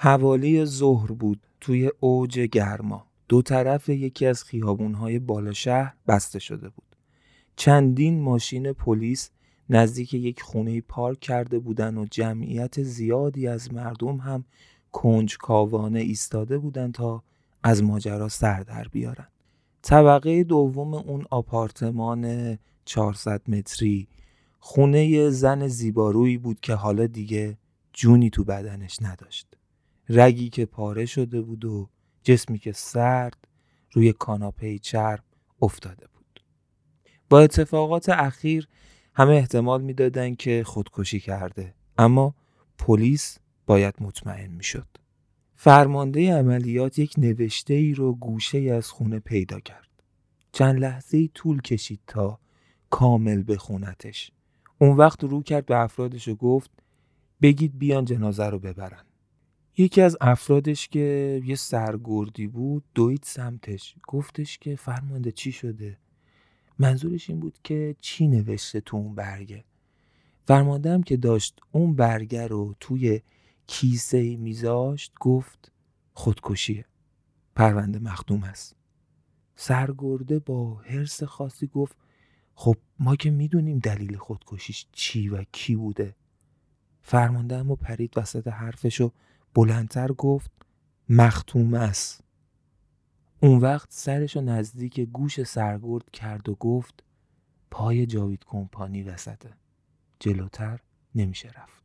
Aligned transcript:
حوالی 0.00 0.64
ظهر 0.64 1.12
بود 1.12 1.40
توی 1.60 1.90
اوج 2.00 2.40
گرما. 2.40 3.06
دو 3.28 3.42
طرف 3.42 3.88
یکی 3.88 4.26
از 4.26 4.44
خیابونهای 4.44 5.18
بالا 5.18 5.52
شهر 5.52 5.94
بسته 6.08 6.38
شده 6.38 6.68
بود. 6.68 6.96
چندین 7.56 8.20
ماشین 8.20 8.72
پلیس 8.72 9.30
نزدیک 9.70 10.14
یک 10.14 10.42
خونه 10.42 10.80
پارک 10.80 11.20
کرده 11.20 11.58
بودن 11.58 11.98
و 11.98 12.06
جمعیت 12.10 12.82
زیادی 12.82 13.48
از 13.48 13.72
مردم 13.72 14.16
هم 14.16 14.44
کنجکاوانه 14.92 16.00
ایستاده 16.00 16.58
بودند 16.58 16.94
تا 16.94 17.22
از 17.62 17.82
ماجرا 17.82 18.28
سر 18.28 18.60
در 18.60 18.88
بیارن. 18.92 19.28
طبقه 19.82 20.44
دوم 20.44 20.94
اون 20.94 21.24
آپارتمان 21.30 22.58
400 22.84 23.50
متری 23.50 24.08
خونه 24.58 25.30
زن 25.30 25.68
زیبارویی 25.68 26.38
بود 26.38 26.60
که 26.60 26.74
حالا 26.74 27.06
دیگه 27.06 27.58
جونی 27.92 28.30
تو 28.30 28.44
بدنش 28.44 28.98
نداشت. 29.02 29.57
رگی 30.08 30.48
که 30.48 30.66
پاره 30.66 31.06
شده 31.06 31.40
بود 31.40 31.64
و 31.64 31.88
جسمی 32.22 32.58
که 32.58 32.72
سرد 32.72 33.48
روی 33.92 34.12
کاناپه 34.12 34.78
چرم 34.78 35.24
افتاده 35.62 36.06
بود. 36.06 36.44
با 37.30 37.40
اتفاقات 37.40 38.08
اخیر 38.08 38.68
همه 39.14 39.34
احتمال 39.34 39.82
می‌دادند 39.82 40.36
که 40.36 40.62
خودکشی 40.66 41.20
کرده 41.20 41.74
اما 41.98 42.34
پلیس 42.78 43.38
باید 43.66 43.94
مطمئن 44.00 44.50
می‌شد. 44.50 44.88
فرمانده 45.56 46.34
عملیات 46.34 46.98
یک 46.98 47.14
نوشته 47.18 47.74
ای 47.74 47.94
رو 47.94 48.14
گوشه 48.14 48.58
از 48.58 48.90
خونه 48.90 49.18
پیدا 49.18 49.60
کرد. 49.60 49.88
چند 50.52 50.78
لحظه 50.78 51.16
ای 51.18 51.30
طول 51.34 51.60
کشید 51.60 52.00
تا 52.06 52.38
کامل 52.90 53.44
بخونتش 53.48 54.32
اون 54.78 54.96
وقت 54.96 55.24
رو 55.24 55.42
کرد 55.42 55.66
به 55.66 55.76
افرادش 55.76 56.28
و 56.28 56.34
گفت 56.34 56.70
بگید 57.42 57.78
بیان 57.78 58.04
جنازه 58.04 58.46
رو 58.46 58.58
ببرن. 58.58 59.04
یکی 59.80 60.00
از 60.00 60.16
افرادش 60.20 60.88
که 60.88 61.40
یه 61.44 61.54
سرگردی 61.54 62.46
بود 62.46 62.84
دوید 62.94 63.22
سمتش. 63.22 63.94
گفتش 64.08 64.58
که 64.58 64.76
فرمانده 64.76 65.32
چی 65.32 65.52
شده؟ 65.52 65.98
منظورش 66.78 67.30
این 67.30 67.40
بود 67.40 67.58
که 67.64 67.96
چی 68.00 68.26
نوشته 68.26 68.80
تو 68.80 68.96
اون 68.96 69.14
برگه؟ 69.14 69.64
فرماندهم 70.44 71.02
که 71.02 71.16
داشت 71.16 71.60
اون 71.72 71.94
برگه 71.94 72.46
رو 72.46 72.74
توی 72.80 73.20
کیسه 73.66 74.36
میذاشت 74.36 75.12
گفت 75.20 75.72
خودکشیه. 76.12 76.84
پرونده 77.54 77.98
مخدوم 77.98 78.44
است. 78.44 78.76
سرگرده 79.56 80.38
با 80.38 80.74
حرس 80.74 81.22
خاصی 81.22 81.66
گفت 81.66 81.96
خب 82.54 82.76
ما 82.98 83.16
که 83.16 83.30
می‌دونیم 83.30 83.78
دلیل 83.78 84.16
خودکشیش 84.16 84.86
چی 84.92 85.28
و 85.28 85.44
کی 85.52 85.76
بوده. 85.76 86.14
فرمانده 87.02 87.56
اما 87.56 87.74
پرید 87.76 88.12
وسط 88.16 88.48
حرفشو 88.48 89.12
بلندتر 89.54 90.12
گفت 90.12 90.50
مختوم 91.08 91.74
است. 91.74 92.24
اون 93.40 93.58
وقت 93.58 93.88
سرش 93.90 94.36
رو 94.36 94.42
نزدیک 94.42 95.00
گوش 95.00 95.42
سرگرد 95.42 96.10
کرد 96.10 96.48
و 96.48 96.54
گفت 96.54 97.02
پای 97.70 98.06
جاوید 98.06 98.44
کمپانی 98.44 99.02
وسطه. 99.02 99.50
جلوتر 100.20 100.80
نمیشه 101.14 101.48
رفت. 101.48 101.77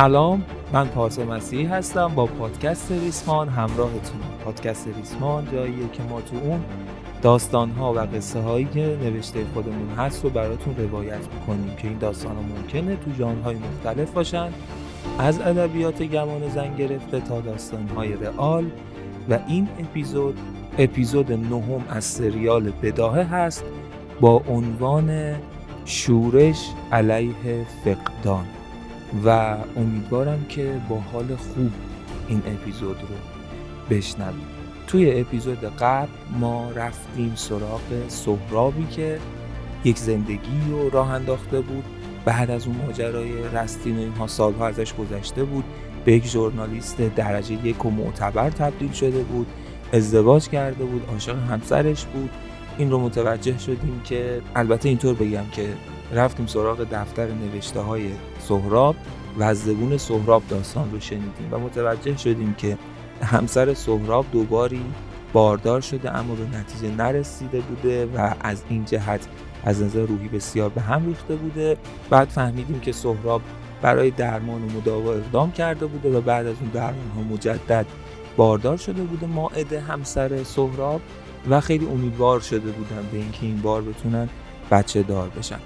سلام 0.00 0.44
من 0.72 0.88
پارسا 0.88 1.24
مسیحی 1.24 1.64
هستم 1.64 2.08
با 2.14 2.26
پادکست 2.26 2.92
ریسمان 2.92 3.48
همراهتون. 3.48 4.20
پادکست 4.44 4.88
ریسمان 4.96 5.48
جاییه 5.52 5.88
که 5.92 6.02
ما 6.02 6.20
تو 6.20 6.36
اون 6.36 6.60
داستان 7.22 7.70
ها 7.70 7.92
و 7.92 7.98
قصه 7.98 8.40
هایی 8.40 8.64
که 8.64 8.98
نوشته 9.02 9.44
خودمون 9.54 9.88
هست 9.98 10.24
رو 10.24 10.30
براتون 10.30 10.76
روایت 10.76 11.28
می‌کنیم 11.34 11.76
که 11.76 11.88
این 11.88 11.98
داستان 11.98 12.36
ها 12.36 12.42
ممکنه 12.42 12.96
تو 12.96 13.10
جان 13.18 13.42
های 13.42 13.56
مختلف 13.56 14.10
باشن. 14.10 14.48
از 15.18 15.40
ادبیات 15.40 16.02
گمان 16.02 16.48
زن 16.48 16.76
گرفته 16.76 17.20
تا 17.20 17.40
داستان 17.40 17.88
های 17.88 18.12
رئال 18.12 18.70
و 19.30 19.38
این 19.48 19.68
اپیزود 19.78 20.38
اپیزود 20.78 21.32
نهم 21.32 21.84
از 21.90 22.04
سریال 22.04 22.72
بداهه 22.82 23.22
هست 23.22 23.64
با 24.20 24.42
عنوان 24.48 25.36
شورش 25.84 26.66
علیه 26.92 27.66
فقدان. 27.84 28.59
و 29.24 29.56
امیدوارم 29.76 30.44
که 30.48 30.80
با 30.88 31.00
حال 31.00 31.36
خوب 31.36 31.70
این 32.28 32.42
اپیزود 32.46 32.96
رو 33.00 33.16
بشنوید. 33.90 34.60
توی 34.86 35.20
اپیزود 35.20 35.64
قبل 35.78 36.08
ما 36.40 36.70
رفتیم 36.70 37.32
سراغ 37.34 37.80
سهرابی 38.08 38.86
که 38.86 39.18
یک 39.84 39.98
زندگی 39.98 40.60
رو 40.70 40.90
راه 40.90 41.10
انداخته 41.10 41.60
بود. 41.60 41.84
بعد 42.24 42.50
از 42.50 42.66
اون 42.66 42.76
ماجرای 42.76 43.42
رستین 43.42 43.96
و 43.96 44.00
اینها 44.00 44.26
سالها 44.26 44.66
ازش 44.66 44.94
گذشته 44.94 45.44
بود. 45.44 45.64
به 46.04 46.12
یک 46.12 46.26
ژورنالیست 46.26 47.00
درجه 47.00 47.66
یک 47.66 47.86
و 47.86 47.90
معتبر 47.90 48.50
تبدیل 48.50 48.92
شده 48.92 49.22
بود. 49.22 49.46
ازدواج 49.92 50.48
کرده 50.48 50.84
بود. 50.84 51.08
عاشق 51.12 51.38
همسرش 51.38 52.04
بود. 52.04 52.30
این 52.80 52.90
رو 52.90 52.98
متوجه 52.98 53.58
شدیم 53.58 54.00
که 54.04 54.40
البته 54.56 54.88
اینطور 54.88 55.14
بگم 55.14 55.44
که 55.52 55.68
رفتیم 56.12 56.46
سراغ 56.46 56.86
دفتر 56.92 57.26
نوشته 57.26 57.80
های 57.80 58.10
سهراب 58.38 58.96
و 59.38 59.42
از 59.42 59.64
زبون 59.64 59.96
سهراب 59.96 60.42
داستان 60.48 60.90
رو 60.92 61.00
شنیدیم 61.00 61.48
و 61.50 61.58
متوجه 61.58 62.16
شدیم 62.16 62.54
که 62.54 62.78
همسر 63.22 63.74
سهراب 63.74 64.26
دوباری 64.32 64.82
باردار 65.32 65.80
شده 65.80 66.16
اما 66.16 66.34
به 66.34 66.58
نتیجه 66.58 66.94
نرسیده 66.94 67.60
بوده 67.60 68.06
و 68.06 68.34
از 68.40 68.62
این 68.68 68.84
جهت 68.84 69.28
از 69.64 69.82
نظر 69.82 70.00
روحی 70.00 70.28
بسیار 70.28 70.68
به 70.68 70.80
هم 70.80 71.06
ریخته 71.06 71.36
بوده. 71.36 71.76
بعد 72.10 72.28
فهمیدیم 72.28 72.80
که 72.80 72.92
سهراب 72.92 73.42
برای 73.82 74.10
درمان 74.10 74.62
و 74.62 74.66
مداوا 74.66 75.12
اقدام 75.12 75.52
کرده 75.52 75.86
بوده 75.86 76.18
و 76.18 76.20
بعد 76.20 76.46
از 76.46 76.56
اون 76.60 76.70
درمان 76.70 77.10
ها 77.16 77.22
مجدد 77.22 77.86
باردار 78.36 78.76
شده 78.76 79.02
بوده. 79.02 79.26
ماعده 79.26 79.80
همسر 79.80 80.42
سهراب 80.42 81.00
و 81.50 81.60
خیلی 81.60 81.86
امیدوار 81.86 82.40
شده 82.40 82.70
بودن 82.70 83.08
به 83.12 83.18
اینکه 83.18 83.46
این 83.46 83.60
بار 83.60 83.82
بتونن 83.82 84.28
بچه 84.70 85.02
دار 85.02 85.28
بشن. 85.28 85.58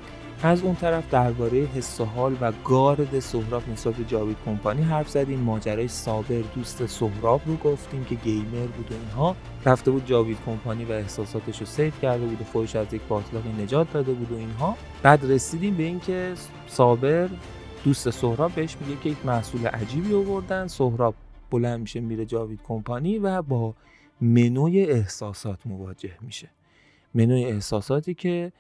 از 0.43 0.62
اون 0.62 0.75
طرف 0.75 1.11
درباره 1.11 1.59
حس 1.59 2.01
و 2.01 2.05
حال 2.05 2.37
و 2.41 2.53
گارد 2.65 3.19
سهراب 3.21 3.62
نسبت 3.69 4.09
جاوید 4.09 4.37
کمپانی 4.47 4.83
حرف 4.83 5.09
زدیم. 5.09 5.39
ماجرای 5.39 5.89
صابر 5.89 6.43
دوست 6.55 6.87
سهراب 6.87 7.41
رو 7.47 7.57
گفتیم 7.57 8.05
که 8.05 8.15
گیمر 8.15 8.67
بود 8.77 8.93
و 8.93 8.95
اینها. 8.95 9.37
رفته 9.67 9.91
بود 9.91 10.07
جاوید 10.07 10.39
کمپانی 10.47 10.85
و 10.85 10.93
احساساتش 10.93 11.61
رو 11.61 11.67
سیف 11.67 12.00
کرده 12.00 12.26
بود 12.26 12.41
و 12.41 12.44
خودش 12.44 12.76
از 12.76 12.94
یک 12.94 13.03
باطلاقی 13.09 13.62
نجات 13.62 13.93
داده 13.93 14.12
بود 14.12 14.32
و 14.32 14.37
اینها. 14.37 14.76
بعد 15.03 15.25
رسیدیم 15.25 15.75
به 15.75 15.82
اینکه 15.82 16.32
صابر 16.67 17.29
دوست 17.85 18.11
سهراب 18.11 18.53
بهش 18.53 18.76
میگه 18.81 19.00
که 19.00 19.11
یک 19.11 19.26
محصول 19.26 19.67
عجیبی 19.67 20.15
آوردن. 20.15 20.67
سهراب 20.67 21.15
بلند 21.50 21.81
میشه 21.81 22.00
میره 22.00 22.25
جاوید 22.25 22.61
کمپانی 22.69 23.19
و 23.19 23.43
با 23.43 23.75
منوی 24.20 24.81
احساسات 24.81 25.66
مواجه 25.66 26.12
میشه. 26.22 26.50
منوی 27.14 27.44
احساساتی 27.44 28.14
که 28.14 28.52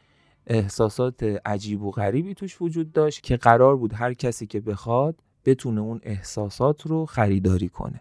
احساسات 0.46 1.22
عجیب 1.22 1.82
و 1.82 1.90
غریبی 1.90 2.34
توش 2.34 2.62
وجود 2.62 2.92
داشت 2.92 3.22
که 3.22 3.36
قرار 3.36 3.76
بود 3.76 3.92
هر 3.92 4.14
کسی 4.14 4.46
که 4.46 4.60
بخواد 4.60 5.20
بتونه 5.44 5.80
اون 5.80 6.00
احساسات 6.02 6.86
رو 6.86 7.06
خریداری 7.06 7.68
کنه. 7.68 8.00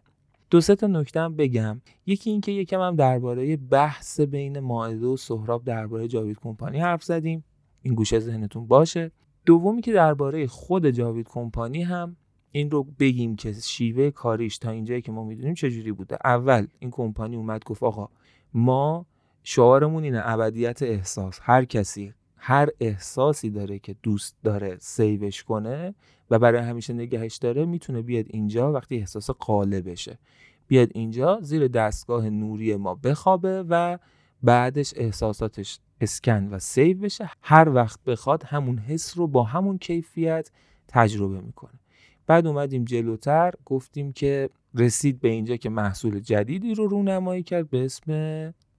دو 0.49 0.61
سه 0.61 0.75
تا 0.75 0.87
نکته 0.87 1.29
بگم. 1.29 1.81
یکی 2.05 2.29
اینکه 2.29 2.51
یکم 2.51 2.81
هم 2.81 2.95
درباره 2.95 3.57
بحث 3.57 4.19
بین 4.19 4.59
ماعده 4.59 5.05
و 5.05 5.17
سهراب 5.17 5.63
درباره 5.63 6.07
جاوید 6.07 6.39
کمپانی 6.39 6.79
حرف 6.79 7.03
زدیم. 7.03 7.43
این 7.81 7.95
گوشه 7.95 8.19
ذهنتون 8.19 8.67
باشه. 8.67 9.11
دومی 9.45 9.81
که 9.81 9.93
درباره 9.93 10.47
خود 10.47 10.89
جاوید 10.89 11.27
کمپانی 11.29 11.83
هم 11.83 12.15
این 12.55 12.71
رو 12.71 12.83
بگیم 12.99 13.35
که 13.35 13.53
شیوه 13.53 14.11
کاریش 14.11 14.57
تا 14.57 14.69
اینجایی 14.69 15.01
که 15.01 15.11
ما 15.11 15.23
می‌دونیم 15.23 15.53
چجوری 15.53 15.91
بوده. 15.91 16.17
اول 16.23 16.67
این 16.79 16.91
کمپانی 16.91 17.35
اومد 17.35 17.63
گفت 17.63 17.83
آقا 17.83 18.09
ما 18.53 19.05
شعارمون 19.43 20.03
اینه 20.03 20.21
ابدیت 20.25 20.83
احساس. 20.83 21.39
هر 21.41 21.65
کسی 21.65 22.13
هر 22.37 22.69
احساسی 22.79 23.49
داره 23.49 23.79
که 23.79 23.95
دوست 24.03 24.37
داره 24.43 24.77
سیوش 24.79 25.43
کنه 25.43 25.95
و 26.29 26.39
برای 26.39 26.61
همیشه 26.61 26.93
نگهش 26.93 27.35
داره 27.37 27.65
می‌تونه 27.65 28.01
بیاد 28.01 28.25
اینجا 28.29 28.71
وقتی 28.71 28.97
احساس 28.97 29.29
قاله 29.29 29.81
بشه. 29.81 30.19
بیاد 30.67 30.89
اینجا 30.93 31.39
زیر 31.41 31.67
دستگاه 31.67 32.29
نوری 32.29 32.75
ما 32.75 32.95
بخوابه 32.95 33.63
و 33.69 33.97
بعدش 34.43 34.93
احساساتش 34.95 35.79
اسکن 36.01 36.47
و 36.47 36.59
save 36.59 36.97
بشه. 36.97 37.29
هر 37.41 37.69
وقت 37.69 38.03
بخواد 38.03 38.43
همون 38.43 38.77
حس 38.77 39.17
رو 39.17 39.27
با 39.27 39.43
همون 39.43 39.77
کیفیت 39.77 40.51
تجربه 40.87 41.41
می‌کنه. 41.41 41.79
بعد 42.27 42.47
اومدیم 42.47 42.85
جلوتر 42.85 43.53
گفتیم 43.65 44.13
که 44.13 44.49
رسید 44.75 45.19
به 45.19 45.29
اینجا 45.29 45.55
که 45.55 45.69
محصول 45.69 46.19
جدیدی 46.19 46.73
رو 46.73 46.87
رونمایی 46.87 47.43
کرد 47.43 47.69
به 47.69 47.85
اسم 47.85 48.11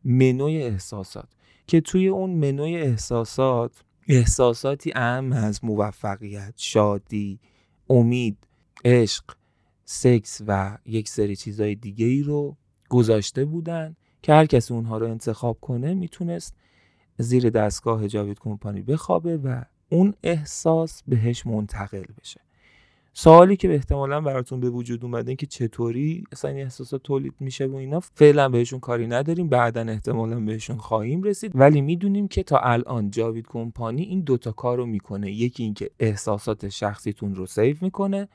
منوی 0.04 0.62
احساسات 0.62 1.28
که 1.66 1.80
توی 1.80 2.08
اون 2.08 2.30
منوی 2.30 2.76
احساسات 2.76 3.84
احساساتی 4.08 4.92
اعم 4.94 5.32
از 5.32 5.64
موفقیت 5.64 6.54
شادی 6.56 7.40
امید 7.90 8.38
عشق 8.84 9.24
سکس 9.84 10.40
و 10.46 10.78
یک 10.86 11.08
سری 11.08 11.36
چیزهای 11.36 11.74
دیگه 11.74 12.06
ای 12.06 12.22
رو 12.22 12.56
گذاشته 12.88 13.44
بودن 13.44 13.96
که 14.22 14.32
هر 14.32 14.46
کسی 14.46 14.74
اونها 14.74 14.98
رو 14.98 15.10
انتخاب 15.10 15.58
کنه 15.60 15.94
می‌تونست 15.94 16.54
زیر 17.18 17.50
دستگاه 17.50 18.08
جاوید 18.08 18.38
کمپانی 18.38 18.82
بخوابه 18.82 19.36
و 19.36 19.62
اون 19.88 20.14
احساس 20.22 21.02
بهش 21.08 21.46
منتقل 21.46 22.04
بشه. 22.20 22.40
سوالی 23.16 23.56
که 23.56 23.68
به 23.68 23.74
احتمالا 23.74 24.20
براتون 24.20 24.60
به 24.60 24.70
وجود 24.70 25.04
اومده 25.04 25.36
که 25.36 25.46
چطوری 25.46 26.24
اصلا 26.32 26.50
این 26.50 26.62
احساسات 26.62 27.02
تولید 27.02 27.34
میشه 27.40 27.66
و 27.66 27.74
اینا 27.74 28.00
فعلا 28.00 28.48
بهشون 28.48 28.80
کاری 28.80 29.06
نداریم 29.06 29.48
بعدا 29.48 29.80
احتمالا 29.80 30.40
بهشون 30.40 30.76
خواهیم 30.76 31.22
رسید. 31.22 31.52
ولی 31.54 31.80
می‌دونیم 31.80 32.28
که 32.28 32.42
تا 32.42 32.58
الان 32.58 33.10
جاوید 33.10 33.46
کمپانی 33.48 34.02
این 34.02 34.20
دوتا 34.20 34.52
کار 34.52 34.76
رو 34.76 34.86
می‌کنه. 34.86 35.32
یکی 35.32 35.62
اینکه 35.62 35.90
احساسات 36.00 36.68
شخصیتون 36.68 37.34
رو 37.34 37.46
سیو 37.46 37.76
می‌کنه. 37.80 38.28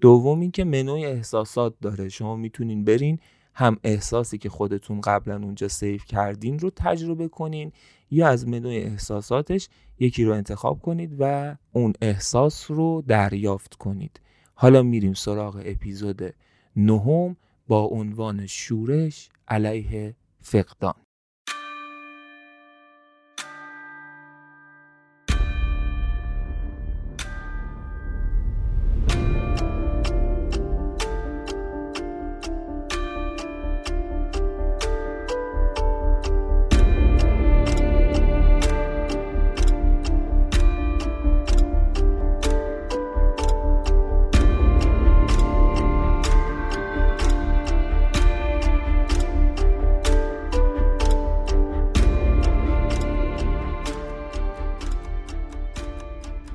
دوم 0.00 0.40
اینکه 0.40 0.64
منوی 0.64 1.06
احساسات 1.06 1.74
داره. 1.82 2.08
شما 2.08 2.36
می‌تونین 2.36 2.84
برین 2.84 3.18
هم 3.54 3.76
احساسی 3.84 4.38
که 4.38 4.48
خودتون 4.48 5.00
قبلا 5.00 5.36
اونجا 5.36 5.68
سیو 5.68 5.98
کردین 5.98 6.58
رو 6.58 6.70
تجربه 6.76 7.28
کنین 7.28 7.72
یا 8.10 8.28
از 8.28 8.48
منوی 8.48 8.76
احساساتش 8.76 9.68
یکی 9.98 10.24
رو 10.24 10.32
انتخاب 10.32 10.80
کنید 10.80 11.16
و 11.18 11.56
اون 11.72 11.92
احساس 12.02 12.70
رو 12.70 13.02
دریافت 13.08 13.74
کنید. 13.74 14.20
حالا 14.54 14.82
میریم 14.82 15.14
سراغ 15.14 15.62
اپیزود 15.64 16.34
نهم 16.76 17.36
با 17.68 17.84
عنوان 17.84 18.46
شورش 18.46 19.28
علیه 19.48 20.14
فقدان. 20.40 20.94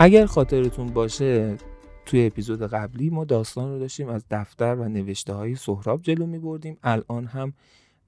اگر 0.07 0.25
خاطرتون 0.25 0.87
باشه 0.87 1.57
توی 2.05 2.25
اپیزود 2.25 2.61
قبلی 2.61 3.09
ما 3.09 3.25
داستان 3.25 3.71
رو 3.71 3.79
داشتیم 3.79 4.09
از 4.09 4.25
دفتر 4.31 4.75
و 4.75 4.89
نوشته 4.89 5.33
های 5.33 5.55
سهراب 5.55 6.01
جلو 6.01 6.25
می 6.25 6.39
بردیم 6.39 6.77
الان 6.83 7.25
هم 7.25 7.53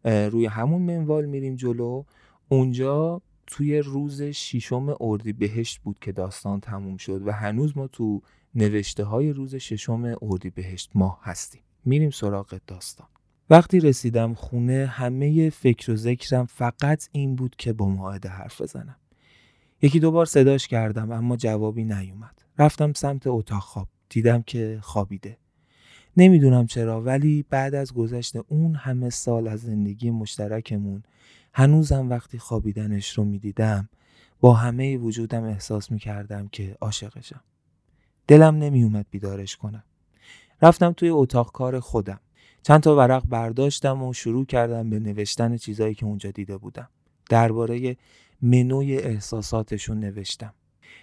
روی 0.06 0.46
همون 0.46 0.81
منوال 0.81 1.25
میریم 1.25 1.56
جلو. 1.56 2.04
اونجا 2.50 3.22
توی 3.48 3.80
روز 3.80 4.22
ششم 4.22 4.96
اردی 5.00 5.34
بهشت 5.34 5.80
بود 5.80 6.00
که 6.00 6.12
داستان 6.12 6.60
تموم 6.60 6.98
شد 6.98 7.28
و 7.28 7.31
هنوز 7.31 7.78
ما 7.78 7.88
تو 7.88 8.22
نوشته 8.56 9.04
های 9.04 9.34
روز 9.34 9.56
ششم 9.56 10.16
اردی 10.22 10.50
بهشت 10.50 10.92
ماه 10.96 11.19
هستیم. 11.22 11.62
میریم 11.86 12.10
سراغ 12.10 12.60
داستان. 12.68 13.07
وقتی 13.50 13.80
رسیدم 13.80 14.34
خونه 14.34 14.86
همه 14.86 15.50
فکر 15.50 15.92
و 15.92 15.96
ذکرم 15.96 16.46
فقط 16.46 17.10
این 17.12 17.36
بود 17.36 17.56
که 17.56 17.74
با 17.74 17.86
ماعده 17.86 18.30
حرف 18.30 18.62
بزنم. 18.62 18.99
یکی 19.81 19.99
دو 19.99 20.11
بار 20.11 20.25
صداش 20.25 20.67
کردم 20.67 21.11
اما 21.11 21.37
جوابی 21.37 21.83
نیومد. 21.83 22.41
رفتم 22.57 22.93
سمت 22.93 23.27
اتاق 23.27 23.61
خواب. 23.61 23.87
دیدم 24.09 24.41
که 24.41 24.79
خوابیده. 24.81 25.37
نمی‌دونم 26.17 26.67
چرا 26.67 27.01
ولی 27.01 27.45
بعد 27.49 27.75
از 27.75 27.93
گذشت 27.93 28.35
اون 28.47 28.75
همه 28.75 29.09
سال 29.09 29.47
از 29.47 29.59
زندگی 29.59 30.11
مشترکمون 30.11 31.03
هنوزم 31.53 32.09
وقتی 32.09 32.39
خوابیدنش 32.39 33.17
رو 33.17 33.23
می‌دیدم 33.23 33.89
با 34.39 34.53
همه 34.53 34.97
وجودم 34.97 35.43
احساس 35.43 35.91
می‌کردم 35.91 36.47
که 36.47 36.77
عاشقشم. 36.81 37.41
دلم 38.27 38.55
نمیومد 38.55 39.05
بیدارش 39.11 39.57
کنم. 39.57 39.83
رفتم 40.61 40.91
توی 40.91 41.09
اتاق 41.09 41.51
کار 41.51 41.79
خودم. 41.79 42.19
چند 42.63 42.81
تا 42.81 42.95
ورق 42.95 43.23
برداشتم 43.25 44.03
و 44.03 44.13
شروع 44.13 44.45
کردم 44.45 44.89
به 44.89 44.99
نوشتن 44.99 45.57
چیزایی 45.57 45.95
که 45.95 46.05
اونجا 46.05 46.31
دیده 46.31 46.57
بودم. 46.57 46.89
درباره 47.29 47.97
منوی 48.41 48.97
احساساتشون 48.97 50.00
نوشتم. 50.00 50.53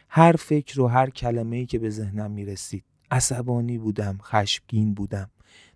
هر 0.09 0.33
فکر 0.33 0.81
و 0.81 0.87
هر 0.87 1.11
کلمه 1.11 1.56
ای 1.56 1.67
که 1.67 1.79
به 1.79 1.91
ذهنم 1.91 2.31
می 2.31 2.44
رسید 2.44 2.85
عصبانی 3.11 3.79
بودم 3.79 4.19
خشمگین 4.23 4.94
بودم. 4.94 5.31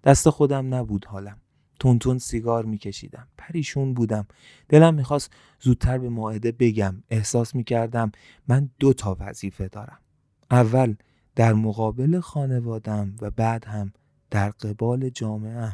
دست 0.04 0.30
خودم 0.30 0.74
نبود 0.74 1.04
حالم. 1.04 1.38
تونتون 1.78 2.18
سیگار 2.18 2.64
میکشیدم. 2.64 3.28
پریشون 3.38 3.94
بودم. 3.94 4.26
دلم 4.68 4.94
می‌خواست 4.94 5.32
زودتر 5.60 5.98
به 5.98 6.08
ماعده 6.08 6.52
بگم. 6.52 7.02
احساس 7.10 7.54
می‌کردم 7.54 8.12
من 8.48 8.70
دو 8.78 8.92
تا 8.92 9.16
وظیفه 9.20 9.68
دارم. 9.68 9.98
اول 10.50 10.94
در 11.34 11.52
مقابل 11.52 12.20
خانوادم 12.20 13.14
و 13.20 13.30
بعد 13.30 13.64
هم 13.64 13.92
در 14.30 14.50
قبال 14.50 15.08
جامعه 15.08 15.72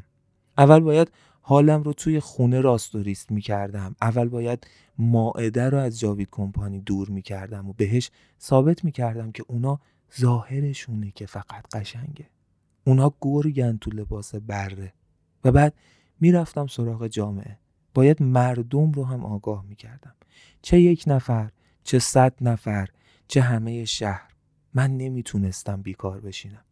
اول 0.59 0.81
باید 0.81 1.11
حالم 1.49 1.83
رو 1.83 1.93
توی 1.93 2.21
خونه 2.21 2.61
راست 2.61 2.95
و 2.95 3.03
ریست 3.03 3.33
می 3.33 3.41
کردم. 3.41 3.97
اول 4.03 4.29
باید 4.29 4.67
ماعده 4.99 5.71
رو 5.71 5.79
از 5.79 6.01
جاوید 6.01 6.29
کمپانی 6.31 6.81
دور 6.81 7.09
می 7.09 7.23
کردم 7.23 7.69
و 7.69 7.73
بهش 7.73 8.11
ثابت 8.41 8.85
می 8.85 8.93
کردم 8.93 9.33
که 9.33 9.45
اونا 9.49 9.81
ظاهرشونه 10.21 11.11
که 11.11 11.27
فقط 11.27 11.75
قشنگه. 11.75 12.27
اونا 12.85 13.15
گرگن 13.21 13.77
تو 13.77 13.91
لباس 13.91 14.35
بره 14.35 14.93
و 15.45 15.53
بعد 15.53 15.75
می‌رفتم 16.21 16.67
سراغ 16.67 17.07
جامعه. 17.07 17.59
باید 17.95 18.23
مردم 18.23 18.93
رو 18.93 19.05
هم 19.05 19.25
آگاه 19.25 19.65
می 19.69 19.77
کردم. 19.77 20.15
چه 20.63 20.81
یک 20.81 21.05
نفر، 21.07 21.51
چه 21.85 21.99
صد 21.99 22.35
نفر، 22.41 22.89
چه 23.29 23.41
همه 23.41 23.85
شهر. 23.85 24.31
من 24.75 24.97
نمی‌تونستم 24.97 25.83
بیکار 25.83 26.21
بشینم. 26.21 26.65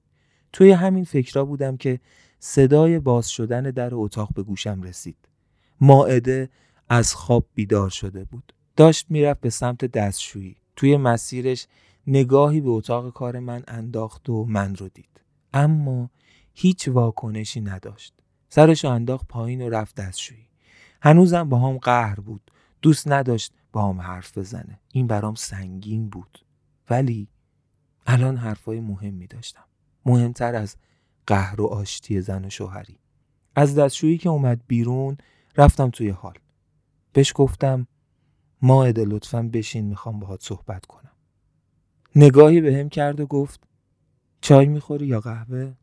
توی 0.53 0.71
همین 0.71 1.05
فکرها 1.05 1.45
بودم 1.45 1.77
که 1.77 2.01
صدای 2.47 2.99
باز 2.99 3.29
شدن 3.29 3.63
در 3.63 3.91
اتاق 3.93 4.35
به 4.35 4.43
گوشم 4.43 4.83
رسید. 4.83 5.17
ماعده 5.81 6.51
از 6.89 7.15
خواب 7.15 7.47
بیدار 7.55 7.91
شده 7.91 8.25
بود. 8.25 8.53
داشت 8.77 9.07
می‌رفت 9.11 9.41
به 9.41 9.51
سمت 9.51 9.85
دستشویی. 9.85 10.57
توی 10.77 10.97
مسیرش 10.97 11.67
نگاهی 12.07 12.61
به 12.61 12.71
اتاق 12.71 13.13
کار 13.13 13.39
من 13.39 13.63
انداخت 13.69 14.29
و 14.29 14.45
من 14.45 14.77
رو 14.77 14.89
دید. 14.89 15.21
اما 15.53 16.11
هیچ 16.55 16.89
واکنشی 16.89 17.61
نداشت. 17.61 18.15
سرش 18.49 18.85
انداخت 18.85 19.29
پایین 19.29 19.63
و 19.63 19.71
رفت 19.71 19.95
دستشویی. 19.95 20.49
هنوزم 21.03 21.49
با 21.49 21.59
هم 21.59 21.79
قهر 21.79 22.21
بود. 22.21 22.51
دوست 22.83 23.09
نداشت 23.09 23.53
با 23.73 23.89
هم 23.89 24.01
حرف 24.01 24.39
بزنه. 24.39 24.81
این 24.93 25.07
برام 25.07 25.35
سنگین 25.35 26.09
بود. 26.09 26.45
ولی 26.91 27.29
الان 28.07 28.37
حرفای 28.37 28.81
مهمی 28.81 29.27
داشتم. 29.27 29.65
مهمتر 30.07 30.55
از 30.55 30.77
قهر 31.27 31.61
و 31.61 31.67
آشتی 31.67 32.21
زن 32.21 32.45
و 32.45 32.51
شوهری. 32.51 32.99
از 33.57 33.75
دستشویی 33.75 34.19
که 34.19 34.29
اومد 34.29 34.61
بیرون 34.67 35.17
رفتم 35.57 35.91
توی 35.91 36.09
حال. 36.09 36.35
بهش 37.13 37.33
گفتم 37.37 37.87
ماعده 38.63 39.05
لطفا 39.05 39.43
بشین 39.43 39.85
می‌خوام 39.85 40.21
باهات 40.21 40.43
صحبت 40.43 40.87
کنم. 40.87 41.13
نگاهی 42.17 42.61
به 42.61 42.77
هم 42.77 42.89
کرد 42.89 43.21
و 43.21 43.27
گفت 43.27 43.65
چای 44.41 44.67
می‌خوری 44.67 45.07
یا 45.07 45.21
قهوه؟ 45.21 45.75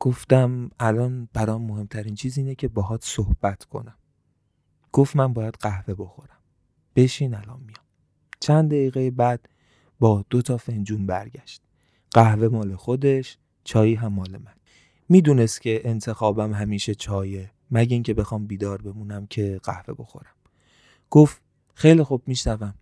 گفتم 0.00 0.70
الان 0.80 1.28
برام 1.32 1.62
مهمترین 1.62 2.14
چیز 2.14 2.38
اینه 2.38 2.54
که 2.54 2.68
باهات 2.68 3.04
صحبت 3.04 3.64
کنم. 3.64 3.96
گفت 4.92 5.16
من 5.16 5.32
باید 5.32 5.54
قهوه 5.54 5.94
بخورم. 5.94 6.38
بشین 6.96 7.34
الان 7.34 7.60
میام. 7.60 7.86
چند 8.40 8.70
دقیقه 8.70 9.10
بعد 9.10 9.48
با 10.00 10.24
دو 10.30 10.42
تا 10.42 10.56
فنجون 10.56 11.06
برگشت. 11.06 11.62
قهوه 12.10 12.48
مال 12.48 12.76
خودش 12.76 13.38
چایی 13.64 13.94
هم 13.94 14.12
مال 14.12 14.32
من. 14.32 14.54
می‌دونست 15.12 15.62
که 15.62 15.80
انتخابم 15.84 16.52
همیشه 16.52 16.94
چایه. 16.94 17.50
مگه 17.70 17.94
اینکه 17.94 18.14
بخوام 18.14 18.46
بیدار 18.46 18.82
بمونم 18.82 19.26
که 19.26 19.60
قهوه 19.62 19.94
بخورم. 19.98 20.34
گفت 21.10 21.42
خیلی 21.74 22.02
خوب 22.02 22.22
میشنوم. 22.26 22.74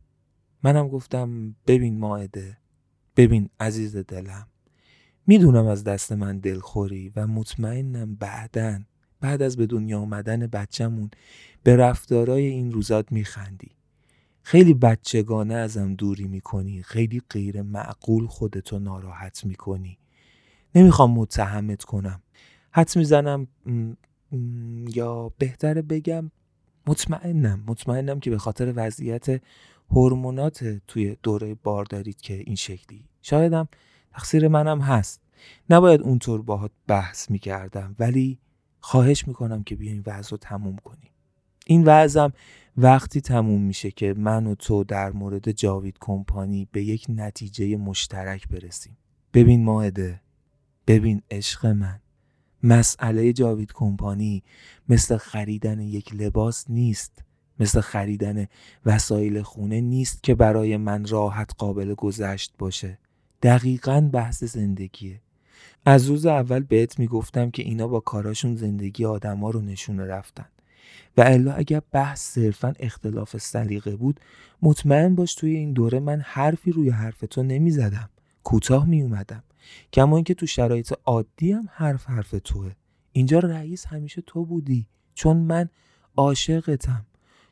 منم 0.62 0.88
گفتم 0.88 1.56
ببین 1.66 1.98
ماعده 1.98 2.56
ببین 3.16 3.48
عزیز 3.60 3.96
دلم. 3.96 4.46
می‌دونم 5.26 5.66
از 5.66 5.84
دست 5.84 6.12
من 6.12 6.38
دلخوری 6.38 7.12
و 7.16 7.26
مطمئنم 7.26 8.14
بعدن 8.14 8.86
بعد 9.20 9.42
از 9.42 9.56
به 9.56 9.66
دنیا 9.66 10.00
آمدن 10.00 10.46
بچهمون 10.46 11.10
به 11.62 11.76
رفتارای 11.76 12.46
این 12.46 12.72
روزات 12.72 13.12
میخندی. 13.12 13.70
خیلی 14.42 14.74
بچگانه 14.74 15.54
ازم 15.54 15.94
دوری 15.94 16.28
می‌کنی 16.28 16.82
خیلی 16.82 17.22
غیر 17.30 17.62
معقول 17.62 18.26
خودتو 18.26 18.78
ناراحت 18.78 19.44
می‌کنی. 19.44 19.98
نمی‌خوام 20.74 21.10
متهمت 21.10 21.84
کنم. 21.84 22.22
حد 22.70 22.96
می‌زنم 22.96 23.46
یا 24.94 25.32
بهتره 25.38 25.82
بگم 25.82 26.30
مطمئنم 26.86 27.64
مطمئنم 27.66 28.20
که 28.20 28.30
به 28.30 28.38
خاطر 28.38 28.72
وضعیت 28.76 29.42
هورمونات 29.90 30.64
توی 30.64 31.16
دوره 31.22 31.54
بار 31.54 31.84
دارید 31.84 32.20
که 32.20 32.34
این 32.34 32.56
شکلی. 32.56 33.08
شایدم 33.22 33.68
تقصیر 34.12 34.48
منم 34.48 34.80
هست. 34.80 35.20
نباید 35.70 36.00
اونطور 36.00 36.42
باهات 36.42 36.70
بحث 36.86 37.30
می‌کردم 37.30 37.96
ولی 37.98 38.38
خواهش 38.80 39.28
می‌کنم 39.28 39.62
که 39.62 39.76
بیا 39.76 39.92
این 39.92 40.02
وضع 40.06 40.30
رو 40.30 40.36
تموم 40.36 40.76
کنی 40.76 41.10
این 41.66 41.84
وضعم 41.86 42.32
وقتی 42.76 43.20
تموم 43.20 43.62
میشه 43.62 43.90
که 43.90 44.14
من 44.14 44.46
و 44.46 44.54
تو 44.54 44.84
در 44.84 45.12
مورد 45.12 45.52
جاوید 45.52 45.96
کمپانی 46.00 46.68
به 46.72 46.84
یک 46.84 47.06
نتیجه 47.08 47.76
مشترک 47.76 48.48
برسیم. 48.48 48.96
ببین 49.34 49.64
ماهده 49.64 50.20
ببین 50.86 51.22
عشق 51.30 51.66
من 51.66 52.00
مسئله 52.62 53.32
جاوید 53.32 53.72
کمپانی 53.72 54.42
مثل 54.88 55.16
خریدن 55.16 55.80
یک 55.80 56.14
لباس 56.14 56.64
نیست 56.68 57.24
مثل 57.60 57.80
خریدن 57.80 58.46
وسایل 58.86 59.42
خونه 59.42 59.80
نیست 59.80 60.22
که 60.22 60.34
برای 60.34 60.76
من 60.76 61.06
راحت 61.06 61.50
قابل 61.58 61.94
گذشت 61.94 62.54
باشه. 62.58 62.98
دقیقا 63.42 64.10
بحث 64.12 64.44
زندگیه. 64.44 65.20
از 65.84 66.06
روز 66.06 66.26
اول 66.26 66.60
بهت 66.60 66.98
می‌گفتم 66.98 67.50
که 67.50 67.62
اینا 67.62 67.88
با 67.88 68.00
کاراشون 68.00 68.56
زندگی 68.56 69.04
آدما 69.04 69.50
رو 69.50 69.60
نشونه 69.60 70.04
رفتن. 70.06 70.46
و 71.16 71.20
الا 71.20 71.52
اگر 71.52 71.82
بحث 71.92 72.32
صرفا 72.34 72.74
اختلاف 72.80 73.36
سلیقه 73.36 73.96
بود 73.96 74.20
مطمئن 74.62 75.14
باش 75.14 75.34
توی 75.34 75.56
این 75.56 75.72
دوره 75.72 76.00
من 76.00 76.20
حرفی 76.20 76.72
روی 76.72 76.90
حرف 76.90 77.24
تو 77.30 77.42
نمی‌زدم. 77.42 78.10
کوتاه 78.44 78.86
می 78.86 79.02
اومدم 79.02 79.42
کما 79.92 80.16
اینکه 80.16 80.34
تو 80.34 80.46
شرایط 80.46 80.92
عادی 81.04 81.52
هم 81.52 81.68
حرف 81.72 82.04
حرف 82.04 82.34
توه. 82.44 82.72
اینجا 83.12 83.38
رئیس 83.38 83.86
همیشه 83.86 84.22
تو 84.26 84.44
بودی. 84.44 84.86
چون 85.14 85.36
من 85.36 85.68
عاشقتم. 86.16 87.06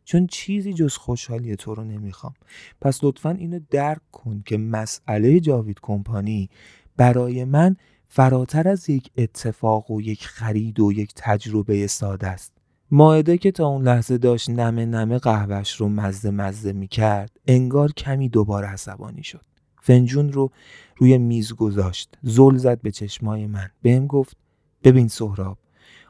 چون 0.04 0.26
چیزی 0.26 0.72
جز 0.72 0.96
خوشحالی 0.96 1.56
تو 1.56 1.74
رو 1.74 1.84
نمی‌خوام. 1.84 2.34
پس 2.80 3.04
لطفا 3.04 3.30
اینو 3.30 3.60
درک 3.70 4.10
کن 4.12 4.42
که 4.46 4.58
مسئله 4.58 5.40
جاوید 5.40 5.78
کمپانی 5.82 6.50
برای 6.96 7.44
من 7.44 7.76
فراتر 8.08 8.68
از 8.68 8.90
یک 8.90 9.10
اتفاق 9.16 9.90
و 9.90 10.00
یک 10.00 10.26
خرید 10.26 10.80
و 10.80 10.92
یک 10.92 11.12
تجربه 11.16 11.86
ساده 11.86 12.26
است. 12.26 12.52
ماعده 12.90 13.38
که 13.38 13.50
تا 13.50 13.66
اون 13.66 13.82
لحظه 13.82 14.18
داشت 14.18 14.50
نمه 14.50 14.86
نمه 14.86 15.18
قهوهش 15.18 15.72
رو 15.72 15.88
مزه 15.88 16.30
مزه 16.30 16.72
می 16.72 16.88
کرد 16.88 17.40
انگار 17.46 17.92
کمی 17.92 18.28
دوباره 18.28 18.66
عصبانی 18.68 19.22
شد. 19.22 19.44
فنجون 19.88 20.32
رو 20.32 20.50
روی 20.96 21.18
میز 21.18 21.52
گذاشت. 21.52 22.18
زل 22.22 22.56
زد 22.56 22.80
به 22.80 22.90
چشمای 22.90 23.46
من. 23.46 23.70
بهم 23.82 24.06
گفت 24.06 24.36
ببین 24.84 25.08
سهراب 25.08 25.58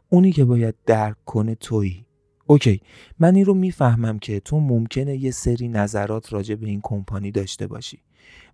اونی 0.08 0.32
که 0.32 0.44
باید 0.44 0.75
درک 0.87 1.25
کنه 1.25 1.54
تویی. 1.54 2.06
اوکی 2.47 2.80
من 3.18 3.35
این 3.35 3.44
رو 3.44 3.54
می‌فهمم 3.54 4.18
که 4.18 4.40
تو 4.40 4.61
ممکنه 4.61 5.16
یه 5.16 5.30
سری 5.30 5.68
نظرات 5.68 6.32
راجع 6.32 6.54
به 6.54 6.66
این 6.66 6.80
کمپانی 6.82 7.30
داشته 7.30 7.66
باشی. 7.66 7.99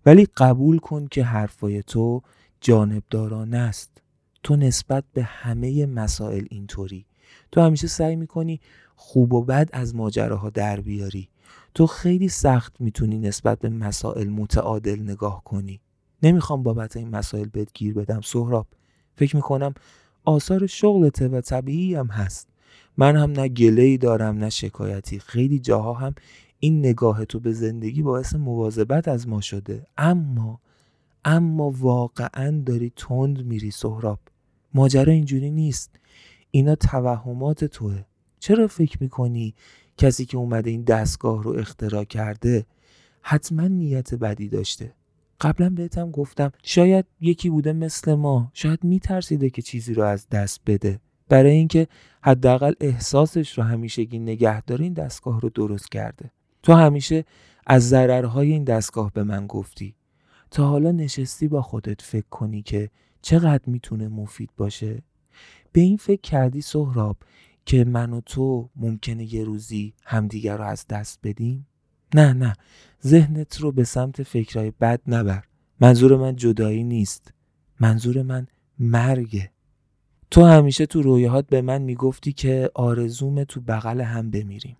ولی 0.05 0.27
قبول 0.37 0.77
کن 0.77 1.07
که 1.07 1.23
حرفای 1.23 1.83
تو 1.83 2.21
جانبدارانه 2.61 3.57
است. 3.57 4.01
تو 4.43 4.55
نسبت 4.55 5.03
به 5.13 5.23
همه 5.23 5.85
مسائل 5.85 6.45
اینطوری. 6.49 7.05
تو 7.51 7.61
همیشه 7.61 7.87
سعی 7.87 8.15
می‌کنی 8.15 8.59
خوب 8.95 9.33
و 9.33 9.43
بد 9.43 9.69
از 9.73 9.95
ماجراها 9.95 10.49
در 10.49 10.81
بیاری. 10.81 11.29
تو 11.73 11.87
خیلی 11.87 12.27
سخت 12.27 12.75
می‌تونی 12.79 13.17
نسبت 13.17 13.59
به 13.59 13.69
مسائل 13.69 14.29
متعادل 14.29 15.01
نگاه 15.01 15.43
کنی. 15.43 15.81
نمی‌خوام 16.23 16.63
بابت 16.63 16.97
این 16.97 17.09
مسائل 17.09 17.47
بهت 17.47 17.83
بدم 17.83 18.21
سهراب. 18.21 18.67
فکر 19.15 19.35
می‌کنم 19.35 19.73
آثار 20.25 20.67
شغلته 20.67 21.27
و 21.27 21.41
طبیعی 21.41 21.95
هم 21.95 22.07
هست. 22.07 22.47
من 22.97 23.15
هم 23.15 23.31
نه 23.31 23.47
گله 23.47 23.97
دارم 23.97 24.37
نه 24.37 24.49
شکایتی. 24.49 25.19
خیلی 25.19 25.59
جاها 25.59 25.93
هم 25.93 26.15
این 26.59 26.79
نگاه 26.79 27.25
تو 27.25 27.39
به 27.39 27.51
زندگی 27.51 28.01
باعث 28.01 28.35
مواظبت 28.35 29.07
از 29.07 29.27
ما 29.27 29.41
شده. 29.41 29.87
اما 29.97 30.59
اما 31.25 31.73
واقعا 31.79 32.63
داری 32.65 32.91
تند 32.95 33.45
میری 33.45 33.71
سهراب. 33.71 34.19
ماجرا 34.73 35.13
اینجوری 35.13 35.51
نیست. 35.51 35.99
اینا 36.51 36.75
توهمات 36.75 37.65
توه. 37.65 38.03
چرا 38.45 38.67
فکر 38.67 38.97
می‌کنی 39.01 39.55
کسی 39.97 40.25
که 40.25 40.37
اومده 40.37 40.69
این 40.69 40.83
دستگاه 40.83 41.43
رو 41.43 41.51
اختراع 41.51 42.03
کرده 42.03 42.65
حتما 43.21 43.67
نیت 43.67 44.13
بدی 44.13 44.49
داشته؟ 44.49 44.93
قبلا 45.41 45.69
بهتم 45.69 46.11
گفتم 46.11 46.51
شاید 46.63 47.05
یکی 47.21 47.49
بوده 47.49 47.73
مثل 47.73 48.13
ما 48.13 48.51
شاید 48.53 48.83
میترسیده 48.83 49.49
که 49.49 49.61
چیزی 49.61 49.93
رو 49.93 50.03
از 50.03 50.29
دست 50.29 50.61
بده. 50.65 50.99
برای 51.29 51.51
اینکه 51.51 51.87
حداقل 52.21 52.73
احساسش 52.79 53.57
رو 53.57 53.63
همیشگی 53.63 54.19
نگه 54.19 54.61
داره 54.61 54.83
این 54.83 54.93
دستگاه 54.93 55.41
رو 55.41 55.49
درست 55.49 55.91
کرده. 55.91 56.31
تو 56.63 56.73
همیشه 56.73 57.25
از 57.67 57.89
ضررهای 57.89 58.51
این 58.51 58.63
دستگاه 58.63 59.11
به 59.13 59.23
من 59.23 59.47
گفتی. 59.47 59.95
تا 60.51 60.67
حالا 60.67 60.91
نشستی 60.91 61.47
با 61.47 61.61
خودت 61.61 62.01
فکر 62.01 62.29
کنی 62.31 62.61
که 62.61 62.89
چقدر 63.21 63.63
می‌تونه 63.67 64.07
مفید 64.07 64.49
باشه؟ 64.57 65.01
به 65.71 65.81
این 65.81 65.97
فکر 65.97 66.21
کردی 66.21 66.61
سهراب 66.61 67.17
که 67.65 67.83
من 67.83 68.13
و 68.13 68.21
تو 68.21 68.69
ممکنه 68.75 69.33
یه 69.33 69.43
روزی 69.43 69.93
همدیگر 70.03 70.57
رو 70.57 70.63
از 70.63 70.85
دست 70.89 71.19
بدیم؟ 71.23 71.67
نه 72.15 72.33
نه. 72.33 72.53
ذهنت 73.05 73.57
رو 73.61 73.71
به 73.71 73.83
سمت 73.83 74.23
فکرهای 74.23 74.71
بد 74.81 75.01
نبر. 75.07 75.43
منظور 75.81 76.17
من 76.17 76.35
جدایی 76.35 76.83
نیست. 76.83 77.33
منظور 77.79 78.21
من 78.21 78.47
مرگه. 78.79 79.51
تو 80.31 80.43
همیشه 80.43 80.85
تو 80.85 81.01
رویاهات 81.01 81.47
به 81.47 81.61
من 81.61 81.81
می‌گفتی 81.81 82.33
که 82.33 82.71
آرزوم 82.73 83.43
تو 83.43 83.61
بغل 83.61 84.01
هم 84.01 84.31
بمیریم. 84.31 84.77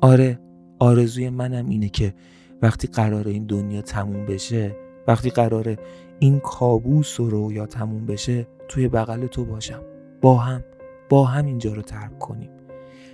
آره 0.00 0.40
آرزوی 0.78 1.30
منم 1.30 1.68
اینه 1.68 1.88
که 1.88 2.14
وقتی 2.62 2.88
قرار 2.88 3.28
این 3.28 3.46
دنیا 3.46 3.82
تموم 3.82 4.26
بشه 4.26 4.76
وقتی 5.08 5.30
قرار 5.30 5.78
این 6.18 6.40
کابوس 6.40 7.20
و 7.20 7.30
رویا 7.30 7.66
تموم 7.66 8.06
بشه 8.06 8.46
توی 8.68 8.88
بغل 8.88 9.26
تو 9.26 9.44
باشم. 9.44 9.82
با 10.20 10.38
هم. 10.38 10.64
با 11.08 11.24
هم 11.24 11.46
اینجا 11.46 11.72
رو 11.72 11.82
ترک 11.82 12.18
کنیم. 12.18 12.50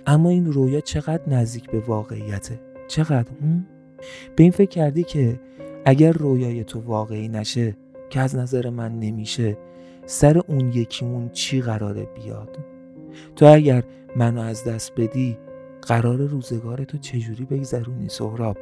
اما 0.07 0.29
این 0.29 0.53
رویا 0.53 0.79
چقدر 0.79 1.29
نزدیک 1.29 1.71
به 1.71 1.79
واقعیته؟ 1.79 2.59
چقدر؟ 2.87 3.31
هم؟ 3.41 3.67
به 4.35 4.43
این 4.43 4.51
فکر 4.51 4.69
کردی 4.69 5.03
که 5.03 5.39
اگر 5.85 6.11
رویای 6.11 6.63
تو 6.63 6.79
واقعی 6.79 7.27
نشه 7.27 7.77
که 8.09 8.19
از 8.19 8.35
نظر 8.35 8.69
من 8.69 8.99
نمیشه 8.99 9.57
سر 10.05 10.37
اون 10.37 10.73
یکیمون 10.73 11.29
چی 11.29 11.61
قراره 11.61 12.07
بیاد؟ 12.15 12.57
تو 13.35 13.45
اگر 13.45 13.83
منو 14.15 14.41
از 14.41 14.63
دست 14.63 14.91
بدی 14.97 15.37
قرار 15.81 16.17
روزگار 16.17 16.83
تو 16.83 16.97
چجوری 16.97 17.45
بگذرونی 17.45 18.09
سهراب؟ 18.09 18.57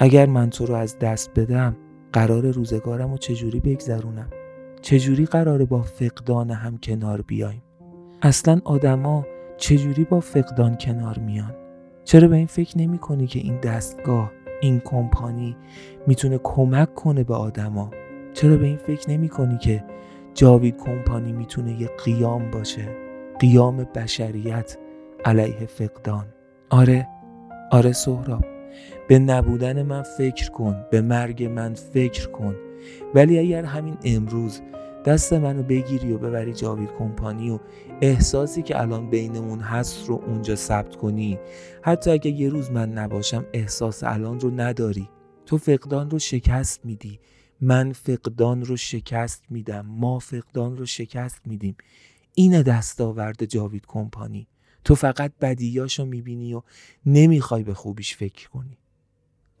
اگر 0.00 0.26
من 0.26 0.50
تو 0.50 0.66
رو 0.66 0.74
از 0.74 0.98
دست 0.98 1.30
بدم 1.36 1.76
قرار 2.12 2.50
روزگارم 2.50 3.10
رو 3.10 3.18
چجوری 3.18 3.60
بگذرونم؟ 3.60 4.30
چجوری 4.82 5.26
قراره 5.26 5.64
با 5.64 5.82
فقدان 5.82 6.50
هم 6.50 6.78
کنار 6.78 7.22
بیایم؟ 7.22 7.62
اصلا 8.24 8.60
آدما 8.64 9.26
چجوری 9.56 10.04
با 10.04 10.20
فقدان 10.20 10.76
کنار 10.76 11.18
میان؟ 11.18 11.54
چرا 12.04 12.28
به 12.28 12.36
این 12.36 12.46
فکر 12.46 12.78
نمی 12.78 12.98
کنی 12.98 13.26
که 13.26 13.38
این 13.38 13.60
دستگاه 13.60 14.32
این 14.60 14.80
کمپانی 14.80 15.56
می‌تونه 16.06 16.40
کمک 16.42 16.94
کنه 16.94 17.24
به 17.24 17.34
آدما؟ 17.34 17.90
چرا 18.32 18.56
به 18.56 18.66
این 18.66 18.76
فکر 18.76 19.10
نمی 19.10 19.28
کنی 19.28 19.58
که 19.58 19.84
جاوید 20.34 20.76
کمپانی 20.76 21.32
می‌تونه 21.32 21.80
یه 21.80 21.90
قیام 22.04 22.50
باشه؟ 22.50 22.88
قیام 23.40 23.76
بشریت 23.76 24.78
علیه 25.24 25.66
فقدان. 25.66 26.26
آره 26.70 27.08
آره 27.72 27.92
سهراب. 27.92 28.44
به 29.08 29.18
نبودن 29.18 29.82
من 29.82 30.02
فکر 30.02 30.50
کن 30.50 30.76
به 30.90 31.00
مرگ 31.00 31.44
من 31.44 31.74
فکر 31.74 32.28
کن. 32.28 32.54
ولی 33.14 33.38
اگر 33.38 33.64
همین 33.64 33.96
امروز 34.04 34.60
دست 35.04 35.32
منو 35.32 35.62
بگیری 35.62 36.12
و 36.12 36.18
ببری 36.18 36.52
جاوید 36.52 36.90
کمپانی 36.98 37.50
و 37.50 37.58
احساسی 38.00 38.62
که 38.62 38.80
الان 38.80 39.10
بینمون 39.10 39.60
هست 39.60 40.08
رو 40.08 40.22
اونجا 40.26 40.56
ثبت 40.56 40.96
کنی. 40.96 41.38
حتی 41.82 42.10
اگه 42.10 42.30
یه 42.30 42.48
روز 42.48 42.70
من 42.70 42.92
نباشم 42.92 43.46
احساس 43.52 44.04
الان 44.04 44.40
رو 44.40 44.50
نداری. 44.50 45.08
تو 45.46 45.58
فقدان 45.58 46.10
رو 46.10 46.18
شکست 46.18 46.84
میدی. 46.84 47.20
من 47.60 47.92
فقدان 47.92 48.64
رو 48.64 48.76
شکست 48.76 49.44
میدم. 49.50 49.86
ما 49.86 50.18
فقدان 50.18 50.76
رو 50.76 50.86
شکست 50.86 51.40
میدیم. 51.46 51.76
این 52.34 52.62
دستاورد 52.62 53.44
جاوید 53.44 53.86
کمپانی. 53.86 54.46
تو 54.84 54.94
فقط 54.94 55.32
بدیاشو 55.40 56.04
می‌بینی 56.04 56.54
و 56.54 56.62
نمی‌خوای 57.06 57.62
به 57.62 57.74
خوبیش 57.74 58.16
فکر 58.16 58.48
کنی. 58.48 58.78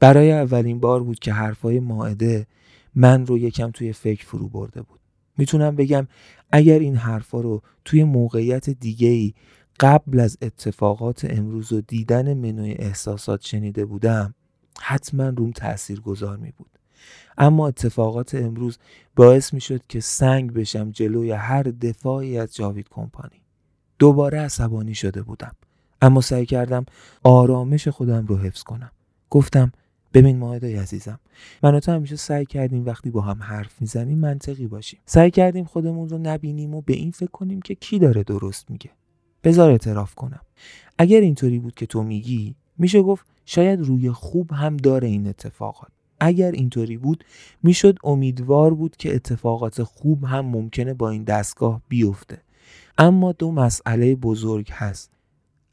برای 0.00 0.32
اولین 0.32 0.80
بار 0.80 1.02
بود 1.02 1.18
که 1.18 1.32
حرفای 1.32 1.80
ماعده 1.80 2.46
من 2.94 3.26
رو 3.26 3.38
یکم 3.38 3.70
توی 3.70 3.92
فکر 3.92 4.26
فرو 4.26 4.48
برده 4.48 4.82
بود. 4.82 5.00
می‌تونم 5.38 5.76
بگم 5.76 6.08
اگر 6.52 6.78
این 6.78 6.96
حرفا 6.96 7.40
رو 7.40 7.62
توی 7.84 8.04
موقعیت 8.04 8.70
دیگه 8.70 9.08
ای 9.08 9.34
قبل 9.80 10.20
از 10.20 10.38
اتفاقات 10.42 11.26
امروز 11.30 11.72
و 11.72 11.80
دیدن 11.80 12.34
منوی 12.34 12.72
احساسات 12.72 13.42
شنیده 13.42 13.84
بودم 13.84 14.34
حتما 14.80 15.28
روم 15.28 15.50
تأثیر 15.50 16.00
گذار 16.00 16.36
می 16.36 16.50
بود. 16.50 16.70
اما 17.38 17.68
اتفاقات 17.68 18.34
امروز 18.34 18.78
باعث 19.16 19.54
می 19.54 19.60
شد 19.60 19.80
که 19.88 20.00
سنگ 20.00 20.52
بشم 20.52 20.90
جلوی 20.90 21.30
هر 21.30 21.62
دفاعی 21.62 22.38
از 22.38 22.54
جاوید 22.54 22.88
کمپانی. 22.88 23.42
دوباره 23.98 24.40
عصبانی 24.40 24.94
شده 24.94 25.22
بودم. 25.22 25.52
اما 26.02 26.20
سعی 26.20 26.46
کردم 26.46 26.84
آرامش 27.22 27.88
خودم 27.88 28.26
رو 28.26 28.38
حفظ 28.38 28.62
کنم. 28.62 28.90
گفتم 29.30 29.72
ببین 30.14 30.38
ماهدای 30.38 30.76
عزیزم 30.76 31.20
من 31.62 31.74
و 31.74 31.80
تو 31.80 31.92
همیشه 31.92 32.16
سعی 32.16 32.44
کردیم 32.44 32.86
وقتی 32.86 33.10
با 33.10 33.20
هم 33.20 33.42
حرف 33.42 33.80
می‌زنیم 33.80 34.18
منطقی 34.18 34.66
باشیم. 34.66 35.00
سعی 35.06 35.30
کردیم 35.30 35.64
خودمون 35.64 36.08
رو 36.08 36.18
نبینیم 36.18 36.74
و 36.74 36.80
به 36.80 36.92
این 36.92 37.10
فکر 37.10 37.30
کنیم 37.30 37.62
که 37.62 37.74
کی 37.74 37.98
داره 37.98 38.22
درست 38.22 38.70
میگه. 38.70 38.90
بذار 39.44 39.70
اعتراف 39.70 40.14
کنم. 40.14 40.40
اگر 40.98 41.20
اینطوری 41.20 41.58
بود 41.58 41.74
که 41.74 41.86
تو 41.86 42.02
میگی 42.02 42.54
میشه 42.78 43.02
گفت 43.02 43.26
شاید 43.44 43.80
روی 43.80 44.10
خوب 44.10 44.52
هم 44.52 44.76
داره 44.76 45.08
این 45.08 45.26
اتفاقات. 45.26 45.90
اگر 46.20 46.52
اینطوری 46.52 46.96
بود 46.96 47.24
می‌شد 47.62 47.98
امیدوار 48.04 48.74
بود 48.74 48.96
که 48.96 49.14
اتفاقات 49.14 49.82
خوب 49.82 50.24
هم 50.24 50.46
ممکنه 50.46 50.94
با 50.94 51.10
این 51.10 51.24
دستگاه 51.24 51.82
بیفته. 51.88 52.42
اما 52.98 53.32
دو 53.32 53.52
مسئله 53.52 54.14
بزرگ 54.14 54.70
هست. 54.72 55.13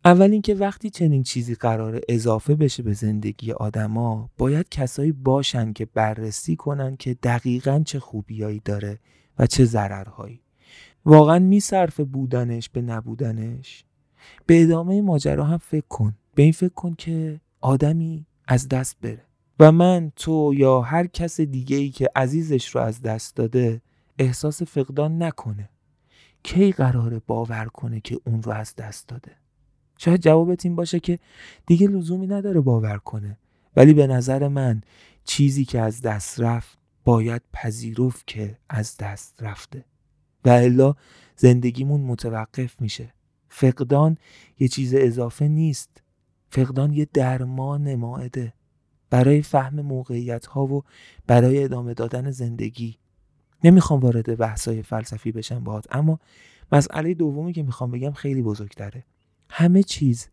اول 0.05 0.31
اینکه 0.31 0.55
وقتی 0.55 0.89
چنین 0.89 1.24
چیزی 1.24 1.55
قرار 1.55 2.01
اضافه 2.10 2.55
بشه 2.55 2.84
به 2.84 2.93
زندگی 2.93 3.51
آدما 3.51 4.29
باید 4.38 4.70
کسایی 4.70 5.12
باشن 5.12 5.74
که 5.74 5.86
بررسی 5.86 6.55
کنن 6.55 6.96
که 6.96 7.13
دقیقا 7.13 7.84
چه 7.86 8.00
خوبیایی 8.00 8.62
داره 8.65 9.00
و 9.39 9.48
چه 9.48 9.65
ضررهایی. 9.65 10.41
واقعا 11.05 11.39
میصرفه 11.39 12.03
بودنش 12.03 12.70
به 12.70 12.81
نبودنش. 12.81 13.86
به 14.46 14.63
ادامه 14.63 15.01
ماجرا 15.01 15.43
هم 15.43 15.58
فکر 15.58 15.88
کن. 15.89 16.15
به 16.36 16.43
این 16.43 16.51
فکر 16.51 16.74
کن 16.74 16.96
که 16.98 17.41
آدمی 17.62 18.25
از 18.48 18.70
دست 18.70 18.98
بره. 19.01 19.25
و 19.60 19.72
من 19.72 20.12
تو 20.15 20.53
یا 20.58 20.81
هر 20.81 21.08
کس 21.08 21.41
دیگه 21.41 21.77
ای 21.77 21.89
که 21.89 22.10
عزیزش 22.15 22.75
رو 22.75 22.81
از 22.81 23.01
دست 23.01 23.36
داده 23.36 23.81
احساس 24.20 24.63
فقدان 24.63 25.24
نکنه. 25.24 25.70
کی 26.43 26.72
قراره 26.72 27.22
باور 27.27 27.65
کنه 27.65 28.01
که 28.01 28.20
اون 28.25 28.43
رو 28.43 28.51
از 28.51 28.75
دست 28.75 29.08
داده؟ 29.08 29.40
شاید 30.03 30.22
جوابت 30.22 30.65
این 30.65 30.75
باشه 30.75 31.00
که 31.00 31.20
دیگه 31.65 31.88
لزومی 31.88 32.27
نداره 32.27 32.62
باور 32.62 32.98
کنه. 32.98 33.38
ولی 33.75 33.93
به 33.93 34.08
نظر 34.08 34.48
من 34.48 34.81
چیزی 35.24 35.65
که 35.65 35.79
از 35.79 36.01
دست 36.01 36.39
رفت 36.39 36.77
باید 37.03 37.41
پذیرفت 37.53 38.27
که 38.27 38.58
از 38.70 38.98
دست 38.98 39.43
رفته. 39.43 39.86
و 40.46 40.50
الا 40.50 40.96
زندگیمون 41.36 42.01
متوقف 42.01 42.81
میشه. 42.81 43.13
فقدان 43.50 44.17
یه 44.60 44.67
چیز 44.67 44.93
اضافه 44.98 45.48
نیست. 45.48 46.03
فقدان 46.50 46.93
یه 46.93 47.08
درمان 47.13 47.96
ماعده. 47.96 48.53
برای 49.10 49.41
فهم 49.41 49.81
موقعیت 49.81 50.46
ها 50.46 50.65
و 50.65 50.84
برای 51.27 51.63
ادامه 51.63 51.93
دادن 51.93 52.31
زندگی. 52.31 52.98
نمی‌خوام 53.63 54.00
وارد 54.00 54.38
بحثای 54.38 54.84
فلسفی 54.84 55.31
بشم 55.31 55.63
باهات 55.63 55.96
اما 55.96 56.20
مسئله 56.72 57.13
دومی 57.13 57.53
که 57.53 57.63
می‌خوام 57.63 57.91
بگم 57.91 58.12
خیلی 58.12 58.41
بزرگتره. 58.41 59.05
همه 59.51 59.84
چیز 59.84 60.27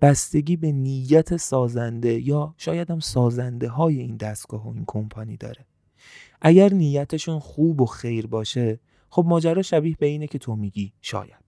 بستگی 0.00 0.56
به 0.56 0.72
نیت 0.72 1.36
سازنده 1.36 2.20
یا 2.20 2.54
شاید 2.58 2.90
هم 2.90 3.00
سازنده 3.00 3.68
های 3.68 4.00
این 4.00 4.16
دستگاه 4.16 4.66
و 4.66 4.68
این 4.68 4.84
کمپانی 4.86 5.36
داره. 5.36 5.66
اگر 6.40 6.72
نیتشون 6.72 7.38
خوب 7.38 7.80
و 7.80 7.86
خیر 7.86 8.26
باشه 8.26 8.80
خب 9.10 9.24
ماجرا 9.28 9.62
شبیه 9.62 9.96
به 9.98 10.06
اینه 10.06 10.26
که 10.26 10.38
تو 10.38 10.56
میگی 10.56 10.92
شاید. 11.02 11.44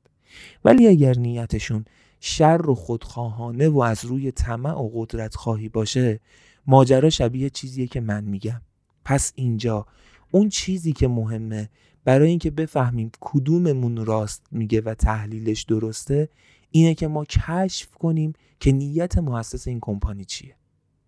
ولی 0.65 0.89
اگر 0.89 1.19
نیتشون 1.19 1.85
شر 2.21 2.71
و 2.71 2.75
خودخواهانه 2.75 3.69
و 3.69 3.81
از 3.81 4.05
روی 4.05 4.33
طمع 4.33 4.73
و 4.73 4.91
قدرت 4.95 5.35
خواهی 5.35 5.69
باشه 5.69 6.21
ماجرا 6.67 7.11
شبیه 7.11 7.51
چیزیه 7.51 7.87
که 7.87 8.01
من 8.01 8.25
میگم. 8.25 8.61
پس 9.05 9.33
اینجا 9.35 9.87
اون 10.31 10.49
چیزی 10.49 10.93
که 10.93 11.09
مهمه 11.09 11.69
برای 12.05 12.29
اینکه 12.29 12.51
بفهمیم 12.51 13.11
کدوممون 13.21 14.07
راست 14.07 14.47
میگه 14.51 14.81
و 14.81 14.95
تحلیلش 14.95 15.63
درسته 15.63 16.29
اینه 16.71 16.95
که 16.95 17.09
ما 17.09 17.25
کشف 17.25 17.95
کنیم 17.95 18.33
که 18.61 18.73
نیت 18.73 19.19
مؤسس 19.19 19.69
این 19.69 19.79
کمپانی 19.81 20.25
چیه. 20.25 20.57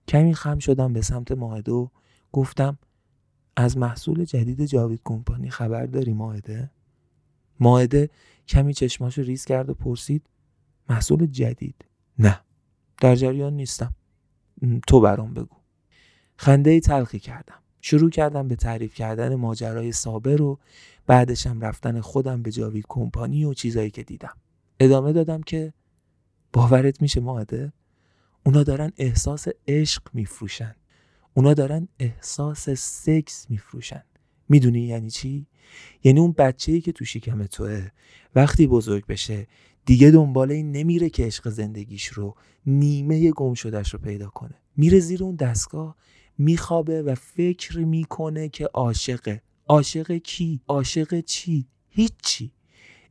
کمی 0.08 0.34
خم 0.34 0.58
شدم 0.58 0.92
به 0.92 1.02
سمت 1.02 1.32
ماهده 1.32 1.72
و 1.72 1.88
گفتم 2.32 2.78
از 3.56 3.78
محصول 3.78 4.24
جدید 4.24 4.64
جاوید 4.64 5.00
کمپانی 5.04 5.50
خبر 5.50 5.86
داری 5.86 6.12
ماهده؟ 6.12 6.70
ماهده 7.60 8.10
کمی 8.48 8.74
چشماشو 8.74 9.22
ریز 9.22 9.44
کرد 9.44 9.70
و 9.70 9.74
پرسید 9.74 10.26
محصول 10.88 11.26
جدید؟ 11.26 11.84
نه 12.18 12.40
در 13.00 13.14
جریان 13.14 13.52
نیستم. 13.52 13.94
تو 14.86 15.00
برام 15.00 15.34
بگو. 15.34 15.56
خنده 16.36 16.80
تلخی 16.80 17.18
کردم. 17.18 17.54
شروع 17.80 18.10
کردم 18.10 18.48
به 18.48 18.56
تعریف 18.56 18.94
کردن 18.94 19.34
ماجرای 19.34 19.92
صابر 19.92 20.42
و 20.42 20.58
بعدشم 21.06 21.60
رفتن 21.60 22.00
خودم 22.00 22.42
به 22.42 22.52
جاوید 22.52 22.84
کمپانی 22.88 23.44
و 23.44 23.54
چیزایی 23.54 23.90
که 23.90 24.02
دیدم. 24.02 24.36
ادامه 24.80 25.12
دادم 25.12 25.42
که 25.42 25.72
باورت 26.52 27.02
میشه 27.02 27.20
ماهده 27.20 27.72
اونا 28.46 28.62
دارن 28.62 28.92
احساس 28.96 29.48
عشق 29.68 30.02
میفروشن. 30.14 30.74
اونا 31.34 31.54
دارن 31.54 31.88
احساس 31.98 32.70
سکس 32.70 33.46
میفروشن. 33.50 34.02
می‌دونی 34.48 34.80
یعنی 34.80 35.10
چی؟ 35.10 35.46
یعنی 36.04 36.20
اون 36.20 36.32
بچه‌ای 36.32 36.80
که 36.80 36.92
تو 36.92 37.04
شکم 37.04 37.46
توه 37.46 37.88
وقتی 38.34 38.66
بزرگ 38.66 39.06
بشه 39.06 39.46
دیگه 39.86 40.10
دنبال 40.10 40.52
این 40.52 40.72
نمیره 40.72 41.10
که 41.10 41.24
عشق 41.26 41.48
زندگیش 41.48 42.06
رو 42.06 42.34
نیمه 42.66 43.30
گم 43.30 43.54
شدهش 43.54 43.90
رو 43.94 43.98
پیدا 43.98 44.28
کنه. 44.28 44.54
میره 44.76 45.00
زیر 45.00 45.24
اون 45.24 45.36
دستگاه 45.36 45.96
میخوابه 46.38 47.02
و 47.02 47.14
فکر 47.14 47.78
می‌کنه 47.78 48.48
که 48.48 48.64
عاشقه. 48.64 49.42
عاشق 49.68 50.16
کی؟ 50.16 50.60
عاشق 50.68 51.20
چی؟ 51.20 51.66
هیچی. 51.88 52.52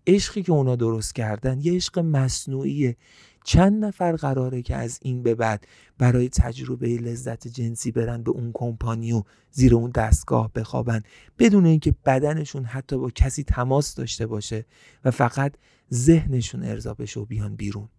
عشقی 0.07 0.43
که 0.43 0.51
اونا 0.51 0.75
درست 0.75 1.15
کردن 1.15 1.59
یه 1.61 1.73
عشق 1.73 1.99
مصنوعیه. 1.99 2.97
چند 3.43 3.85
نفر 3.85 4.15
قراره 4.15 4.61
که 4.61 4.75
از 4.75 4.99
این 5.01 5.23
به 5.23 5.35
بعد 5.35 5.67
برای 5.97 6.29
تجربه 6.29 6.87
لذت 6.87 7.47
جنسی 7.47 7.91
برن 7.91 8.23
به 8.23 8.31
اون 8.31 8.51
کمپانی 8.53 9.13
و 9.13 9.23
زیر 9.51 9.75
اون 9.75 9.91
دستگاه 9.91 10.51
بخوابن. 10.53 11.01
بدون 11.39 11.65
اینکه 11.65 11.95
بدنشون 12.05 12.63
حتی 12.63 12.97
با 12.97 13.09
کسی 13.09 13.43
تماس 13.43 13.95
داشته 13.95 14.27
باشه 14.27 14.65
و 15.05 15.11
فقط 15.11 15.53
ذهنشون 15.93 16.63
ارضا 16.63 16.93
بشه 16.93 17.19
و 17.19 17.25
بیان 17.25 17.55
بیرون. 17.55 17.89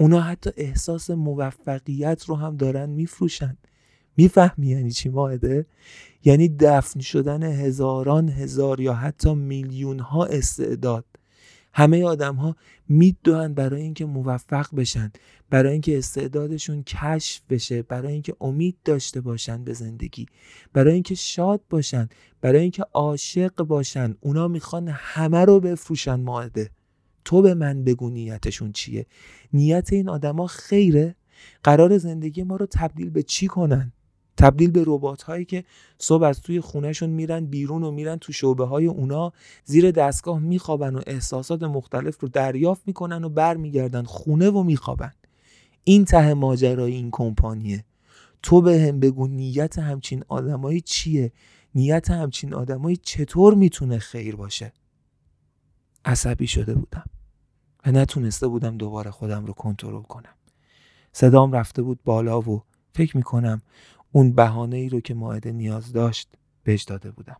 اونا 0.00 0.20
حتی 0.20 0.50
احساس 0.56 1.10
موفقیت 1.10 2.24
رو 2.24 2.36
هم 2.36 2.56
دارن 2.56 2.90
میفروشن. 2.90 3.56
می‌فهمی 4.16 4.66
یعنی 4.66 4.90
چی 4.90 5.08
ماهده؟ 5.08 5.66
یعنی 6.24 6.48
دفن 6.48 7.00
شدن 7.00 7.42
هزاران 7.42 8.28
هزار 8.28 8.80
یا 8.80 8.94
حتی 8.94 9.34
میلیون 9.34 9.98
ها 9.98 10.24
استعداد. 10.24 11.04
همه 11.74 12.04
آدم 12.04 12.34
ها 12.34 12.56
میدوهن 12.88 13.54
برای 13.54 13.82
اینکه 13.82 14.04
موفق 14.04 14.74
بشن 14.76 15.12
برای 15.50 15.72
اینکه 15.72 15.98
استعدادشون 15.98 16.82
کشف 16.82 17.42
بشه 17.50 17.82
برای 17.82 18.12
اینکه 18.12 18.36
امید 18.40 18.76
داشته 18.84 19.20
باشن 19.20 19.64
به 19.64 19.72
زندگی 19.72 20.26
برای 20.72 20.94
اینکه 20.94 21.14
شاد 21.14 21.60
باشن 21.70 22.08
برای 22.40 22.60
اینکه 22.60 22.84
عاشق 22.92 23.54
باشن. 23.54 24.14
اونا 24.20 24.48
می‌خوان 24.48 24.88
همه 24.88 25.44
رو 25.44 25.60
بفروشن 25.60 26.14
ماعده 26.14 26.70
تو 27.24 27.42
به 27.42 27.54
من 27.54 27.84
بگو 27.84 28.10
نیتشون 28.10 28.72
چیه. 28.72 29.06
نیت 29.52 29.92
این 29.92 30.08
آدما 30.08 30.46
خیره. 30.46 31.16
قرار 31.62 31.98
زندگی 31.98 32.42
ما 32.42 32.56
رو 32.56 32.66
تبدیل 32.66 33.10
به 33.10 33.22
چی 33.22 33.46
کنن؟ 33.46 33.92
تبدیل 34.36 34.70
به 34.70 34.84
ربات 34.86 35.22
هایی 35.22 35.44
که 35.44 35.64
صبح 35.98 36.24
از 36.24 36.40
توی 36.40 36.60
خونهشون 36.60 37.10
میرن 37.10 37.44
بیرون 37.44 37.82
و 37.82 37.90
میرن 37.90 38.16
تو 38.16 38.32
شعبه 38.32 38.64
های 38.64 38.86
اونا 38.86 39.32
زیر 39.64 39.90
دستگاه 39.90 40.38
میخوابن 40.38 40.94
و 40.94 41.00
احساسات 41.06 41.62
مختلف 41.62 42.20
رو 42.20 42.28
دریافت 42.28 42.82
می‌کنن 42.86 43.24
و 43.24 43.28
برمیگردن 43.28 44.02
خونه 44.02 44.50
و 44.50 44.62
میخوابن. 44.62 45.12
این 45.84 46.04
ته 46.04 46.34
ماجرای 46.34 46.92
این 46.92 47.08
کمپانیه. 47.12 47.84
تو 48.42 48.60
به 48.60 48.80
هم 48.80 49.00
بگو 49.00 49.26
نیت 49.26 49.78
همچین 49.78 50.24
آدمایی 50.28 50.80
چیه؟ 50.80 51.32
نیت 51.74 52.10
همچین 52.10 52.54
آدمایی 52.54 52.96
چطور 52.96 53.54
می‌تونه 53.54 53.98
خیر 53.98 54.36
باشه؟ 54.36 54.72
عصبی 56.04 56.46
شده 56.46 56.74
بودم 56.74 57.04
و 57.86 57.92
نتونسته 57.92 58.48
بودم 58.48 58.76
دوباره 58.76 59.10
خودم 59.10 59.46
رو 59.46 59.52
کنترل 59.52 60.02
کنم. 60.02 60.34
صدام 61.12 61.52
رفته 61.52 61.82
بود 61.82 62.00
بالا 62.04 62.40
و 62.40 62.62
فکر 62.92 63.16
می‌کنم 63.16 63.62
اون 64.12 64.32
بهانه 64.32 64.76
ای 64.76 64.88
رو 64.88 65.00
که 65.00 65.14
ماعده 65.14 65.52
نیاز 65.52 65.92
داشت 65.92 66.28
بهش 66.64 66.82
داده 66.82 67.10
بودم. 67.10 67.36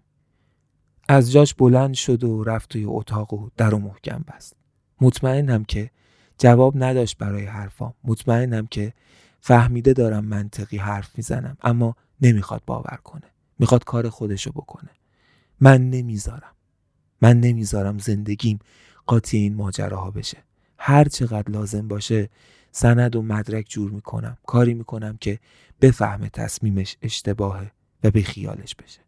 از 1.08 1.32
جاش 1.32 1.54
بلند 1.54 1.94
شد 1.94 2.24
و 2.24 2.44
رفت 2.44 2.68
توی 2.68 2.84
اتاق 2.84 3.34
و 3.34 3.48
در 3.56 3.74
و 3.74 3.78
محکم 3.78 4.24
بست. 4.28 4.56
مطمئنم 5.00 5.64
که 5.64 5.90
جواب 6.38 6.74
نداشت 6.76 7.18
برای 7.18 7.44
حرفام. 7.44 7.94
مطمئنم 8.04 8.66
که 8.66 8.92
فهمیده 9.40 9.92
دارم 9.92 10.24
منطقی 10.24 10.76
حرف 10.76 11.16
می‌زنم 11.16 11.56
اما 11.62 11.96
نمی‌خواد 12.20 12.62
باور 12.66 12.98
کنه. 13.04 13.26
می‌خواد 13.58 13.84
کار 13.84 14.08
خودشو 14.08 14.52
بکنه. 14.52 14.90
من 15.60 15.90
نمی‌ذارم. 15.90 16.52
من 17.22 17.40
نمی‌ذارم 17.40 17.98
زندگیم 17.98 18.58
قاطی 19.06 19.36
این 19.38 19.54
ماجراها 19.54 20.10
بشه. 20.10 20.38
هر 20.78 21.04
چقدر 21.04 21.50
لازم 21.52 21.88
باشه 21.88 22.28
سند 22.72 23.16
و 23.16 23.22
مدرک 23.22 23.66
جور 23.68 23.90
می‌کنم. 23.90 24.38
کاری 24.46 24.74
می‌کنم 24.74 25.16
که 25.16 25.38
بفهمه 25.80 26.28
تصمیمش 26.28 26.96
اشتباهه 27.02 27.72
و 28.04 28.10
به 28.10 28.22
خیالش 28.22 28.74
بشه. 28.74 29.00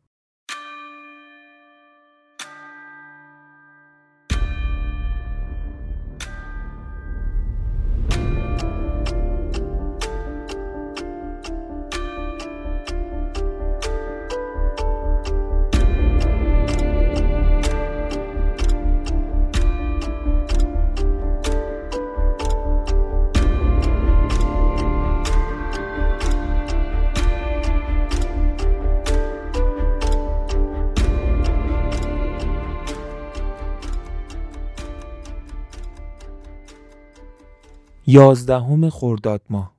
یازدهم 38.15 38.91
خرداد 38.91 39.43
ماه. 39.51 39.75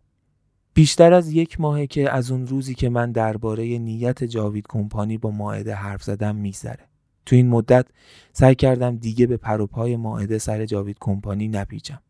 بیشتر 0.74 1.14
از 1.14 1.32
یک 1.32 1.62
ماهه 1.62 1.88
که 1.88 2.12
از 2.12 2.32
اون 2.32 2.48
روزی 2.48 2.76
که 2.76 2.90
من 2.90 3.12
درباره 3.12 3.78
نیت 3.78 4.24
جاوید 4.24 4.66
کمپانی 4.70 5.18
با 5.18 5.32
ماعده 5.32 5.76
حرف 5.76 6.04
زدم 6.04 6.36
میگذره. 6.36 6.88
تو 7.26 7.36
این 7.36 7.50
مدت 7.50 7.86
سعی 8.34 8.56
کردم 8.56 8.98
دیگه 8.98 9.28
به 9.28 9.38
پروپای 9.38 9.96
ماعده 9.96 10.38
سر 10.38 10.66
جاوید 10.66 10.98
کمپانی 11.00 11.48
نپیچم. 11.48 12.02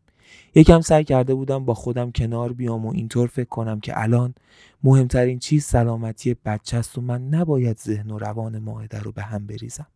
یکم 0.54 0.80
سعی 0.80 1.04
کرده 1.04 1.34
بودم 1.34 1.64
با 1.64 1.74
خودم 1.74 2.10
کنار 2.10 2.52
بیام 2.52 2.86
و 2.86 2.92
اینطور 2.94 3.28
فکر 3.28 3.48
کنم 3.48 3.80
که 3.80 4.02
الان 4.02 4.34
مهمترین 4.82 5.38
چیز 5.38 5.64
سلامتی 5.64 6.36
بچه 6.44 6.76
است 6.76 6.98
و 6.98 7.00
من 7.00 7.28
نباید 7.28 7.78
ذهن 7.78 8.10
و 8.10 8.18
روان 8.18 8.58
ماعده 8.58 8.98
رو 8.98 9.12
به 9.12 9.22
هم 9.22 9.46
بریزم. 9.46 9.86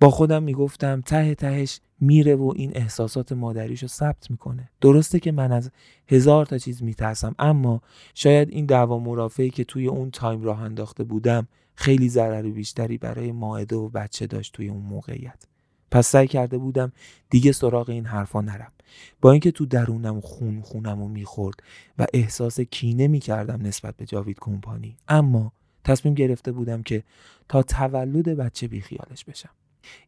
با 0.00 0.10
خودم 0.10 0.42
می‌گفتم 0.42 1.00
ته 1.00 1.34
تهش 1.34 1.80
میره 2.00 2.34
و 2.34 2.52
این 2.56 2.72
احساسات 2.74 3.32
مادریشو 3.32 3.86
ثبت 3.86 4.30
می‌کنه. 4.30 4.70
درسته 4.80 5.20
که 5.20 5.32
من 5.32 5.52
از 5.52 5.70
هزار 6.08 6.46
تا 6.46 6.58
چیز 6.58 6.82
میترسم 6.82 7.34
اما 7.38 7.82
شاید 8.14 8.50
این 8.50 8.66
دعوا 8.66 8.98
مرافعی 8.98 9.50
که 9.50 9.64
توی 9.64 9.86
اون 9.86 10.10
تایم 10.10 10.42
راه 10.42 10.60
انداخته 10.60 11.04
بودم 11.04 11.48
خیلی 11.74 12.08
ضرر 12.08 12.42
بیشتری 12.42 12.98
برای 12.98 13.32
ماعده 13.32 13.76
و 13.76 13.88
بچه 13.88 14.26
داشت 14.26 14.52
توی 14.52 14.68
اون 14.68 14.82
موقعیت. 14.82 15.44
پس 15.90 16.06
سعی 16.06 16.26
کرده 16.26 16.58
بودم 16.58 16.92
دیگه 17.30 17.52
سراغ 17.52 17.90
این 17.90 18.06
حرفا 18.06 18.40
نرم. 18.40 18.72
با 19.20 19.32
اینکه 19.32 19.50
تو 19.50 19.66
درونم 19.66 20.20
خون 20.20 20.60
خونم 20.60 21.02
و 21.02 21.08
می‌خورد 21.08 21.62
و 21.98 22.06
احساس 22.14 22.60
کینه 22.60 23.08
می‌کردم 23.08 23.66
نسبت 23.66 23.96
به 23.96 24.06
جاوید 24.06 24.36
کمپانی 24.40 24.96
اما 25.08 25.52
تصمیم 25.84 26.14
گرفته 26.14 26.52
بودم 26.52 26.82
که 26.82 27.04
تا 27.48 27.62
تولد 27.62 28.28
بچه 28.28 28.68
بیخیالش 28.68 29.24
بشم. 29.24 29.50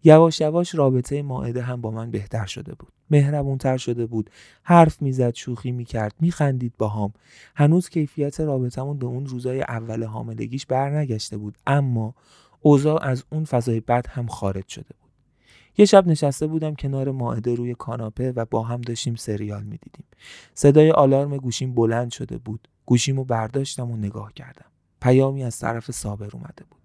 یواش 0.04 0.40
یواش 0.40 0.74
رابطه 0.74 1.22
ماعده 1.22 1.62
هم 1.62 1.80
با 1.80 1.90
من 1.90 2.10
بهتر 2.10 2.46
شده 2.46 2.74
بود. 2.74 2.92
مهربونتر 3.10 3.76
شده 3.76 4.06
بود. 4.06 4.30
حرف 4.62 5.02
می‌زد 5.02 5.34
شوخی 5.34 5.72
می‌کرد 5.72 6.14
میخندید 6.20 6.72
باهام. 6.78 7.12
هنوز 7.54 7.88
کیفیت 7.88 8.40
رابطمون 8.40 8.98
به 8.98 9.06
اون 9.06 9.26
روزای 9.26 9.62
اول 9.62 10.04
حاملگیش 10.04 10.66
برنگشته 10.66 11.36
بود. 11.36 11.58
اما 11.66 12.14
اوضاع 12.60 13.04
از 13.04 13.24
اون 13.32 13.44
فضای 13.44 13.80
بد 13.80 14.06
هم 14.08 14.26
خارج 14.26 14.68
شده 14.68 14.94
بود. 15.00 15.10
یه 15.78 15.84
شب 15.84 16.06
نشسته 16.06 16.46
بودم 16.46 16.74
کنار 16.74 17.10
ماعده 17.10 17.54
روی 17.54 17.74
کاناپه 17.74 18.32
و 18.32 18.44
با 18.44 18.62
هم 18.62 18.80
داشتیم 18.80 19.14
سریال 19.14 19.62
می‌دیدیم. 19.62 20.04
صدای 20.54 20.90
آلارم 20.90 21.36
گوشیم 21.36 21.74
بلند 21.74 22.10
شده 22.10 22.38
بود. 22.38 22.68
گوشیمو 22.86 23.24
برداشتم 23.24 23.90
و 23.90 23.96
نگاه 23.96 24.32
کردم. 24.32 24.66
پیامی 25.00 25.44
از 25.44 25.58
طرف 25.58 25.90
صابر 25.90 26.28
اومده 26.32 26.64
بود. 26.70 26.75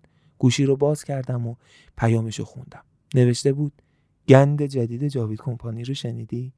گوشی 0.42 0.66
رو 0.66 0.76
باز 0.76 1.04
کردم 1.04 1.48
و 1.48 1.56
پیامش 1.98 2.40
رو 2.40 2.46
خوندم. 2.46 2.84
نوشته 3.16 3.54
بود 3.54 3.82
گند 4.28 4.64
جدید 4.64 5.08
جاوید 5.08 5.42
کمپانی 5.42 5.84
رو 5.84 5.94
شنیدی؟ 5.94 6.54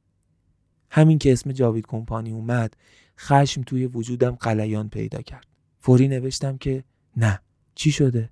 همین 0.90 1.20
که 1.20 1.32
اسم 1.32 1.52
جاوید 1.52 1.88
کمپانی 1.88 2.32
اومد 2.32 2.74
خشم 3.20 3.62
توی 3.62 3.86
وجودم 3.86 4.32
قلیان 4.32 4.90
پیدا 4.90 5.22
کرد. 5.22 5.48
فوری 5.80 6.08
نوشتم 6.08 6.58
که 6.58 6.84
نه. 7.18 7.40
چی 7.76 7.92
شده؟ 7.92 8.30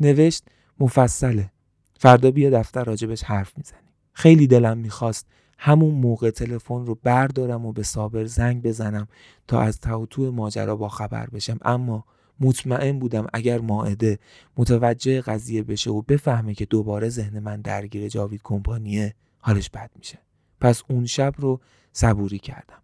نوشت 0.00 0.44
مفصله. 0.80 1.50
فردا 1.98 2.30
بیا 2.30 2.50
دفتر 2.50 2.84
راجبش 2.84 3.24
حرف 3.24 3.58
می‌زنیم. 3.58 3.92
خیلی 4.12 4.46
دلم 4.46 4.78
می‌خواست 4.78 5.26
همون 5.58 5.94
موقع 5.94 6.30
تلفن 6.30 6.86
رو 6.86 6.98
بردارم 7.02 7.66
و 7.66 7.72
به 7.72 7.82
صابر 7.82 8.24
زنگ 8.24 8.62
بزنم 8.62 9.08
تا 9.48 9.60
از 9.60 9.80
توتو 9.80 10.32
ماجرا 10.32 10.76
با 10.76 10.88
خبر 10.88 11.26
بشم. 11.26 11.58
اما 11.62 12.04
مطمئن 12.42 12.98
بودم 12.98 13.26
اگر 13.32 13.58
ماعده 13.58 14.18
متوجه 14.56 15.20
قضیه 15.20 15.62
بشه 15.62 15.90
و 15.90 16.02
بفهمه 16.02 16.54
که 16.54 16.64
دوباره 16.64 17.08
ذهن 17.08 17.38
من 17.38 17.60
درگیر 17.60 18.08
جاوید 18.08 18.40
کمپانیه 18.44 19.14
حالش 19.38 19.70
بد 19.70 19.90
میشه. 19.96 20.18
پس 20.60 20.82
اون 20.88 21.06
شب 21.06 21.34
رو 21.38 21.60
صبوری 21.92 22.38
کردم. 22.38 22.82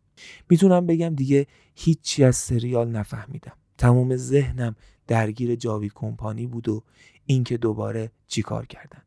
می‌تونم 0.50 0.86
بگم 0.86 1.14
دیگه 1.14 1.46
هیچی 1.74 2.24
از 2.24 2.36
سریال 2.36 2.88
نفهمیدم. 2.88 3.52
تمام 3.78 4.16
ذهنم 4.16 4.76
درگیر 5.06 5.54
جاوید 5.54 5.92
کمپانی 5.94 6.46
بود 6.46 6.68
و 6.68 6.82
اینکه 7.26 7.56
دوباره 7.56 8.10
چیکار 8.28 8.66
کردن. 8.66 9.02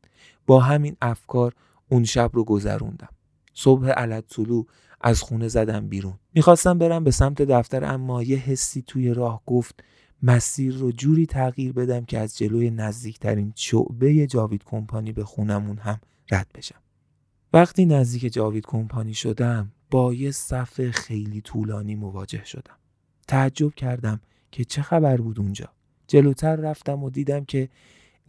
با 0.48 0.60
همین 0.60 0.98
افکار 1.02 1.54
اون 1.90 2.04
شب 2.04 2.30
رو 2.34 2.44
گذروندم. 2.44 3.10
صبح 3.54 3.90
علت 3.90 4.28
طلو 4.28 4.64
از 5.02 5.22
خونه 5.22 5.48
زدم 5.48 5.88
بیرون. 5.88 6.14
می‌خواستم 6.34 6.78
برم 6.78 7.04
به 7.04 7.12
سمت 7.12 7.42
دفتر 7.42 7.86
اما 7.94 8.24
یه 8.24 8.38
حسی 8.38 8.84
توی 8.88 9.14
راه 9.14 9.42
گفت 9.46 9.84
مسیر 10.24 10.76
رو 10.76 10.92
جوری 10.92 11.26
تغییر 11.26 11.74
بدم 11.74 12.06
که 12.06 12.20
از 12.20 12.38
جلوی 12.38 12.70
نزدیکترین 12.70 13.54
شعبه 13.56 14.28
جاوید 14.28 14.64
کمپانی 14.64 15.12
به 15.12 15.24
خونمون 15.24 15.78
هم 15.78 16.00
رد 16.32 16.48
بشم. 16.56 16.80
وقتی 17.54 17.86
نزدیک 17.86 18.34
جاوید 18.34 18.66
کمپانی 18.66 19.14
شدم 19.14 19.72
با 19.92 20.14
یه 20.14 20.32
صف 20.32 20.90
خیلی 20.90 21.42
طولانی 21.42 21.96
مواجه 21.96 22.46
شدم. 22.46 22.76
تعجب 23.28 23.76
کردم 23.76 24.22
که 24.52 24.66
چه 24.66 24.82
خبر 24.82 25.18
بود 25.18 25.40
اونجا. 25.40 25.70
جلوتر 26.08 26.56
رفتم 26.56 27.04
و 27.04 27.10
دیدم 27.10 27.46
که 27.46 27.70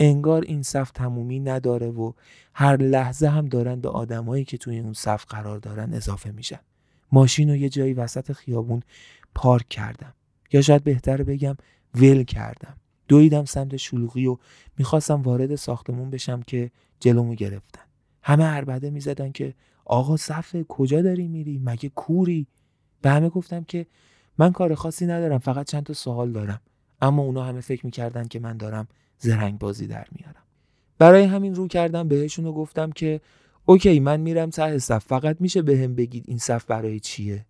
انگار 0.00 0.42
این 0.42 0.62
صف 0.62 0.90
تمومی 0.90 1.40
نداره 1.40 1.90
و 1.90 2.12
هر 2.54 2.76
لحظه 2.76 3.28
هم 3.28 3.48
دارن 3.48 3.80
به 3.80 3.88
آدمایی 3.88 4.44
که 4.44 4.58
توی 4.58 4.78
اون 4.78 4.92
صف 4.92 5.24
قرار 5.24 5.58
دارن 5.58 5.94
اضافه 5.94 6.30
میشن. 6.30 6.60
ماشین 7.12 7.50
رو 7.50 7.56
یه 7.56 7.68
جایی 7.68 7.92
وسط 7.94 8.32
خیابون 8.32 8.82
پارک 9.34 9.68
کردم. 9.68 10.14
یا 10.52 10.62
شاید 10.62 10.84
بهتر 10.84 11.22
بگم 11.22 11.56
ول 11.94 12.22
کردم. 12.22 12.76
دویدم 13.08 13.44
سمت 13.44 13.76
شلوغی 13.76 14.26
و 14.26 14.36
می‌خواستم 14.78 15.22
وارد 15.22 15.54
ساختمون 15.54 16.10
بشم 16.10 16.42
که 16.42 16.70
جلومو 17.00 17.34
گرفتن. 17.34 17.82
همه 18.22 18.44
عربده 18.44 18.90
می‌زدن 18.90 19.32
که 19.32 19.54
آقا 19.84 20.16
صفه 20.16 20.64
کجا 20.64 21.02
داری 21.02 21.28
میری؟ 21.28 21.60
مگه 21.64 21.88
کوری؟ 21.88 22.46
به 23.02 23.10
همه 23.10 23.28
گفتم 23.28 23.64
که 23.64 23.86
من 24.38 24.52
کار 24.52 24.74
خاصی 24.74 25.06
ندارم 25.06 25.38
فقط 25.38 25.66
چند 25.66 25.82
تا 25.82 25.92
سوال 25.92 26.32
دارم. 26.32 26.60
اما 27.00 27.22
اونا 27.22 27.44
همه 27.44 27.60
فکر 27.60 27.86
می‌کردن 27.86 28.28
که 28.28 28.38
من 28.38 28.56
دارم 28.56 28.88
زرنگ 29.18 29.58
بازی 29.58 29.86
در 29.86 30.06
میارم. 30.12 30.42
برای 30.98 31.24
همین 31.24 31.54
رو 31.54 31.68
کردم 31.68 32.08
بهشون 32.08 32.46
و 32.46 32.52
گفتم 32.52 32.92
که 32.92 33.20
اوکی 33.64 34.00
من 34.00 34.20
میرم 34.20 34.50
ته 34.50 34.78
صف. 34.78 35.04
فقط 35.04 35.36
میشه 35.40 35.62
بهم 35.62 35.82
هم 35.82 35.94
بگید 35.94 36.24
این 36.28 36.38
صف 36.38 36.64
برای 36.64 37.00
چیه؟ 37.00 37.46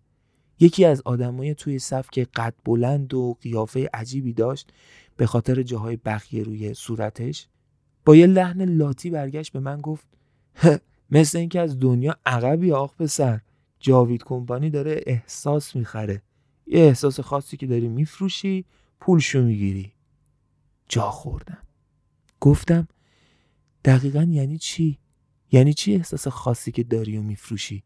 یکی 0.63 0.85
از 0.85 1.01
آدمای 1.05 1.55
توی 1.55 1.79
صف 1.79 2.09
که 2.11 2.27
قد 2.35 2.53
بلند 2.65 3.13
و 3.13 3.37
قیافه 3.41 3.89
عجیبی 3.93 4.33
داشت 4.33 4.73
به 5.17 5.25
خاطر 5.25 5.63
جاهای 5.63 5.97
بخیه 6.05 6.43
روی 6.43 6.73
صورتش 6.73 7.47
با 8.05 8.15
یه 8.15 8.27
لحن 8.27 8.61
لاتی 8.61 9.09
برگشت 9.09 9.53
به 9.53 9.59
من 9.59 9.81
گفت 9.81 10.07
مثل 11.11 11.37
اینکه 11.37 11.59
از 11.59 11.79
دنیا 11.79 12.17
عقبی 12.25 12.71
آخ 12.71 12.95
پسر 12.95 13.41
جاوید 13.79 14.23
کمپانی 14.23 14.69
داره 14.69 15.01
احساس 15.07 15.75
می‌خره 15.75 16.21
یه 16.67 16.79
احساس 16.79 17.19
خاصی 17.19 17.57
که 17.57 17.67
داری 17.67 17.87
میفروشی 17.87 18.65
پولشو 18.99 19.41
می‌گیری 19.41 19.93
جا 20.89 21.09
خوردم 21.09 21.63
گفتم 22.39 22.87
دقیقا 23.85 24.27
یعنی 24.29 24.57
چی؟ 24.57 24.99
یعنی 25.51 25.73
چی 25.73 25.95
احساس 25.95 26.27
خاصی 26.27 26.71
که 26.71 26.83
داری 26.83 27.17
و 27.17 27.21
میفروشی؟ 27.21 27.83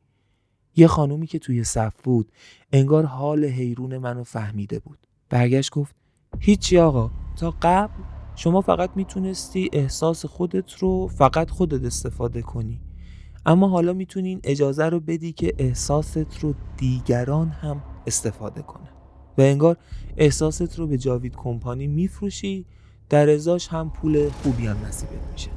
یه 0.78 0.88
خانومی 0.88 1.28
که 1.28 1.40
توی 1.40 1.64
صف 1.64 1.94
بود 2.04 2.32
انگار 2.72 3.06
حال 3.06 3.46
حیرون 3.46 3.98
منو 3.98 4.24
فهمیده 4.24 4.80
بود. 4.80 4.98
برگشت 5.30 5.72
گفت 5.72 5.96
هیچی 6.40 6.78
آقا 6.78 7.12
تا 7.36 7.54
قبل 7.62 8.04
شما 8.36 8.62
فقط 8.62 8.90
می‌تونستی 8.96 9.70
احساس 9.74 10.26
خودت 10.26 10.74
رو 10.74 11.08
فقط 11.08 11.50
خودت 11.50 11.86
استفاده 11.86 12.42
کنی. 12.42 12.82
اما 13.46 13.68
حالا 13.68 13.94
می‌تونین 13.94 14.40
اجازه 14.44 14.86
رو 14.86 15.00
بدی 15.00 15.32
که 15.32 15.54
احساست 15.58 16.40
رو 16.40 16.54
دیگران 16.78 17.50
هم 17.50 17.84
استفاده 18.08 18.62
کنن. 18.62 18.90
و 19.38 19.42
انگار 19.42 19.78
احساست 20.18 20.80
رو 20.80 20.88
به 20.88 20.98
جاوید 20.98 21.36
کمپانی 21.36 21.88
میفروشی 21.88 22.66
در 23.10 23.30
ازاش 23.30 23.68
هم 23.68 23.90
پول 23.90 24.30
خوبی 24.30 24.68
هم 24.68 24.78
نصیبت 24.86 25.32
میشه. 25.32 25.50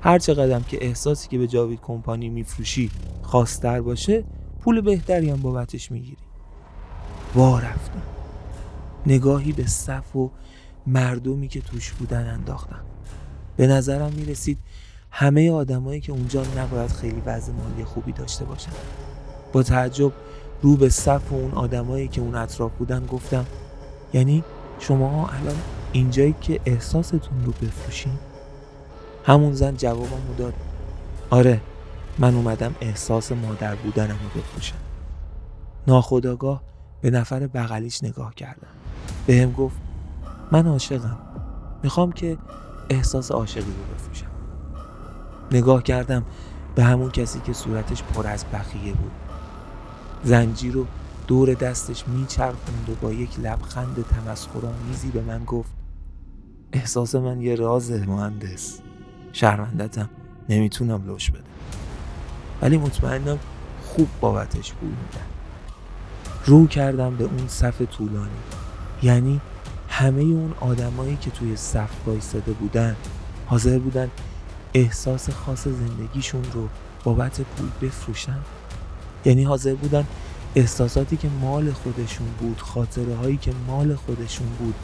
هر 0.00 0.18
چقدر 0.18 0.60
که 0.60 0.84
احساسی 0.84 1.28
که 1.28 1.38
به 1.38 1.46
جاوید 1.46 1.80
کمپانی 1.80 2.28
میفروشی 2.28 2.90
خواستر 3.22 3.80
باشه 3.80 4.24
پول 4.66 4.80
بهتری 4.80 5.30
هم 5.30 5.36
بابتش 5.36 5.90
می‌گیری. 5.92 6.22
وا 7.34 7.58
رفتم. 7.58 8.02
نگاهی 9.06 9.52
به 9.52 9.66
صف 9.66 10.16
و 10.16 10.30
مردمی 10.86 11.48
که 11.48 11.60
توش 11.60 11.92
بودن 11.92 12.28
انداختم. 12.28 12.80
به 13.56 13.66
نظرم 13.66 14.12
می‌رسید 14.12 14.58
همه 15.10 15.50
آدمایی 15.50 16.00
که 16.00 16.12
اونجا 16.12 16.42
نباید 16.56 16.90
خیلی 16.90 17.22
وضع 17.26 17.52
مالی 17.52 17.84
خوبی 17.84 18.12
داشته 18.12 18.44
باشن. 18.44 18.72
با 19.52 19.62
تعجب 19.62 20.12
رو 20.62 20.76
به 20.76 20.88
صف 20.88 21.32
و 21.32 21.34
اون 21.34 21.52
آدمایی 21.52 22.08
که 22.08 22.20
اون 22.20 22.34
اطراف 22.34 22.72
بودن 22.72 23.06
گفتم 23.06 23.46
یعنی 24.12 24.44
شما 24.78 25.28
الان 25.28 25.56
اینجایی 25.92 26.34
که 26.40 26.60
احساستون 26.64 27.44
رو 27.44 27.52
بفروشین؟ 27.52 28.18
همون 29.24 29.52
زن 29.52 29.76
جوابمو 29.76 30.34
داد 30.38 30.54
آره. 31.30 31.60
من 32.18 32.34
اومدم 32.34 32.74
احساس 32.80 33.32
مادر 33.32 33.74
بودنم 33.74 34.16
رو 34.22 34.40
بفروشم 34.40 34.76
ناخداگاه 35.86 36.62
به 37.00 37.10
نفر 37.10 37.46
بغلیش 37.46 38.04
نگاه 38.04 38.34
کردم. 38.34 38.68
به 39.26 39.42
هم 39.42 39.52
گفت 39.52 39.76
من 40.52 40.66
عاشقم. 40.66 41.18
می‌خوام 41.82 42.12
که 42.12 42.38
احساس 42.90 43.30
عاشقی 43.30 43.60
رو 43.60 43.94
بفروشم. 43.94 44.30
نگاه 45.52 45.82
کردم 45.82 46.24
به 46.74 46.84
همون 46.84 47.10
کسی 47.10 47.40
که 47.40 47.52
صورتش 47.52 48.02
پر 48.02 48.26
از 48.26 48.44
بخیه 48.52 48.92
بود. 48.92 49.10
زنجیر 50.24 50.72
رو 50.72 50.86
دور 51.26 51.54
دستش 51.54 52.08
میچرخوند 52.08 52.90
و 52.90 52.94
با 52.94 53.12
یک 53.12 53.40
لبخند 53.40 54.04
تمسخرآمیزی 54.10 55.10
به 55.10 55.22
من 55.22 55.44
گفت 55.44 55.70
احساس 56.72 57.14
من 57.14 57.40
یه 57.40 57.54
رازه 57.54 58.06
مهندس. 58.06 58.80
شرمندتم. 59.32 60.10
نمی‌تونم 60.48 61.06
لوش 61.06 61.30
بدم. 61.30 61.42
ولی 62.62 62.78
مطمئنم 62.78 63.38
خوب 63.84 64.08
بابتش 64.20 64.72
پول 64.72 64.88
میدن. 64.88 65.26
رو 66.44 66.66
کردم 66.66 67.16
به 67.16 67.24
اون 67.24 67.48
صف 67.48 67.82
طولانی. 67.82 68.30
یعنی 69.02 69.40
همه 69.88 70.22
اون 70.22 70.54
آدمایی 70.60 71.16
که 71.16 71.30
توی 71.30 71.56
صف 71.56 71.90
وایستاده 72.06 72.52
بودن 72.52 72.96
حاضر 73.46 73.78
بودن 73.78 74.10
احساس 74.74 75.30
خاص 75.30 75.68
زندگیشون 75.68 76.44
رو 76.52 76.68
بابت 77.04 77.40
پول 77.40 77.68
بفروشن. 77.82 78.38
یعنی 79.24 79.44
حاضر 79.44 79.74
بودن 79.74 80.06
احساساتی 80.54 81.16
که 81.16 81.28
مال 81.40 81.72
خودشون 81.72 82.26
بود 82.40 82.60
خاطره 82.60 83.16
هایی 83.16 83.36
که 83.36 83.52
مال 83.66 83.94
خودشون 83.94 84.46
بود 84.58 84.74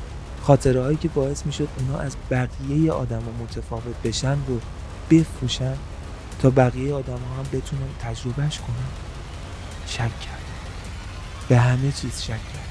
خاطره 0.43 0.83
هایی 0.83 0.97
که 0.97 1.09
باعث 1.09 1.47
می‌شد 1.47 1.69
اونا 1.79 1.99
از 1.99 2.17
بقیه 2.31 2.93
آدم 2.93 3.23
متفاوت 3.43 4.03
بشن 4.05 4.37
رو 4.49 4.61
بفروشن. 5.11 5.75
تا 6.39 6.51
بقیه 6.51 6.95
آدم 6.95 7.13
ها 7.13 7.35
هم 7.35 7.45
بتونن 7.53 7.89
تجربهش 8.01 8.59
کنن. 8.59 9.13
شک 9.87 10.21
کرد 10.21 10.43
به 11.49 11.59
همه 11.59 11.93
چیز 11.93 12.23
شک 12.23 12.29
کرد 12.29 12.69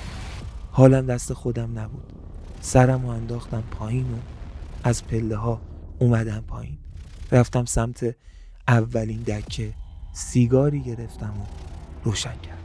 حالم 0.71 1.05
دست 1.05 1.33
خودم 1.33 1.79
نبود. 1.79 2.13
سرم 2.61 3.01
رو 3.01 3.09
انداختم 3.09 3.63
پایین 3.71 4.13
و 4.13 4.17
از 4.83 5.07
پله 5.07 5.35
ها 5.35 5.61
اومدم 5.99 6.43
پایین. 6.47 6.77
رفتم 7.31 7.65
سمت 7.65 8.15
اولین 8.67 9.21
دکه. 9.21 9.73
سیگاری 10.13 10.81
گرفتم 10.81 11.33
و 11.41 11.45
روشن 12.03 12.35
کردم. 12.43 12.60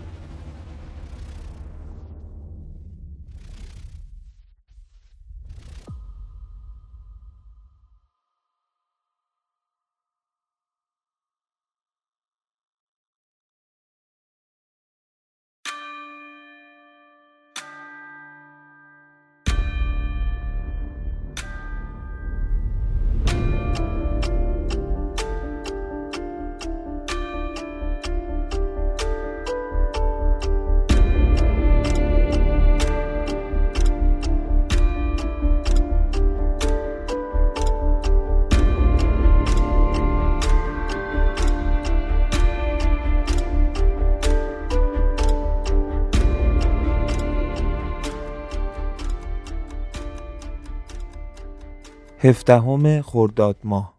هفدهم 52.29 53.03
خرداد 53.03 53.57
ماه 53.65 53.97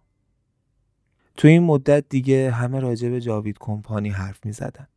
تو 1.38 1.48
این 1.48 1.64
مدت 1.64 2.06
دیگه 2.10 2.52
همه 2.52 2.80
راجع 2.80 3.10
به 3.10 3.22
جاوید 3.22 3.58
کمپانی 3.60 4.10
حرف 4.10 4.46
می 4.46 4.52
زدن. 4.52 4.88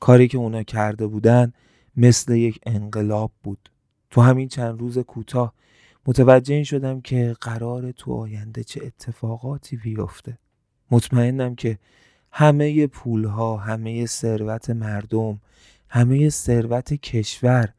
کاری 0.00 0.28
که 0.28 0.38
اونا 0.38 0.62
کرده 0.62 1.06
بودن 1.06 1.52
مثل 1.96 2.34
یک 2.34 2.60
انقلاب 2.66 3.32
بود. 3.42 3.70
تو 4.10 4.20
همین 4.20 4.48
چند 4.48 4.80
روز 4.80 4.98
کوتاه 4.98 5.54
متوجه 6.06 6.54
این 6.54 6.64
شدم 6.64 7.00
که 7.00 7.36
قرار 7.40 7.92
تو 7.92 8.12
آینده 8.12 8.64
چه 8.64 8.80
اتفاقاتی 8.84 9.76
بیفته. 9.76 10.38
مطمئنم 10.90 11.54
که 11.54 11.78
همه 12.32 12.86
پولها، 12.86 13.56
همه 13.56 14.06
ثروت 14.06 14.70
مردم، 14.70 15.40
همه 15.88 16.30
ثروت 16.30 16.94
کشور 16.94 17.72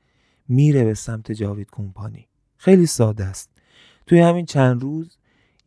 میره 0.47 0.83
به 0.83 0.93
سمت 0.93 1.31
جاوید 1.31 1.67
کمپانی. 1.71 2.27
خیلی 2.57 2.85
ساده 2.85 3.25
است. 3.25 3.56
توی 4.07 4.19
همین 4.19 4.45
چند 4.45 4.81
روز 4.81 5.17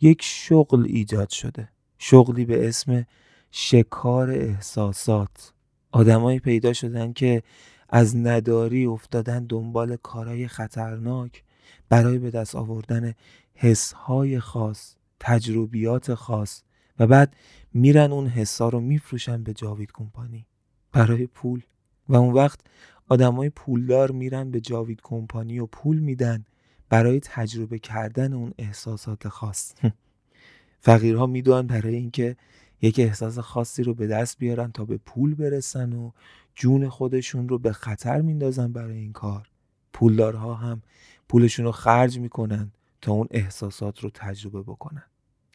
یک 0.00 0.22
شغل 0.22 0.85
ایجاد 0.88 1.29
شده. 1.29 1.68
شغلی 1.98 2.44
به 2.44 2.68
اسم 2.68 3.07
شکار 3.50 4.31
احساسات. 4.31 5.53
آدمایی 5.92 6.38
پیدا 6.38 6.72
شدن 6.72 7.12
که 7.12 7.42
از 7.88 8.16
نداری 8.16 8.87
افتادن 8.87 9.46
دنبال 9.46 9.96
کارهای 9.96 10.48
خطرناک 10.48 11.44
برای 11.88 12.18
به 12.18 12.31
دست 12.31 12.55
آوردن 12.55 13.14
حسهای 13.55 14.40
خاص 14.40 14.94
تجربیات 15.20 16.14
خاص 16.14 16.62
و 16.98 17.07
بعد 17.07 17.37
میرن 17.74 18.12
اون 18.12 18.26
حسا 18.26 18.68
رو 18.68 18.81
میفروشن 18.81 19.42
به 19.42 19.53
جاوید 19.55 19.92
کمپانی. 19.92 20.46
برای 20.92 21.26
پول. 21.26 21.62
و 22.09 22.16
اون 22.16 22.35
وقت 22.35 22.61
آدمای 23.09 23.50
پولدار 23.50 24.11
میرن 24.11 24.50
به 24.50 24.61
جاوید 24.61 25.00
کمپانی 25.03 25.59
و 25.59 25.66
پول 25.66 25.98
میدن 25.98 26.44
برای 26.90 27.20
تجربه 27.20 27.79
کردن 27.79 28.33
اون 28.33 28.55
احساسات 28.59 29.29
خاص. 29.29 29.74
فقیرها 30.81 31.26
می‌دونن 31.26 31.66
برای 31.66 31.96
اینکه 31.96 32.37
یک 32.83 32.98
احساس 32.98 33.38
خاصی 33.38 33.83
رو 33.83 33.94
به 33.94 34.07
دست 34.07 34.38
بیارن 34.38 34.72
تا 34.72 34.85
به 34.85 34.96
پول 34.96 35.35
برسن 35.35 35.92
و 35.92 36.11
جون 36.55 36.88
خودشون 36.88 37.48
رو 37.48 37.59
به 37.59 37.72
خطر 37.72 38.20
میندازن 38.20 38.72
برای 38.72 38.98
این 38.98 39.12
کار. 39.12 39.48
پولدارها 39.92 40.55
هم 40.55 40.83
پولشون 41.29 41.64
رو 41.64 41.72
خرج 41.72 42.18
می‌کنن 42.18 42.72
تا 43.00 43.12
اون 43.12 43.29
احساسات 43.31 44.00
رو 44.00 44.11
تجربه 44.14 44.62
بکنن. 44.62 45.05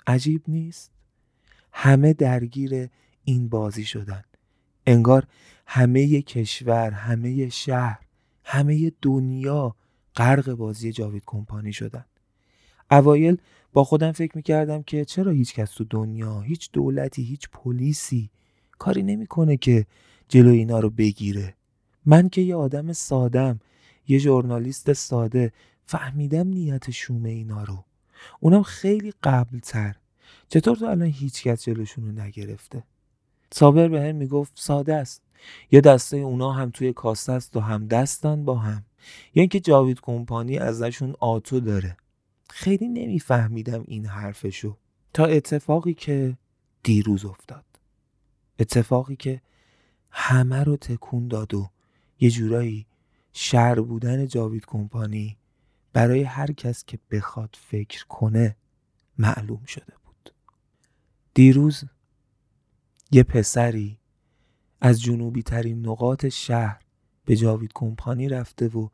عجیب 0.08 0.44
نیست؟ 0.48 0.92
همه 1.72 2.14
درگیر 2.14 2.90
این 3.24 3.50
بازی 3.50 3.86
شدن. 3.86 4.24
انگار 4.88 5.28
همه 5.68 6.22
کشور 6.22 6.92
همه 6.92 7.50
شهر 7.50 8.00
همه 8.44 8.92
دنیا 9.02 9.76
غرق 10.16 10.52
بازی 10.54 10.92
جاوید 10.92 11.24
کمپانی 11.26 11.74
شدن. 11.74 12.06
اوایل 12.92 13.38
با 13.74 13.84
خودم 13.84 14.12
فکر 14.12 14.32
می‌کردم 14.36 14.84
که 14.84 15.06
چرا 15.06 15.32
هیچ 15.32 15.54
کس 15.54 15.72
تو 15.72 15.84
دنیا 15.84 16.42
هیچ 16.42 16.70
دولتی 16.74 17.24
هیچ 17.24 17.50
پلیسی 17.50 18.30
کاری 18.78 19.04
نمی‌کنه 19.04 19.58
که 19.58 19.86
جلو 20.30 20.52
اینا 20.52 20.80
رو 20.80 20.90
بگیره. 20.90 21.54
من 22.06 22.30
که 22.30 22.42
یه 22.42 22.56
آدم 22.56 22.94
سادم 22.94 23.60
یه 24.08 24.18
ژورنالیست 24.18 24.94
ساده 24.94 25.54
فهمیدم 25.86 26.48
نیت 26.48 26.92
شومه 26.92 27.30
اینا 27.30 27.64
رو. 27.64 27.84
اونم 28.40 28.64
خیلی 28.64 29.14
قبلتر. 29.24 29.96
چطور 30.50 30.78
تو 30.78 30.86
الان 30.86 31.08
هیچ 31.08 31.44
کس 31.44 31.64
جلوشون 31.64 32.06
رو 32.06 32.24
نگرفته؟ 32.24 32.84
صابر 33.54 33.88
به 33.88 34.02
هم 34.02 34.16
می‌گفت 34.16 34.52
ساده 34.56 34.96
است. 34.96 35.22
یه 35.72 35.82
دسته 35.82 36.18
اونا 36.18 36.52
هم 36.52 36.70
توی 36.70 36.94
کاسته 36.94 37.32
است 37.32 37.56
و 37.56 37.60
هم 37.60 37.88
دستن 37.88 38.46
با 38.46 38.56
هم. 38.56 38.84
یعنی 39.34 39.48
که 39.48 39.60
جاوید 39.60 40.02
کمپانی 40.02 40.58
ازشون 40.58 41.16
آتو 41.20 41.60
داره. 41.60 41.98
خیلی 42.50 42.88
نمیفهمیدم 42.88 43.84
این 43.88 44.06
حرفشو. 44.06 44.78
تا 45.14 45.26
اتفاقی 45.26 45.94
که 45.94 46.38
دیروز 46.84 47.26
افتاد. 47.26 47.66
اتفاقی 48.60 49.16
که 49.16 49.42
همه 50.10 50.64
رو 50.64 50.78
تکون 50.78 51.28
داد 51.28 51.54
و 51.54 51.70
یه 52.20 52.30
جورایی 52.30 52.86
شر 53.34 53.82
بودن 53.82 54.28
جاوید 54.28 54.66
کمپانی 54.66 55.38
برای 55.94 56.24
هر 56.24 56.52
کس 56.52 56.86
که 56.86 57.00
بخواد 57.12 57.58
فکر 57.62 58.06
کنه 58.06 58.56
معلوم 59.18 59.66
شده 59.66 59.94
بود. 60.06 60.34
دیروز 61.34 61.84
یه 63.12 63.24
پسری 63.24 64.00
از 64.82 65.02
جنوبی 65.02 65.44
ترین 65.44 65.88
نقاط 65.88 66.26
شهر 66.26 66.85
به 67.26 67.36
جاوید 67.36 67.72
کمپانی 67.74 68.30
رفته 68.30 68.68
و 68.68 68.90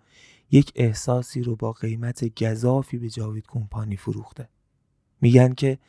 یک 0.51 0.71
احساسی 0.75 1.41
رو 1.43 1.55
با 1.55 1.71
قیمت 1.71 2.43
گذافی 2.43 2.97
به 2.97 3.09
جاوید 3.09 3.47
کمپانی 3.47 3.97
فروخته. 3.97 4.49
میگن 5.21 5.53
که 5.53 5.79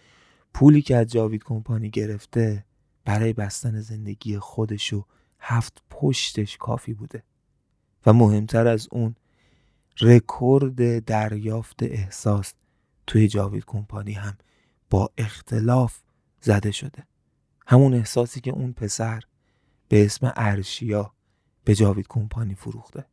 پولی 0.54 0.82
که 0.82 0.96
از 0.96 1.06
جاوید 1.06 1.44
کمپانی 1.44 1.90
گرفته 1.90 2.64
برای 3.04 3.32
بستن 3.32 3.80
زندگی 3.80 4.38
خودش 4.38 4.92
و 4.92 5.04
هفت 5.40 5.82
پشتش 5.90 6.56
کافی 6.56 6.94
بوده 6.94 7.22
و 8.06 8.12
مهمتر 8.12 8.66
از 8.66 8.88
اون 8.90 9.14
رکورد 10.00 11.04
دریافت 11.04 11.82
احساس 11.82 12.54
توی 13.06 13.28
جاوید 13.28 13.64
کمپانی 13.64 14.12
هم 14.12 14.36
با 14.90 15.10
اختلاف 15.18 16.00
زده 16.40 16.70
شده. 16.70 17.06
همون 17.66 17.94
احساسی 17.94 18.40
که 18.40 18.50
اون 18.50 18.72
پسر 18.72 19.22
به 19.88 20.04
اسم 20.04 20.32
ارشیا 20.36 21.14
به 21.64 21.74
جاوید 21.74 22.06
کمپانی 22.08 22.54
فروخته. 22.54 23.04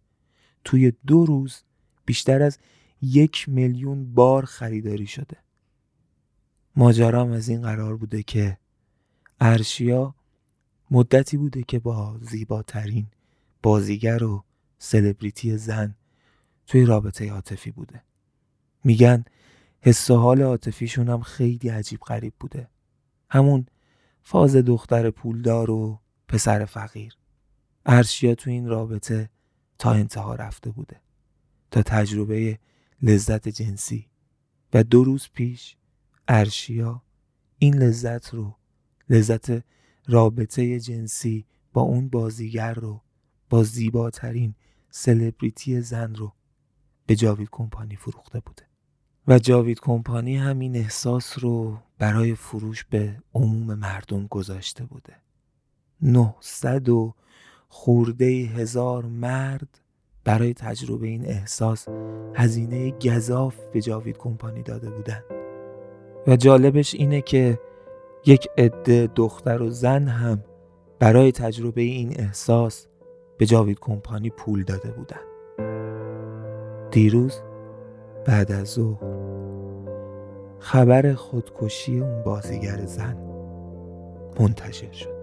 توی 0.64 0.94
دو 1.08 1.26
روز 1.26 1.64
بیشتر 2.06 2.42
از 2.42 2.58
یک 3.02 3.50
میلیون 3.50 4.14
بار 4.14 4.46
خریداری 4.46 5.08
شده. 5.08 5.38
ماجرام 6.76 7.32
از 7.32 7.50
این 7.50 7.62
قرار 7.62 7.98
بوده 7.98 8.24
که 8.24 8.58
ارشیا 9.40 10.16
مدتی 10.92 11.38
بوده 11.38 11.64
که 11.64 11.80
با 11.80 12.18
زیباترین 12.22 13.08
بازیگر 13.64 14.24
و 14.24 14.44
سلبریتی 14.78 15.58
زن 15.58 15.96
توی 16.68 16.86
رابطه 16.86 17.32
عاطفی 17.32 17.72
بوده. 17.72 18.04
میگن 18.84 19.26
حس 19.82 20.12
و 20.12 20.16
حال 20.16 20.42
عاطفیشون 20.42 21.10
هم 21.10 21.22
خیلی 21.22 21.70
عجیب 21.70 22.00
غریب 22.00 22.34
بوده. 22.40 22.70
همون 23.30 23.66
فاز 24.22 24.56
دختر 24.56 25.10
پولدار 25.10 25.72
و 25.72 26.00
پسر 26.28 26.66
فقیر. 26.66 27.19
ارشیا 27.86 28.36
تو 28.36 28.50
این 28.50 28.68
رابطه 28.68 29.30
تا 29.78 29.92
انتها 29.92 30.36
رفته 30.36 30.72
بوده. 30.72 31.02
تا 31.72 31.82
تجربه 31.82 32.60
لذت 33.02 33.48
جنسی. 33.50 34.10
و 34.74 34.84
دو 34.84 35.04
روز 35.04 35.30
پیش 35.34 35.76
ارشیا 36.28 37.02
این 37.60 37.76
لذت 37.76 38.34
رو 38.34 38.56
لذت 39.10 39.63
رابطه 40.08 40.80
جنسی 40.80 41.46
با 41.74 41.82
اون 41.82 42.10
بازیگر 42.10 42.74
رو 42.74 43.02
با 43.50 43.63
زیباترین 43.63 44.56
سلبریتی 44.89 45.82
زن 45.82 46.15
رو 46.15 46.34
به 47.06 47.15
جاوید 47.15 47.50
کمپانی 47.52 47.96
فروخته 47.96 48.39
بوده. 48.39 48.63
و 49.28 49.39
جاوید 49.39 49.80
کمپانی 49.80 50.38
همین 50.38 50.76
احساس 50.76 51.39
رو 51.39 51.80
برای 51.98 52.36
فروش 52.36 52.84
به 52.84 53.24
عموم 53.34 53.74
مردم 53.74 54.28
گذاشته 54.28 54.86
بوده. 54.86 55.15
900 56.02 56.89
و 56.89 57.15
خورده 57.70 58.26
هزار 58.26 59.06
مرد 59.06 59.80
برای 60.24 60.54
تجربه 60.54 61.08
این 61.08 61.26
احساس 61.26 61.88
هزینه 62.36 62.92
گذاف 62.92 63.56
به 63.74 63.82
جاوید 63.82 64.18
کمپانی 64.18 64.64
داده 64.64 64.90
بودن 64.90 65.24
و 66.28 66.36
جالبش 66.36 66.94
اینه 66.96 67.22
که 67.22 67.60
یک 68.26 68.48
عده 68.58 69.10
دختر 69.16 69.62
و 69.62 69.70
زن 69.70 70.08
هم 70.08 70.44
برای 71.00 71.32
تجربه 71.32 71.82
این 71.82 72.14
احساس 72.20 72.88
به 73.38 73.46
جاوید 73.46 73.80
کمپانی 73.80 74.30
پول 74.30 74.64
داده 74.64 74.92
بودن 74.92 75.22
دیروز 76.92 77.42
بعد 78.26 78.52
از 78.52 78.68
ظهر 78.68 79.04
خبر 80.60 81.14
خودکشی 81.14 82.00
اون 82.00 82.24
بازیگر 82.24 82.86
زن 82.86 83.18
منتشر 84.40 84.92
شد. 84.92 85.19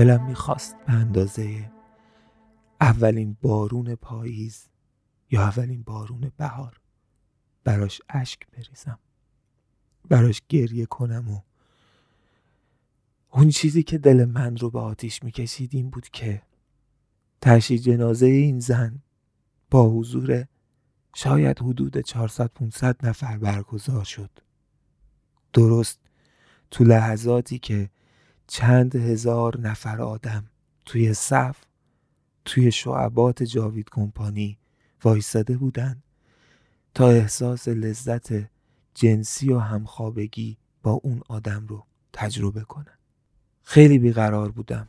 دلم 0.00 0.26
می‌خواست 0.26 0.76
به 0.86 0.92
اندازه 0.92 1.70
اولین 2.80 3.36
بارون 3.42 3.94
پاییز 3.94 4.68
یا 5.30 5.42
اولین 5.42 5.82
بارون 5.82 6.32
بهار 6.36 6.80
براش 7.64 8.00
اشک 8.08 8.40
بریزم 8.50 8.98
براش 10.08 10.42
گریه 10.48 10.86
کنم 10.86 11.30
و 11.30 11.40
اون 13.30 13.50
چیزی 13.50 13.82
که 13.82 13.98
دل 13.98 14.24
من 14.24 14.56
رو 14.56 14.70
به 14.70 14.80
آتیش 14.80 15.22
می‌کشید 15.22 15.74
این 15.74 15.90
بود 15.90 16.08
که 16.08 16.42
تشی 17.40 17.78
جنازه 17.78 18.26
این 18.26 18.60
زن 18.60 19.02
با 19.70 19.90
حضور 19.90 20.44
شاید 21.14 21.58
حدود 21.58 21.98
400 21.98 22.46
500 22.46 23.06
نفر 23.06 23.38
برگزار 23.38 24.04
شد. 24.04 24.30
درست 25.52 26.00
تو 26.70 26.84
لحظاتی 26.84 27.58
که 27.58 27.90
چند 28.52 28.96
هزار 28.96 29.60
نفر 29.60 30.02
آدم 30.02 30.44
توی 30.86 31.14
صف 31.14 31.56
توی 32.44 32.72
شعبات 32.72 33.42
جاوید 33.42 33.90
کمپانی 33.90 34.58
وایستاده 35.04 35.56
بودن 35.56 36.02
تا 36.94 37.08
احساس 37.08 37.68
لذت 37.68 38.32
جنسی 38.94 39.52
و 39.52 39.58
همخوابگی 39.58 40.56
با 40.82 40.90
اون 40.90 41.20
آدم 41.28 41.66
رو 41.66 41.84
تجربه 42.12 42.60
کنن. 42.60 42.98
خیلی 43.62 43.98
بیقرار 43.98 44.50
بودم. 44.50 44.88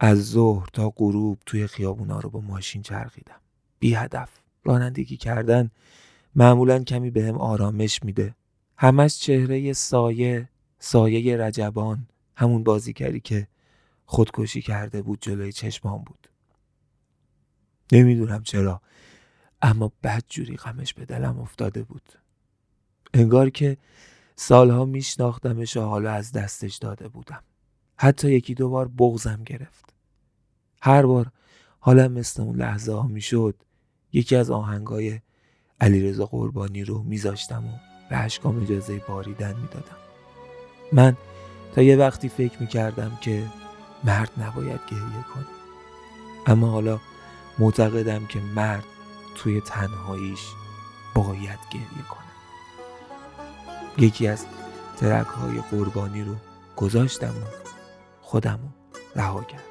از 0.00 0.30
ظهر 0.30 0.68
تا 0.72 0.90
غروب 0.90 1.38
توی 1.46 1.66
خیابونا 1.66 2.20
رو 2.20 2.30
با 2.30 2.40
ماشین 2.40 2.82
چرخیدم. 2.82 3.40
بی 3.78 3.94
هدف. 3.94 4.30
رانندگی 4.64 5.16
کردن 5.16 5.70
معمولا 6.34 6.78
کمی 6.78 7.10
بهم 7.10 7.32
به 7.32 7.40
آرامش 7.40 8.02
میده. 8.02 8.34
همش 8.76 9.18
چهره 9.18 9.72
سایه 9.72 10.48
سایه 10.78 11.36
رجبان. 11.36 12.06
همون 12.36 12.64
بازیگری 12.64 13.20
که 13.20 13.48
خودکشی 14.04 14.62
کرده 14.62 15.02
بود 15.02 15.18
جلوی 15.20 15.52
چشمام 15.52 16.04
بود. 16.04 16.28
نمی‌دونم 17.92 18.42
چرا 18.42 18.82
اما 19.62 19.92
بد 20.02 20.24
جوری 20.28 20.56
غمش 20.56 20.94
به 20.94 21.04
دلم 21.04 21.40
افتاده 21.40 21.82
بود. 21.82 22.12
انگار 23.14 23.50
که 23.50 23.76
سالها 24.36 24.84
میشناختمش 24.84 25.76
و 25.76 25.80
حالا 25.80 26.12
از 26.12 26.32
دستش 26.32 26.76
داده 26.76 27.08
بودم. 27.08 27.42
حتی 27.96 28.30
یکی 28.32 28.54
دو 28.54 28.68
بار 28.68 28.88
بغزم 28.88 29.42
گرفت. 29.46 29.94
هر 30.82 31.06
بار 31.06 31.30
حالم 31.78 32.12
مثل 32.12 32.42
اون 32.42 32.56
لحظه 32.56 32.92
ها 32.92 33.06
می‌شد 33.06 33.54
یکی 34.12 34.36
از 34.36 34.50
آهنگای 34.50 35.20
علیرضا 35.80 36.26
قربانی 36.26 36.84
رو 36.84 37.02
میذاشتم 37.02 37.66
و 37.66 37.78
به 38.10 38.16
اشکام 38.16 38.62
اجازه 38.62 38.98
باریدن 39.08 39.56
می‌دادم. 39.56 39.96
من 40.92 41.16
تا 41.74 41.82
یه 41.82 41.96
وقتی 41.96 42.28
فکر 42.28 42.58
می‌کردم 42.60 43.18
که 43.20 43.44
مرد 44.04 44.30
نباید 44.38 44.80
گریه 44.90 45.24
کنه. 45.34 45.46
اما 46.46 46.66
حالا 46.66 47.00
معتقدم 47.58 48.26
که 48.26 48.40
مرد 48.40 48.84
توی 49.34 49.60
تنهاییش 49.60 50.48
باید 51.14 51.58
گریه 51.70 52.04
کنه. 52.10 52.22
یکی 53.98 54.28
از 54.28 54.46
ترک 54.96 55.26
های 55.26 55.60
قربانی 55.70 56.22
رو 56.24 56.34
گذاشتم 56.76 57.28
و 57.28 57.46
خودم 58.20 58.58
رها 59.16 59.42
کردم. 59.42 59.62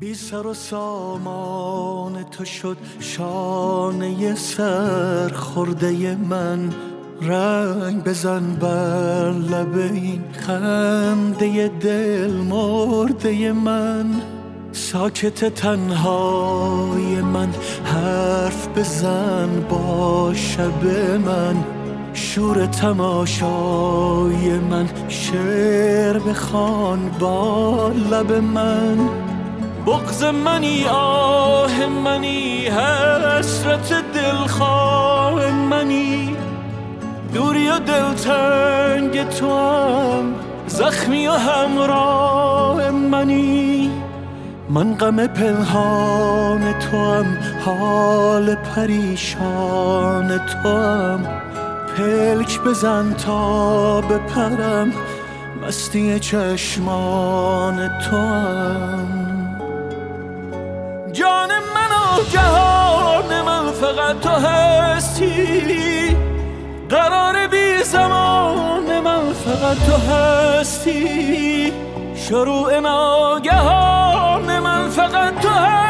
بی 0.00 0.14
سر 0.14 0.46
و 0.46 0.54
سامان 0.54 2.22
تو 2.22 2.44
شد 2.44 2.78
شانه 3.00 4.34
سر 4.34 5.28
خورده 5.28 6.16
من. 6.16 6.74
رنگ 7.22 8.04
بزن 8.04 8.54
بر 8.54 9.30
لب 9.30 9.76
این 9.76 10.24
خنده 10.46 11.68
دل 11.68 12.30
مرده 12.30 13.52
من. 13.52 14.06
ساکت 14.72 15.44
تنهای 15.54 17.22
من 17.22 17.48
حرف 17.84 18.68
بزن 18.68 19.48
با 19.68 20.32
شب 20.34 20.84
من. 21.26 21.64
شور 22.12 22.66
تماشای 22.66 24.58
من 24.70 24.88
شعر 25.08 26.18
بخوان 26.18 27.10
با 27.20 27.92
لب 28.10 28.32
من. 28.32 29.08
بغز 29.86 30.24
منی 30.24 30.84
آه 30.84 31.86
منی 31.86 32.66
حسرت 32.66 34.04
دلخواه 34.14 35.52
منی. 35.52 36.37
دوری 37.34 37.68
و 37.68 37.78
دلتنگ 37.78 39.28
تو 39.28 39.58
هم 39.58 40.34
زخمی 40.66 41.26
و 41.26 41.32
همراه 41.32 42.90
منی. 42.90 43.90
من 44.70 44.94
غم 44.94 45.26
پنهان 45.26 46.78
تو 46.78 46.96
هم 46.96 47.38
حال 47.64 48.54
پریشان 48.54 50.38
تو 50.38 50.68
هم 50.68 51.26
پلک 51.96 52.60
بزن 52.60 53.12
تا 53.12 54.00
بپرم 54.00 54.92
مستی 55.62 56.20
چشمان 56.20 57.76
تو 57.88 58.16
هم 58.16 59.08
جان 61.12 61.48
من 61.48 61.90
و 61.96 62.24
جهان 62.32 63.42
من 63.42 63.72
فقط 63.72 64.20
تو 64.20 64.28
هستی. 64.28 66.16
قرار 66.90 67.46
بی 67.46 67.82
زمان 67.84 69.00
من 69.00 69.32
فقط 69.32 69.76
تو 69.76 70.12
هستی 70.12 71.72
شروع 72.14 72.80
ناگهان 72.80 74.58
من 74.58 74.90
فقط 74.90 75.40
تو 75.40 75.48
هستی 75.48 75.87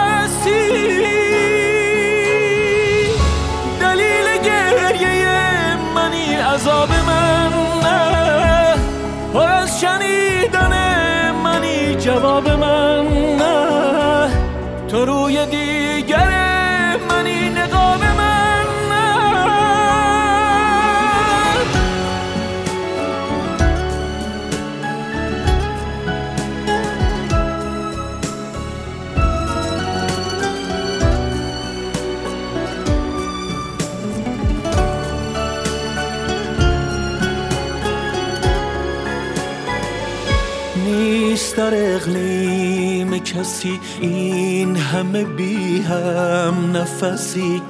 کسی 43.39 43.81
این 44.01 44.77
همه 44.77 45.25
بی 45.25 45.83
هم 45.83 46.77
نفسی. 46.77 47.63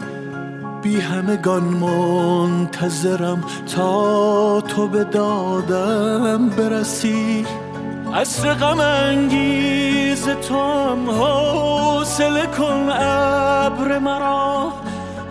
بی 0.82 1.00
همگان 1.00 1.62
منتظرم 1.62 3.44
تا 3.76 4.60
تو 4.60 4.88
به 4.88 5.04
دادم 5.04 6.48
برسی. 6.48 7.46
عصر 8.14 8.54
غم 8.54 8.80
انگیز 8.80 10.28
تو 10.28 10.54
هم 10.54 11.10
حوصله 11.10 12.46
کن 12.46 12.88
ابر 12.92 13.98
مرا. 13.98 14.72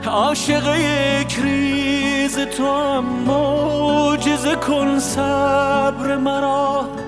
عاشق 0.07 0.75
یک 0.75 1.39
ریز 1.39 2.38
تو 2.39 2.65
هم 2.65 3.03
معجزه 3.03 4.55
کن 4.55 4.99
صبر 4.99 6.17
مرا. 6.17 7.06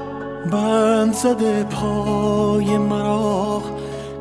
بند 0.51 1.13
زده 1.13 1.63
پای 1.63 2.77
مرا 2.77 3.63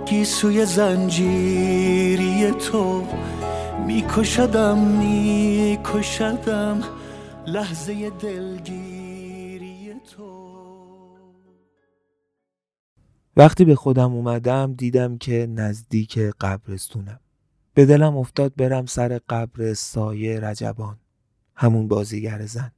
گیسوی 0.06 0.66
زنجیری 0.66 2.50
تو. 2.50 3.06
میکشدم 3.86 4.78
میکشدم 4.78 6.82
لحظه 7.46 8.10
دلگیری 8.10 9.94
تو. 10.16 10.48
وقتی 13.36 13.64
به 13.64 13.74
خودم 13.74 14.12
اومدم 14.12 14.74
دیدم 14.74 15.18
که 15.18 15.46
نزدیک 15.50 16.18
قبرستونم. 16.18 17.20
به 17.74 17.86
دلم 17.86 18.16
افتاد 18.16 18.52
برم 18.56 18.86
سر 18.86 19.20
قبر 19.28 19.74
سایه 19.74 20.40
رجبان 20.40 20.96
همون 21.54 21.88
بازیگر 21.88 22.46
زن. 22.46 22.72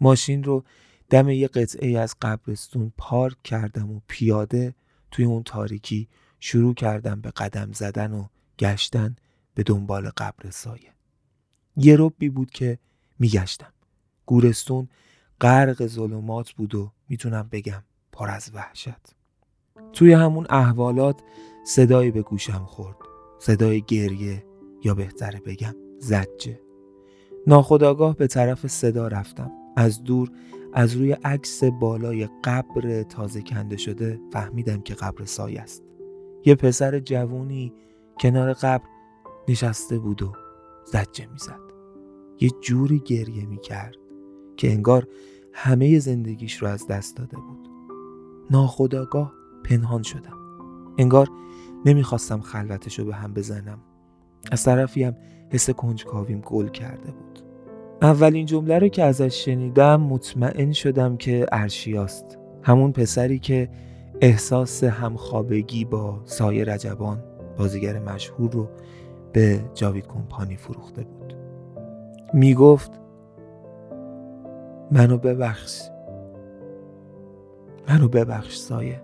ماشین 0.00 0.44
رو 0.44 0.64
دم 1.10 1.28
یه 1.28 1.48
قطعه 1.48 1.98
از 1.98 2.16
قبرستون 2.22 2.92
پارک 2.98 3.42
کردم 3.42 3.90
و 3.90 4.00
پیاده 4.08 4.74
توی 5.10 5.24
اون 5.24 5.42
تاریکی 5.42 6.08
شروع 6.40 6.74
کردم 6.74 7.20
به 7.20 7.30
قدم 7.30 7.72
زدن 7.72 8.12
و 8.12 8.26
گشتن 8.58 9.16
به 9.54 9.62
دنبال 9.62 10.10
قبر 10.16 10.50
سایه 10.50 10.92
یه 11.76 11.96
ربی 11.98 12.28
بود 12.28 12.50
که 12.50 12.78
میگشتم. 13.18 13.72
گورستون 14.26 14.88
غرق 15.40 15.86
ظلمات 15.86 16.52
بود 16.52 16.74
و 16.74 16.92
می‌تونم 17.08 17.48
بگم 17.52 17.82
پر 18.12 18.30
از 18.30 18.50
وحشت. 18.54 19.14
توی 19.92 20.12
همون 20.12 20.46
احوالات 20.50 21.20
صدایی 21.66 22.10
به 22.10 22.22
گوشم 22.22 22.64
خورد. 22.64 22.96
صدای 23.38 23.82
گریه 23.82 24.44
یا 24.84 24.94
بهتره 24.94 25.40
بگم 25.40 25.74
زجه. 25.98 26.60
ناخداگاه 27.46 28.16
به 28.16 28.26
طرف 28.26 28.66
صدا 28.66 29.08
رفتم. 29.08 29.50
از 29.76 30.04
دور 30.04 30.30
از 30.72 30.94
روی 30.94 31.12
عکس 31.12 31.64
بالای 31.64 32.28
قبر 32.44 33.02
تازه 33.02 33.42
کنده 33.42 33.76
شده 33.76 34.20
فهمیدم 34.32 34.80
که 34.80 34.94
قبر 34.94 35.24
سایه 35.24 35.60
است. 35.60 35.84
یه 36.44 36.54
پسر 36.54 36.98
جوونی 36.98 37.72
کنار 38.20 38.52
قبر 38.52 38.84
نشسته 39.48 39.98
بود 39.98 40.22
و 40.22 40.32
زجه 40.84 41.26
می‌زد. 41.32 41.60
یه 42.40 42.50
جوری 42.60 42.98
گریه 42.98 43.46
می‌کرد 43.46 43.96
که 44.56 44.72
انگار 44.72 45.08
همه 45.52 45.98
زندگیش 45.98 46.62
رو 46.62 46.68
از 46.68 46.86
دست 46.86 47.16
داده 47.16 47.36
بود. 47.36 47.68
ناخداگاه 48.50 49.32
پنهان 49.64 50.02
شدم. 50.02 50.38
انگار 50.98 51.28
نمی‌خواستم 51.84 52.40
خلوتش 52.40 52.98
رو 52.98 53.04
به 53.04 53.14
هم 53.14 53.34
بزنم. 53.34 53.78
از 54.52 54.64
طرفی 54.64 55.02
هم 55.02 55.16
حس 55.50 55.70
کنجکاویم 55.70 56.40
گل 56.40 56.68
کرده 56.68 57.12
بود. 57.12 57.47
اولین 58.02 58.46
جمله 58.46 58.78
رو 58.78 58.88
که 58.88 59.02
ازش 59.02 59.44
شنیدم 59.44 60.00
مطمئن 60.00 60.72
شدم 60.72 61.16
که 61.16 61.46
ارشیاست 61.52 62.38
همون 62.62 62.92
پسری 62.92 63.38
که 63.38 63.68
احساس 64.20 64.84
همخوابگی 64.84 65.84
با 65.84 66.20
سایه 66.24 66.64
رجبان 66.64 67.24
بازیگر 67.58 67.98
مشهور 67.98 68.50
رو 68.50 68.68
به 69.32 69.60
جاوید 69.74 70.06
کمپانی 70.06 70.56
فروخته 70.56 71.02
بود. 71.02 71.34
می‌گفت 72.34 72.90
منو 74.92 75.18
ببخش. 75.18 75.82
منو 77.88 78.08
ببخش 78.08 78.56
سایه. 78.56 79.00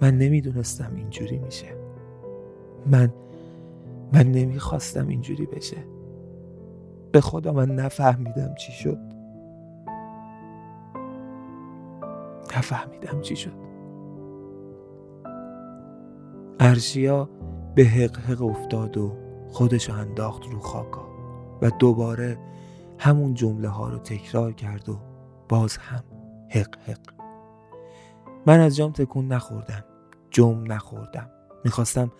من 0.00 0.18
نمی‌دونستم 0.18 0.92
اینجوری 0.96 1.38
میشه. 1.38 1.66
من 2.86 3.12
من 4.12 4.32
نمی‌خواستم 4.32 5.08
اینجوری 5.08 5.46
بشه. 5.46 5.76
به 7.12 7.20
خدا 7.20 7.52
من 7.52 7.74
نفهمیدم 7.74 8.54
چی 8.54 8.72
شد. 8.72 8.98
نفهمیدم 12.56 13.20
چی 13.20 13.36
شد. 13.36 13.68
ارشیا 16.60 17.28
به 17.74 17.84
حق 17.84 18.16
حق 18.16 18.42
افتاد 18.42 18.96
و 18.96 19.16
خودش 19.48 19.90
انداخت 19.90 20.46
رو 20.46 20.58
خاکا 20.58 21.08
و 21.62 21.70
دوباره 21.70 22.38
همون 22.98 23.34
جمله 23.34 23.68
ها 23.68 23.88
رو 23.88 23.98
تکرار 23.98 24.52
کرد 24.52 24.88
و 24.88 24.98
باز 25.48 25.76
هم 25.76 26.04
حق 26.50 26.76
حق. 26.88 27.18
من 28.46 28.60
از 28.60 28.76
جام 28.76 28.92
تکون 28.92 29.28
نخوردم 29.32 29.84
جم 30.30 30.72
نخوردم. 30.72 31.30
می‌خواستم 31.64 32.12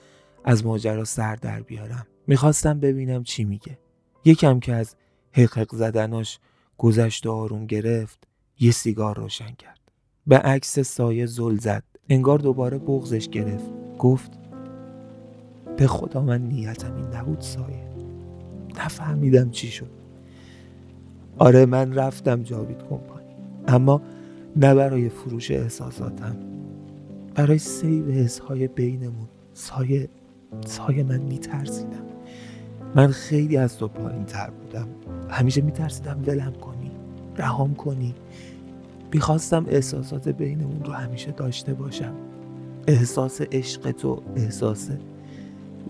از 0.45 0.67
ماجرا 0.67 1.05
سر 1.05 1.37
در 1.37 1.61
بیارم. 1.61 2.07
می‌خواستم 2.27 2.81
ببینم 2.81 3.23
چی 3.23 3.45
میگه. 3.45 3.79
یکم 4.29 4.61
که 4.61 4.75
از 4.75 4.95
حق 5.33 5.59
حق 5.59 5.75
زدناش 5.75 6.39
گذشت 6.79 7.27
و 7.27 7.33
آروم 7.33 7.67
گرفت 7.67 8.19
یه 8.61 8.71
سیگار 8.71 9.17
روشن 9.17 9.51
کرد. 9.51 9.81
به 10.27 10.39
عکس 10.39 10.79
سایه 10.79 11.27
زل 11.27 11.57
زد. 11.57 11.83
انگار 12.09 12.39
دوباره 12.39 12.79
بغزش 12.79 13.29
گرفت. 13.29 13.71
گفت 13.99 14.31
به 15.77 15.87
خدا 15.87 16.23
من 16.23 16.41
نیتم 16.43 16.97
این 16.97 17.07
نبود 17.07 17.41
سایه. 17.41 17.89
نفهمیدم 18.77 19.51
چی 19.51 19.69
شد. 19.69 19.91
آره 21.39 21.67
من 21.67 21.95
رفتم 21.95 22.43
جاوید 22.43 22.79
کمپانی. 22.79 23.35
اما 23.69 24.03
نه 24.57 24.75
برای 24.75 25.09
فروش 25.09 25.51
احساساتم. 25.51 26.37
برای 27.35 27.59
سیو 27.59 28.11
حسهای 28.11 28.69
بینمون. 28.69 29.29
سایه 29.55 30.09
سایه 30.67 31.03
من 31.03 31.21
میترسیدم. 31.21 32.18
من 32.95 33.07
خیلی 33.09 33.57
از 33.57 33.79
تو 33.79 33.89
پایین 33.89 34.25
تر 34.25 34.51
بودم. 34.51 34.89
همیشه 35.31 35.61
میترسیدم 35.61 36.21
ولم 36.27 36.53
کنی 36.53 36.91
رهام 37.37 37.75
کنی. 37.75 38.15
می‌خواستم 39.13 39.67
احساسات 39.69 40.29
بینمون 40.29 40.85
رو 40.85 40.93
همیشه 40.93 41.31
داشته 41.31 41.75
باشم. 41.75 42.15
احساس 42.87 43.41
عشق 43.53 43.91
تو 43.91 44.23
احساس 44.37 44.91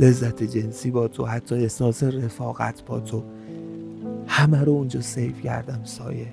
لذت 0.00 0.42
جنسی 0.42 0.90
با 0.90 1.08
تو 1.08 1.26
حتی 1.26 1.54
احساس 1.54 2.02
رفاقت 2.02 2.84
با 2.84 3.00
تو. 3.00 3.22
همه 4.26 4.64
رو 4.64 4.72
اونجا 4.72 5.00
سیف 5.00 5.42
کردم 5.42 5.80
سایه. 5.84 6.26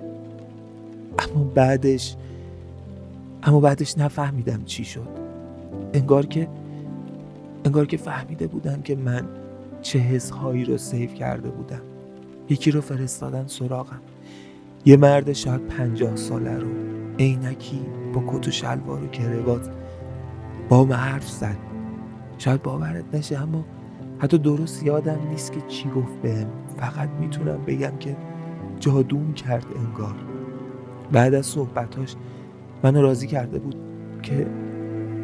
اما 1.20 1.43
بعدش 1.43 2.16
اما 3.43 3.59
بعدش 3.59 3.97
نفهمیدم 3.97 4.63
چی 4.66 4.86
شد. 4.86 5.07
انگار 5.93 6.26
که 6.26 6.47
انگار 7.66 7.86
که 7.86 7.97
فهمیده 7.97 8.47
بودم 8.47 8.82
که 8.82 8.95
من 8.95 9.26
چه 9.86 9.99
حسهایی 9.99 10.65
رو 10.65 10.77
سیف 10.77 11.13
کرده 11.13 11.49
بودم. 11.49 11.81
یکی 12.49 12.71
رو 12.71 12.81
فرستادن 12.81 13.47
سراغم. 13.47 14.01
یه 14.86 14.97
مرد 14.97 15.33
شاید 15.33 15.67
پنجاه 15.67 16.15
ساله 16.15 16.59
رو. 16.59 16.67
عینکی 17.19 17.79
با 18.13 18.23
کت 18.27 18.47
و 18.47 18.51
شلوار 18.51 19.03
و 19.03 19.07
کروات 19.07 19.69
با 20.69 20.83
من 20.83 20.95
حرف 20.95 21.29
زد. 21.29 21.57
شاید 22.38 22.61
باورت 22.61 23.15
نشه 23.15 23.41
اما 23.41 23.65
حتی 24.19 24.38
درست 24.38 24.83
یادم 24.83 25.19
نیست 25.29 25.51
که 25.51 25.61
چی 25.67 25.89
گفت 25.89 26.21
بهم. 26.21 26.47
فقط 26.77 27.09
می‌تونم 27.09 27.59
بگم 27.67 27.97
که 27.99 28.15
جادوم 28.79 29.33
کرد 29.33 29.65
انگار. 29.75 30.15
بعد 31.11 31.33
از 31.33 31.45
صحبتاش 31.45 32.15
منو 32.83 33.01
راضی 33.01 33.27
کرده 33.27 33.59
بود 33.59 33.75
که 34.23 34.47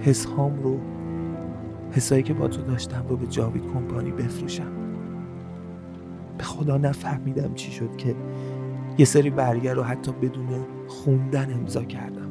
حسهام 0.01 0.63
رو 0.63 0.79
حسایی 1.91 2.23
که 2.23 2.33
با 2.33 2.47
تو 2.47 2.61
داشتم 2.61 3.05
رو 3.09 3.17
به 3.17 3.27
جاوید 3.27 3.63
کمپانی 3.73 4.11
بفروشم. 4.11 4.71
به 6.37 6.43
خدا 6.43 6.77
نفهمیدم 6.77 7.53
چی 7.53 7.71
شد 7.71 7.95
که 7.97 8.15
یه 8.97 9.05
سری 9.05 9.29
برگر 9.29 9.73
رو 9.73 9.83
حتی 9.83 10.11
بدون 10.11 10.47
خوندن 10.87 11.53
امضا 11.53 11.83
کردم. 11.83 12.29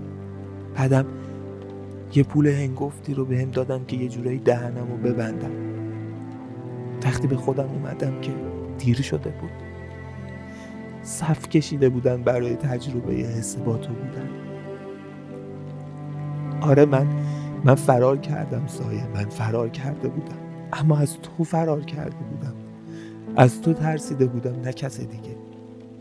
بعدم 0.75 1.07
یه 2.15 2.23
پول 2.23 2.47
هنگفتی 2.47 3.15
رو 3.15 3.25
به 3.25 3.39
هم 3.39 3.51
دادم 3.51 3.85
که 3.85 3.97
یه 3.97 4.09
جورایی 4.09 4.39
دهنم 4.39 4.89
رو 4.91 4.97
ببندم. 4.97 5.51
وقتی 7.05 7.29
به 7.29 7.37
خودم 7.37 7.69
اومدم 7.69 8.21
که 8.21 8.33
دیر 8.79 9.03
شده 9.03 9.31
بود. 9.41 9.51
صف 11.03 11.49
کشیده 11.49 11.89
بودن 11.89 12.23
برای 12.23 12.57
تجربه 12.57 13.13
حس 13.13 13.57
با 13.57 13.77
تو 13.77 13.93
بودن. 13.93 14.29
آره 16.61 16.85
من 16.85 17.07
من 17.65 17.75
فرار 17.75 18.19
کردم 18.19 18.67
سایه 18.67 19.07
من 19.07 19.29
فرار 19.29 19.69
کرده 19.69 20.09
بودم. 20.09 20.39
اما 20.73 20.99
از 20.99 21.17
تو 21.21 21.45
فرار 21.45 21.85
کرده 21.85 22.17
بودم. 22.17 22.55
از 23.37 23.63
تو 23.63 23.73
ترسیده 23.73 24.27
بودم 24.27 24.61
نه 24.61 24.73
کس 24.73 25.01
دیگه. 25.01 25.37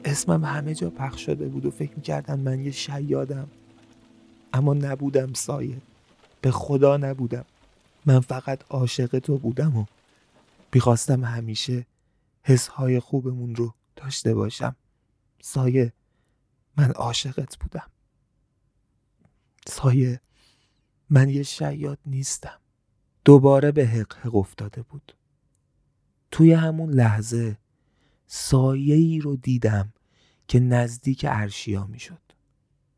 اسمم 0.06 0.46
همه 0.46 0.76
جا 0.76 0.90
پخش 0.90 1.26
شده 1.26 1.48
بود 1.48 1.66
و 1.66 1.72
فکر 1.72 1.96
می‌کردن 1.96 2.40
من 2.40 2.60
یه 2.60 2.72
شیادم. 2.72 3.48
اما 4.54 4.74
نبودم 4.74 5.34
سایه. 5.34 5.78
به 6.42 6.52
خدا 6.52 6.98
نبودم. 6.98 7.46
من 8.06 8.20
فقط 8.20 8.60
عاشق 8.70 9.20
تو 9.20 9.38
بودم 9.38 9.78
و 9.78 9.86
می‌خواستم 10.74 11.24
همیشه 11.24 11.86
حسهای 12.44 13.00
خوبمون 13.00 13.56
رو 13.56 13.74
داشته 13.96 14.34
باشم. 14.34 14.76
سایه 15.42 15.94
من 16.78 16.92
عاشقت 16.92 17.58
بودم. 17.58 17.88
سایه 19.68 20.20
من 21.10 21.30
یه 21.30 21.44
شیاد 21.44 22.00
نیستم. 22.06 22.60
دوباره 23.26 23.72
به 23.72 23.88
حق 23.88 24.14
حق 24.18 24.36
افتاده 24.36 24.82
بود. 24.82 25.16
توی 26.32 26.54
همون 26.54 26.90
لحظه 26.90 27.58
سایه 28.28 28.96
ای 28.96 29.20
رو 29.20 29.36
دیدم 29.36 29.94
که 30.48 30.60
نزدیک 30.60 31.26
ارشیا 31.30 31.86
می‌شد. 31.86 32.22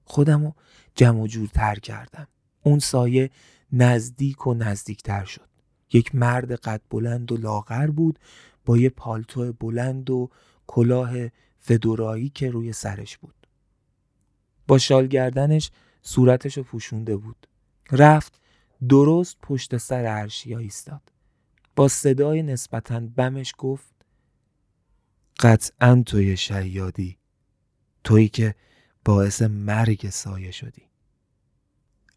خودم 0.05 0.43
رو 0.43 0.55
جمع 0.95 1.21
و 1.21 1.27
جورتر 1.27 1.75
کردم. 1.75 2.27
اون 2.63 2.79
سایه 2.79 3.29
نزدیک 3.71 4.47
و 4.47 4.53
نزدیکتر 4.53 5.25
شد. 5.25 5.47
یک 5.93 6.15
مرد 6.15 6.51
قد 6.51 6.81
بلند 6.89 7.31
و 7.31 7.37
لاغر 7.37 7.87
بود 7.87 8.19
با 8.65 8.77
یه 8.77 8.89
پالتو 8.89 9.53
بلند 9.53 10.09
و 10.09 10.29
کلاه 10.67 11.13
فدورایی 11.57 12.29
که 12.29 12.49
روی 12.49 12.73
سرش 12.73 13.17
بود. 13.17 13.47
با 14.67 14.77
شال 14.77 15.07
گردنش 15.07 15.71
صورتش 16.01 16.57
رو 16.57 16.63
پوشونده 16.63 17.17
بود. 17.17 17.47
رفت 17.91 18.41
درست 18.89 19.37
پشت 19.41 19.77
سر 19.77 20.05
ارشیا 20.05 20.57
ایستاد. 20.57 21.01
با 21.75 21.87
صدای 21.87 22.43
نسبتا 22.43 22.99
بمش 22.99 23.53
گفت 23.57 23.93
قطعا 25.39 26.03
توی 26.05 26.37
شیادی. 26.37 27.17
تویی 28.03 28.29
که 28.29 28.55
باعث 29.05 29.41
مرگ 29.41 30.09
سایه 30.09 30.51
شدی. 30.51 30.83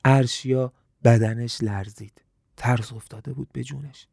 ارشیا 0.04 0.72
بدنش 1.04 1.62
لرزید. 1.62 2.22
ترس 2.56 2.92
افتاده 2.92 3.32
بود 3.32 3.48
به 3.52 3.64
جونش. 3.64 4.06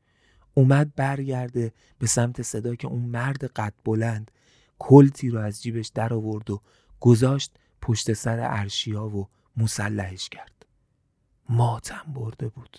اومد 0.54 0.96
برگرده 0.96 1.74
به 2.00 2.08
سمت 2.08 2.42
صدا 2.42 2.76
که 2.76 2.88
اون 2.88 3.02
مرد 3.02 3.44
قد 3.44 3.74
بلند 3.86 4.32
کلتی 4.80 5.30
رو 5.30 5.40
از 5.40 5.64
جیبش 5.64 5.88
در 5.88 6.14
آورد 6.14 6.50
و 6.50 6.62
گذاشت 7.00 7.52
پشت 7.82 8.14
سر 8.14 8.40
ارشیا 8.40 9.08
و 9.08 9.28
مسلحش 9.58 10.30
کرد. 10.30 10.61
ماتم 11.52 12.14
برده 12.14 12.48
بود. 12.48 12.78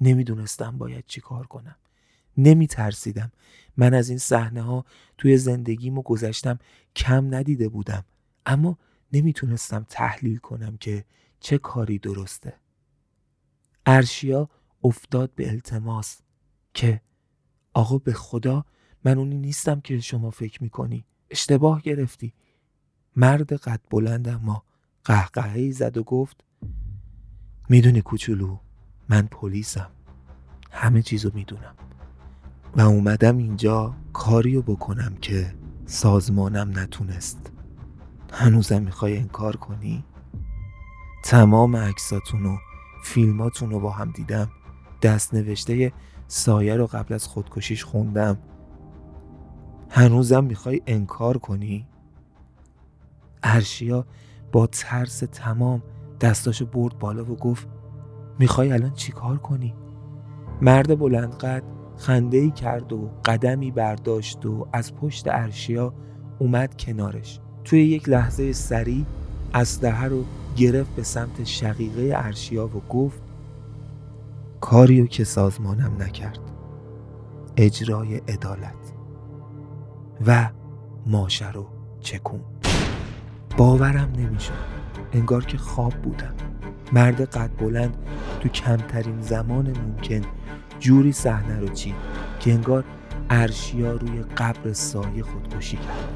نمی‌دونستم 0.00 0.78
باید 0.78 1.04
چی 1.06 1.20
کار 1.20 1.46
کنم. 1.46 1.76
نمی 2.36 2.66
ترسیدم 2.66 3.32
من 3.76 3.94
از 3.94 4.08
این 4.08 4.18
صحنه 4.18 4.62
ها 4.62 4.84
توی 5.18 5.36
زندگیم 5.36 5.98
و 5.98 6.02
گذشتم 6.02 6.58
کم 6.96 7.34
ندیده 7.34 7.68
بودم. 7.68 8.04
اما 8.46 8.78
نمی‌تونستم 9.12 9.86
تحلیل 9.88 10.36
کنم 10.36 10.76
که 10.76 11.04
چه 11.40 11.58
کاری 11.58 11.98
درسته. 11.98 12.54
ارشیا 13.86 14.50
افتاد 14.84 15.34
به 15.34 15.50
التماس 15.50 16.20
که 16.74 17.00
آقا 17.74 17.98
به 17.98 18.12
خدا 18.12 18.64
من 19.04 19.18
اونی 19.18 19.38
نیستم 19.38 19.80
که 19.80 20.00
شما 20.00 20.30
فکر 20.30 20.62
می‌کنی. 20.62 21.04
اشتباه 21.30 21.82
گرفتی. 21.82 22.34
مرد 23.16 23.52
قد 23.52 23.80
بلند 23.90 24.28
اما 24.28 24.64
قهقهی 25.04 25.72
زد 25.72 25.96
و 25.96 26.02
گفت 26.02 26.44
می‌دونی 27.68 28.00
کوچولو 28.00 28.56
من 29.08 29.22
پلیسم. 29.30 29.90
همه 30.70 31.02
چیزو 31.02 31.30
می‌دونم. 31.34 31.74
و 32.76 32.80
اومدم 32.80 33.36
اینجا 33.36 33.94
کاریو 34.12 34.62
بکنم 34.62 35.14
که 35.20 35.54
سازمانم 35.86 36.78
نتونست. 36.78 37.52
هنوزم 38.32 38.82
می‌خوای 38.82 39.18
انکار 39.18 39.56
کنی؟ 39.56 40.04
تمام 41.24 41.76
عکساتون 41.76 42.46
و 42.46 42.56
فیلماتون 43.04 43.70
رو 43.70 43.80
با 43.80 43.90
هم 43.90 44.10
دیدم. 44.10 44.50
دست 45.02 45.34
نوشته 45.34 45.92
سایه 46.28 46.76
رو 46.76 46.86
قبل 46.86 47.14
از 47.14 47.26
خودکشیش 47.26 47.84
خوندم. 47.84 48.38
هنوزم 49.90 50.44
می‌خوای 50.44 50.82
انکار 50.86 51.38
کنی؟ 51.38 51.86
ارشیا 53.42 54.06
با 54.52 54.66
ترس 54.66 55.18
تمام 55.18 55.82
دستاشو 56.24 56.66
برد 56.66 56.98
بالا 56.98 57.24
و 57.24 57.36
گفت 57.36 57.68
می‌خوای 58.38 58.72
الان 58.72 58.92
چیکار 58.92 59.38
کنی؟ 59.38 59.74
مرد 60.60 60.98
بلند 60.98 61.34
قد 61.34 61.62
خنده 61.96 62.36
ای 62.36 62.50
کرد 62.50 62.92
و 62.92 63.10
قدمی 63.24 63.70
برداشت 63.70 64.46
و 64.46 64.66
از 64.72 64.94
پشت 64.94 65.28
ارشیا 65.28 65.94
اومد 66.38 66.76
کنارش. 66.76 67.40
توی 67.64 67.80
یک 67.84 68.08
لحظه 68.08 68.52
سریع 68.52 69.04
اسلحه 69.54 70.08
رو 70.08 70.24
گرفت 70.56 70.96
به 70.96 71.02
سمت 71.02 71.44
شقیقه 71.44 72.12
ارشیا 72.16 72.66
و 72.66 72.82
گفت 72.88 73.22
کاریو 74.60 75.06
که 75.06 75.24
سازمانم 75.24 76.02
نکرد. 76.02 76.38
اجرای 77.56 78.16
عدالت. 78.16 78.92
و 80.26 80.50
ماشه 81.06 81.52
رو 81.52 81.66
چکون. 82.00 82.40
باورم 83.56 84.12
نمی‌شد. 84.16 84.73
انگار 85.14 85.44
که 85.44 85.58
خواب 85.58 85.92
بودم. 85.92 86.34
مرد 86.92 87.20
قد 87.20 87.50
بلند 87.58 87.96
تو 88.40 88.48
کمترین 88.48 89.20
زمان 89.20 89.66
ممکن 89.66 90.20
جوری 90.80 91.12
صحنه 91.12 91.60
رو 91.60 91.68
چید 91.68 91.94
که 92.40 92.52
انگار 92.52 92.84
ارشیا 93.30 93.92
روی 93.92 94.22
قبر 94.36 94.72
سایه 94.72 95.22
خودکشی 95.22 95.76
کرد. 95.76 96.08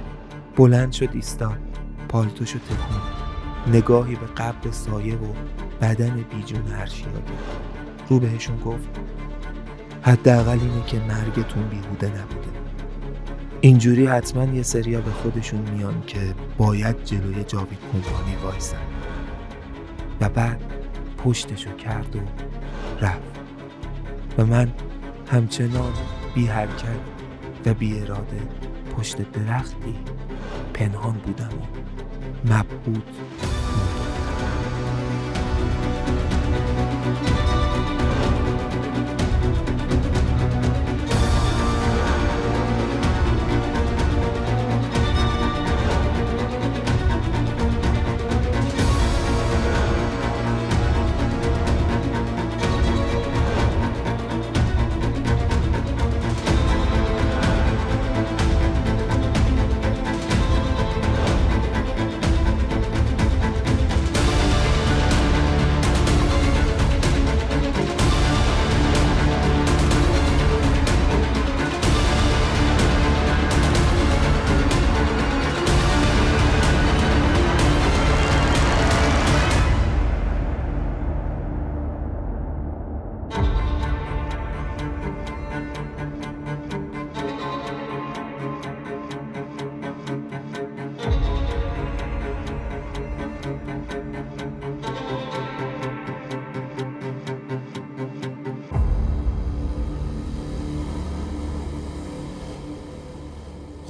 بلند 0.57 0.93
شد 0.93 1.09
ایستاد. 1.13 1.59
پالتوشو 2.09 2.59
تکون 2.59 3.01
نگاهی 3.75 4.15
به 4.15 4.27
قبر 4.27 4.71
سایه 4.71 5.15
و 5.15 5.33
بدن 5.81 6.25
بیجون 6.31 6.73
ارشیا 6.73 7.09
رو 8.09 8.19
بهشون 8.19 8.57
گفت 8.57 8.89
حداقل 10.03 10.59
اینه 10.61 10.85
که 10.87 10.99
مرگتون 10.99 11.69
بیهوده 11.69 12.07
نبوده. 12.07 12.58
اینجوری 13.61 14.07
حتما 14.07 14.45
یه 14.45 14.63
سریا 14.63 15.01
به 15.01 15.11
خودشون 15.11 15.61
میان 15.61 16.03
که 16.07 16.35
باید 16.59 17.05
جلوی 17.05 17.45
جاوید 17.45 17.79
کمپانی 17.93 18.37
وایسن. 18.45 18.77
و 20.21 20.29
بعد 20.29 20.61
پشتشو 21.25 21.77
کرد 21.77 22.17
و 22.17 22.21
رفت. 23.01 23.41
و 24.39 24.47
من 24.47 24.73
همچنان 25.31 25.93
بی 26.35 26.47
حرکت 26.47 27.01
و 27.67 27.75
بی 27.75 28.01
اراده 28.01 28.41
پشت 28.97 29.33
درختی 29.33 29.95
پنهان 30.75 31.15
بودم 31.15 31.51
و 31.59 32.55
مبهوت. 32.55 33.03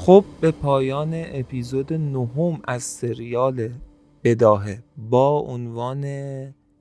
خب 0.09 0.25
به 0.41 0.51
پایان 0.51 1.11
اپیزود 1.15 1.93
نهم 1.93 2.61
از 2.65 2.83
سریال 2.83 3.71
بداهه 4.25 4.83
با 4.97 5.39
عنوان 5.39 6.05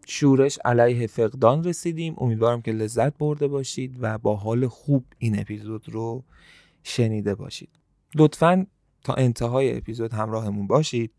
شورش 0.06 0.60
علیه 0.66 1.08
فقدان 1.08 1.64
رسیدیم. 1.64 2.16
امیدوارم 2.18 2.62
که 2.62 2.72
لذت 2.72 3.18
برده 3.18 3.48
باشید 3.48 3.98
و 4.00 4.18
با 4.18 4.36
حال 4.36 4.68
خوب 4.68 5.06
این 5.18 5.40
اپیزود 5.40 5.90
رو 5.90 6.24
شنیده 6.84 7.36
باشید. 7.36 7.70
لطفا 8.16 8.66
تا 9.04 9.14
انتهای 9.14 9.78
اپیزود 9.78 10.14
همراهمون 10.14 10.68
باشید. 10.68 11.12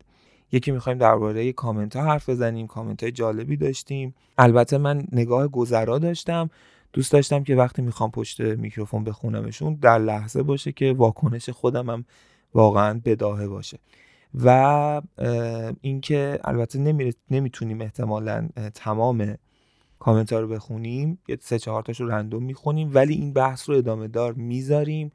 یکی 0.51 0.71
می‌خوایم 0.71 0.97
درباره 0.97 1.53
کامنت 1.53 1.95
ها 1.95 2.03
حرف 2.03 2.29
بزنیم 2.29 2.67
کامنت 2.67 3.03
های 3.03 3.11
جالبی 3.11 3.57
داشتیم. 3.57 4.15
البته 4.37 4.77
من 4.77 5.07
نگاه 5.11 5.47
گذرا 5.47 5.99
داشتم. 5.99 6.49
دوست 6.93 7.11
داشتم 7.11 7.43
که 7.43 7.55
وقتی 7.55 7.81
می‌خوام 7.81 8.11
پشت 8.11 8.41
میکروفون 8.41 9.03
بخونمشون 9.03 9.73
در 9.73 9.99
لحظه 9.99 10.43
باشه 10.43 10.71
که 10.71 10.93
واکنش 10.93 11.49
خودم 11.49 11.89
هم 11.89 12.05
واقعا 12.53 13.01
بداهه 13.05 13.47
باشه. 13.47 13.79
و 14.43 15.01
اینکه 15.81 16.39
البته 16.43 16.79
نمی‌تونیم 17.29 17.81
احتمالا 17.81 18.49
تمام 18.73 19.35
کامنت 19.99 20.33
ها 20.33 20.39
رو 20.39 20.47
بخونیم. 20.47 21.19
یه 21.27 21.37
سه 21.41 21.59
چهار 21.59 21.83
تاشو 21.83 22.05
random 22.05 22.43
می‌خونیم 22.43 22.91
ولی 22.93 23.13
این 23.13 23.33
بحث 23.33 23.69
رو 23.69 23.75
ادامه 23.75 24.07
دار 24.07 24.33
می‌ذاریم. 24.33 25.11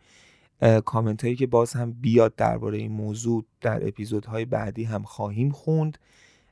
کامنت 0.84 1.24
هایی 1.24 1.36
که 1.36 1.46
باز 1.46 1.72
هم 1.72 1.92
بیاد 1.92 2.34
درباره 2.34 2.78
این 2.78 2.92
موضوع 2.92 3.44
در 3.60 3.88
اپیزودهای 3.88 4.44
بعدی 4.44 4.84
هم 4.84 5.02
خواهیم 5.02 5.50
خوند. 5.50 5.98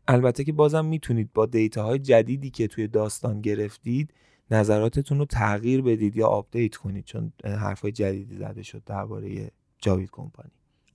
البته 0.08 0.44
که 0.44 0.52
بازم 0.52 0.84
می‌تونید 0.84 1.30
با 1.34 1.46
data 1.46 1.81
های 1.81 1.98
جدیدی 1.98 2.50
که 2.50 2.66
توی 2.66 2.86
داستان 2.88 3.40
گرفتید 3.40 4.14
نظراتتون 4.50 5.18
رو 5.18 5.24
تغییر 5.24 5.82
بدید 5.82 6.16
یا 6.16 6.28
update 6.28 6.76
کنید 6.76 7.04
چون 7.04 7.32
حرفای 7.44 7.92
جدیدی 7.92 8.36
زده 8.36 8.62
شد 8.62 8.82
درباره 8.86 9.50
جاوید 9.78 10.10
کمپانی. 10.12 10.50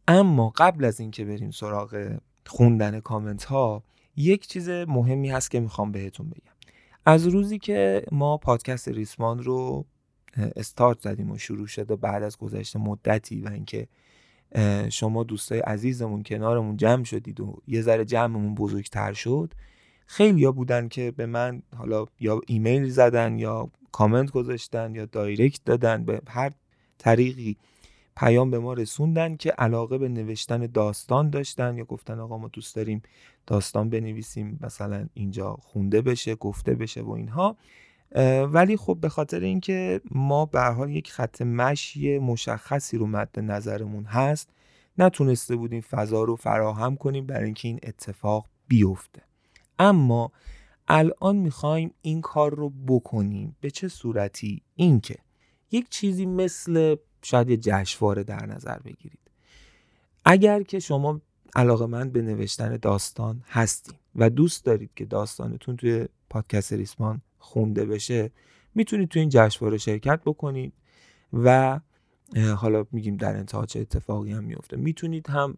اما 0.07 0.53
قبل 0.55 0.85
از 0.85 0.99
اینکه 0.99 1.25
بریم 1.25 1.51
سراغ 1.51 2.17
خوندن 2.45 2.99
کامنت 2.99 3.43
ها 3.43 3.83
یک 4.15 4.47
چیز 4.47 4.69
مهمی 4.69 5.29
هست 5.29 5.51
که 5.51 5.59
می‌خوام 5.59 5.91
بهتون 5.91 6.29
بگم. 6.29 6.53
از 7.05 7.27
روزی 7.27 7.59
که 7.59 8.05
ما 8.11 8.37
پادکست 8.37 8.87
ریسمان 8.87 9.43
رو 9.43 9.85
استارت 10.55 11.01
زدیم 11.01 11.31
و 11.31 11.37
شروع 11.37 11.67
شد 11.67 11.91
و 11.91 11.97
بعد 11.97 12.23
از 12.23 12.37
گذشت 12.37 12.75
مدتی 12.75 13.41
و 13.41 13.49
اینکه 13.49 13.87
شما 14.89 15.23
دوستای 15.23 15.59
عزیزمون 15.59 16.23
کنارمون 16.23 16.77
جمع 16.77 17.03
شدید 17.03 17.39
و 17.39 17.61
یه 17.67 17.81
ذره 17.81 18.05
جمعمون 18.05 18.55
بزرگتر 18.55 19.13
شد 19.13 19.53
خیلی 20.07 20.45
ها 20.45 20.51
بودن 20.51 20.87
که 20.87 21.11
به 21.11 21.25
من 21.25 21.61
حالا 21.75 22.05
یا 22.19 22.41
ایمیل 22.47 22.89
زدن 22.89 23.39
یا 23.39 23.71
کامنت 23.91 24.31
گذاشتن 24.31 24.95
یا 24.95 25.05
direct 25.05 25.59
دادن 25.65 26.05
به 26.05 26.21
هر 26.27 26.51
طریقی 26.97 27.57
پیام 28.17 28.51
به 28.51 28.59
ما 28.59 28.73
رسوندن 28.73 29.35
که 29.35 29.49
علاقه 29.51 29.97
به 29.97 30.09
نوشتن 30.09 30.65
داستان 30.65 31.29
داشتن 31.29 31.77
یا 31.77 31.85
گفتن 31.85 32.19
آقا 32.19 32.37
ما 32.37 32.47
دوست 32.47 32.75
داریم 32.75 33.01
داستان 33.47 33.89
بنویسیم 33.89 34.59
مثلا 34.61 35.07
اینجا 35.13 35.53
خونده 35.53 36.01
بشه 36.01 36.35
گفته 36.35 36.75
بشه 36.75 37.01
و 37.01 37.11
اینها. 37.11 37.57
ولی 38.45 38.77
خب 38.77 38.97
به 39.01 39.09
خاطر 39.09 39.39
اینکه 39.39 40.01
ما 40.11 40.45
به 40.45 40.61
حال 40.61 40.89
یک 40.89 41.11
خط 41.11 41.41
مشی 41.41 42.19
مشخصی 42.19 42.97
رو 42.97 43.07
مد 43.07 43.39
نظرمون 43.39 44.03
هست 44.03 44.49
نتونسته 44.97 45.55
بودیم 45.55 45.81
فضا 45.81 46.23
رو 46.23 46.35
فراهم 46.35 46.95
کنیم 46.95 47.25
برای 47.25 47.45
اینکه 47.45 47.67
این 47.67 47.79
اتفاق 47.83 48.45
بیفته. 48.67 49.26
اما 49.79 50.31
الان 50.87 51.35
می‌خوایم 51.35 51.93
این 52.01 52.21
کار 52.21 52.55
رو 52.55 52.69
بکنیم. 52.69 53.55
به 53.61 53.71
چه 53.71 53.87
صورتی؟ 53.87 54.61
اینکه 54.75 55.15
یک 55.71 55.89
چیزی 55.89 56.25
مثل 56.25 56.95
شاید 57.23 57.49
یه 57.49 57.57
جشنواره 57.57 58.23
در 58.23 58.45
نظر 58.45 58.79
بگیرید. 58.79 59.19
اگر 60.25 60.63
که 60.63 60.79
شما 60.79 61.21
علاقه 61.55 61.85
من 61.85 62.09
به 62.09 62.21
نوشتن 62.21 62.77
داستان 62.77 63.43
هستین 63.47 63.97
و 64.15 64.29
دوست 64.29 64.65
دارید 64.65 64.91
که 64.95 65.05
داستانتون 65.05 65.77
توی 65.77 66.07
پادکست 66.29 66.73
ریسمان 66.73 67.21
خونده 67.37 67.85
بشه 67.85 68.31
می‌تونید 68.75 69.09
توی 69.09 69.19
این 69.19 69.29
جشنواره 69.29 69.77
شرکت 69.77 70.21
بکنید 70.25 70.73
و 71.33 71.79
حالا 72.57 72.85
میگیم 72.91 73.17
در 73.17 73.35
انتها 73.35 73.65
چه 73.65 73.79
اتفاقی 73.79 74.31
هم 74.31 74.43
میفته 74.43 74.77
می‌تونید 74.77 75.29
هم 75.29 75.57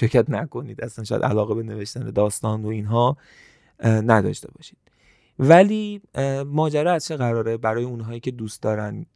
شرکت 0.00 0.30
نکنید. 0.30 0.84
اصلا 0.84 1.04
شاید 1.04 1.22
علاقه 1.22 1.54
به 1.54 1.62
نوشتن 1.62 2.10
داستان 2.10 2.64
و 2.64 2.68
اینها 2.68 3.16
نداشته 3.84 4.50
باشید. 4.50 4.78
ولی 5.38 6.02
ماجرا 6.46 6.92
از 6.92 7.04
چه 7.04 7.16
قراره؟ 7.16 7.56
برای 7.56 7.84
اونهایی 7.84 8.20
که 8.20 8.30
دوست 8.30 8.62
دارن 8.62 9.06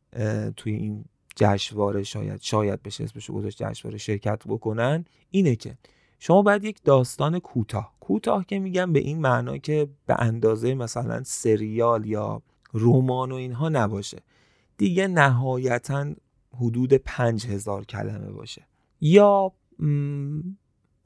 توی 0.57 0.73
این 0.73 1.05
جشنواره 1.37 2.03
شاید 2.03 2.41
شاید 2.41 2.83
بشه 2.83 3.05
اسمش 3.05 3.31
گذاشت 3.31 3.63
جشنواره 3.63 3.99
شرکت 3.99 4.43
بکنن 4.47 5.05
اینه 5.31 5.57
که 5.57 5.79
شما 6.19 6.43
باید 6.43 6.65
یک 6.65 6.83
داستان 6.85 7.39
کوتاه 7.39 7.95
کوتاه 8.01 8.45
که 8.45 8.59
میگم 8.59 8.93
به 8.93 8.99
این 8.99 9.21
معنا 9.21 9.59
که 9.59 9.89
به 10.07 10.17
اندازه 10.19 10.75
مثلا 10.75 11.23
سریال 11.23 12.07
یا 12.07 12.43
رمان 12.75 13.33
و 13.33 13.35
اینها 13.35 13.69
نباشه. 13.69 14.19
دیگه 14.77 15.09
نهایتا 15.09 16.15
حدود 16.57 16.93
پنج 16.93 17.47
هزار 17.47 17.85
کلمه 17.85 18.33
باشه. 18.33 18.67
یا 19.01 19.53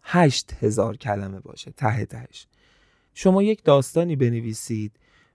هشت 0.08 0.52
هزار 0.60 0.96
کلمه 0.96 1.40
باشه 1.40 1.70
ته 1.70 2.04
تهش. 2.04 2.46
شما 3.14 3.42
یک 3.42 3.64
داستانی 3.64 4.16
بنویسید 4.16 4.92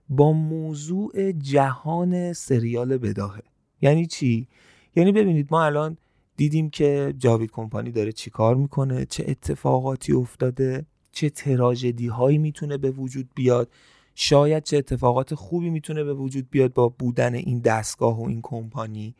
با 0.08 0.32
موضوع 0.32 1.32
جهان 1.32 2.32
سریال 2.32 2.98
بداهه. 2.98 3.42
یعنی 3.80 4.06
چی؟ 4.06 4.48
یعنی 4.96 5.12
ببینید 5.12 5.48
ما 5.50 5.64
الان 5.64 5.96
دیدیم 6.36 6.70
که 6.70 7.14
جاوید 7.18 7.50
کمپانی 7.50 7.90
داره 7.90 8.12
چیکار 8.12 8.54
می‌کنه 8.54 9.04
چه 9.04 9.24
اتفاقاتی 9.28 10.12
افتاده 10.12 10.86
چه 11.12 11.30
تراژدی 11.30 12.06
هایی 12.06 12.38
می‌تونه 12.38 12.76
به 12.76 12.90
وجود 12.90 13.28
بیاد. 13.34 13.68
شاید 14.14 14.62
چه 14.62 14.76
اتفاقات 14.76 15.34
خوبی 15.34 15.70
می‌تونه 15.70 16.04
به 16.04 16.14
وجود 16.14 16.50
بیاد 16.50 16.72
با 16.72 16.88
بودن 16.88 17.34
این 17.34 17.58
دستگاه 17.58 18.20
و 18.20 18.28
این 18.28 18.40
کمپانی. 18.42 19.14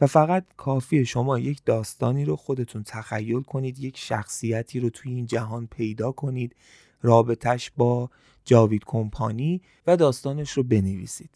و 0.00 0.06
فقط 0.06 0.44
کافیه 0.56 1.04
شما 1.04 1.38
یک 1.38 1.60
داستانی 1.64 2.24
رو 2.24 2.36
خودتون 2.36 2.82
تخیل 2.82 3.42
کنید 3.42 3.78
یک 3.78 3.98
شخصیتی 3.98 4.80
رو 4.80 4.90
توی 4.90 5.12
این 5.12 5.26
جهان 5.26 5.66
پیدا 5.66 6.12
کنید 6.12 6.56
رابطش 7.02 7.70
با 7.76 8.10
جاوید 8.44 8.84
کمپانی 8.86 9.62
و 9.86 9.96
داستانش 9.96 10.50
رو 10.50 10.62
بنویسید. 10.62 11.30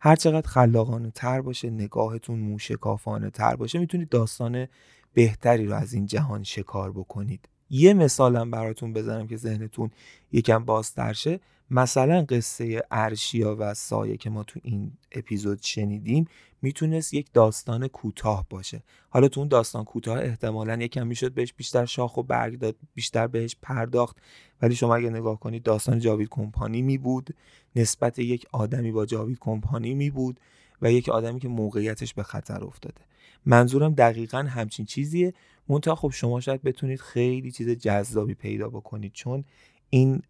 هر 0.00 0.16
چقدر 0.16 0.48
خلاقانه 0.48 1.10
تر 1.10 1.40
باشه 1.40 1.70
نگاهتون 1.70 2.38
موشکافانه 2.38 3.30
تر 3.30 3.56
باشه 3.56 3.78
می‌تونید 3.78 4.08
داستان 4.08 4.66
بهتری 5.14 5.66
رو 5.66 5.74
از 5.74 5.92
این 5.92 6.06
جهان 6.06 6.42
شکار 6.42 6.92
بکنید. 6.92 7.48
یه 7.70 7.94
مثالم 7.94 8.50
براتون 8.50 8.92
بزنم 8.92 9.26
که 9.26 9.36
ذهنتون 9.36 9.90
یکم 10.32 10.64
بازتر 10.64 11.12
شه. 11.12 11.40
مثلا 11.70 12.24
قصه 12.28 12.82
ارشیا 12.90 13.56
و 13.58 13.74
سایه 13.74 14.16
که 14.16 14.30
ما 14.30 14.44
تو 14.44 14.60
این 14.62 14.92
اپیزود 15.12 15.62
شنیدیم 15.62 16.28
می‌تونست 16.62 17.14
یک 17.14 17.32
داستان 17.32 17.88
کوتاه 17.88 18.46
باشه. 18.50 18.82
حالا 19.10 19.28
تو 19.28 19.40
اون 19.40 19.48
داستان 19.48 19.84
کوتاه 19.84 20.18
احتمالا 20.18 20.76
یکم 20.82 21.06
می‌شد 21.06 21.32
بهش 21.32 21.52
بیشتر 21.52 21.84
شاخ 21.84 22.16
و 22.16 22.22
برگ 22.22 22.58
داد 22.58 22.76
بیشتر 22.94 23.26
بهش 23.26 23.56
پرداخت. 23.62 24.16
ولی 24.62 24.74
شما 24.74 24.96
اگه 24.96 25.10
نگاه 25.10 25.40
کنید 25.40 25.62
داستان 25.62 25.98
جاوید 25.98 26.28
کمپانی 26.28 26.82
می 26.82 26.98
بود. 26.98 27.34
نسبت 27.76 28.18
یک 28.18 28.46
آدمی 28.52 28.92
با 28.92 29.06
جاوید 29.06 29.38
کمپانی 29.40 29.94
می 29.94 30.10
بود 30.10 30.40
و 30.82 30.92
یک 30.92 31.08
آدمی 31.08 31.40
که 31.40 31.48
موقعیتش 31.48 32.14
به 32.14 32.22
خطر 32.22 32.64
افتاده. 32.64 33.00
منظورم 33.46 33.94
دقیقا 33.94 34.38
همچین 34.38 34.86
چیزیه. 34.86 35.34
منتها 35.68 35.94
خب 35.94 36.10
شما 36.10 36.40
شاید 36.40 36.62
بتونید 36.62 37.00
خیلی 37.00 37.52
چیز 37.52 37.68
جذابی 37.68 38.34
پیدا 38.34 38.68
بکنید. 38.68 39.12
چون 39.12 39.44
این 39.90 40.22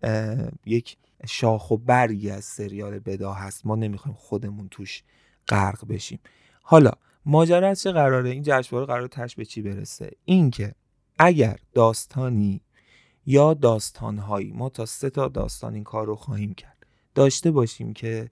یک 0.66 0.96
شاخ 1.26 1.70
و 1.70 1.76
برگی 1.76 2.30
از 2.30 2.44
سریال 2.44 2.98
بدا 2.98 3.32
هست. 3.32 3.66
ما 3.66 3.76
نمی‌خوایم 3.76 4.16
خودمون 4.20 4.68
توش 4.70 5.02
غرق 5.48 5.88
بشیم. 5.88 6.18
حالا 6.62 6.90
ماجرا 7.26 7.68
از 7.68 7.82
چه 7.82 7.92
قراره؟ 7.92 8.30
این 8.30 8.42
جشنواره 8.46 8.86
قرار 8.86 9.08
تش 9.08 9.34
به 9.34 9.44
چی 9.44 9.62
برسه؟ 9.62 10.10
اینکه 10.24 10.74
اگر 11.18 11.58
داستانی 11.74 12.60
یا 13.26 13.54
داستانهایی 13.54 14.52
ما 14.52 14.68
تا 14.68 14.86
سه 14.86 15.10
تا 15.10 15.28
داستان 15.28 15.74
این 15.74 15.84
کار 15.84 16.06
رو 16.06 16.16
خواهیم 16.16 16.54
کرد 16.54 16.86
داشته 17.14 17.50
باشیم 17.50 17.92
که 17.92 18.30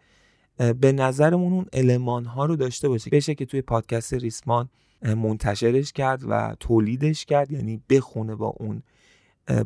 به 0.81 0.93
نظرمون 0.93 1.53
اون 1.53 1.66
علمان 1.72 2.24
ها 2.24 2.45
رو 2.45 2.57
داشته 2.57 2.89
باشه. 2.89 3.11
بشه 3.11 3.35
که 3.35 3.47
توی 3.47 3.62
پادکست 3.62 4.14
ریسمان 4.14 4.68
منتشرش 5.03 5.93
کرد 5.93 6.22
و 6.29 6.57
تولیدش 6.61 7.24
کرد 7.24 7.53
یعنی 7.53 7.83
بخونه 7.91 8.35
با 8.35 8.47
اون 8.47 8.83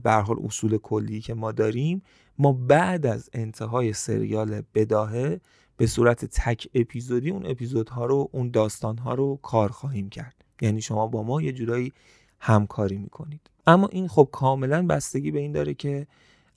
به 0.02 0.12
حال 0.12 0.36
اصول 0.44 0.78
کلی 0.78 1.20
که 1.20 1.34
ما 1.34 1.52
داریم 1.52 2.02
ما 2.38 2.52
بعد 2.52 3.06
از 3.06 3.30
انتهای 3.32 3.92
سریال 3.92 4.62
بداهه 4.74 5.40
به 5.76 5.86
صورت 5.86 6.24
تک 6.24 6.68
اپیزودی 6.74 7.30
اون 7.30 7.46
اپیزودها 7.46 8.06
رو 8.06 8.28
اون 8.32 8.50
داستانها 8.50 9.14
رو 9.14 9.38
کار 9.42 9.68
خواهیم 9.68 10.08
کرد. 10.08 10.34
یعنی 10.60 10.80
شما 10.80 11.06
با 11.06 11.22
ما 11.22 11.42
یه 11.42 11.52
جورایی 11.52 11.92
همکاری 12.40 12.98
می‌کنید. 12.98 13.40
اما 13.66 13.88
این 13.92 14.08
خب 14.08 14.28
کاملا 14.32 14.86
بستگی 14.86 15.30
به 15.30 15.38
این 15.38 15.52
داره 15.52 15.74
که 15.74 16.06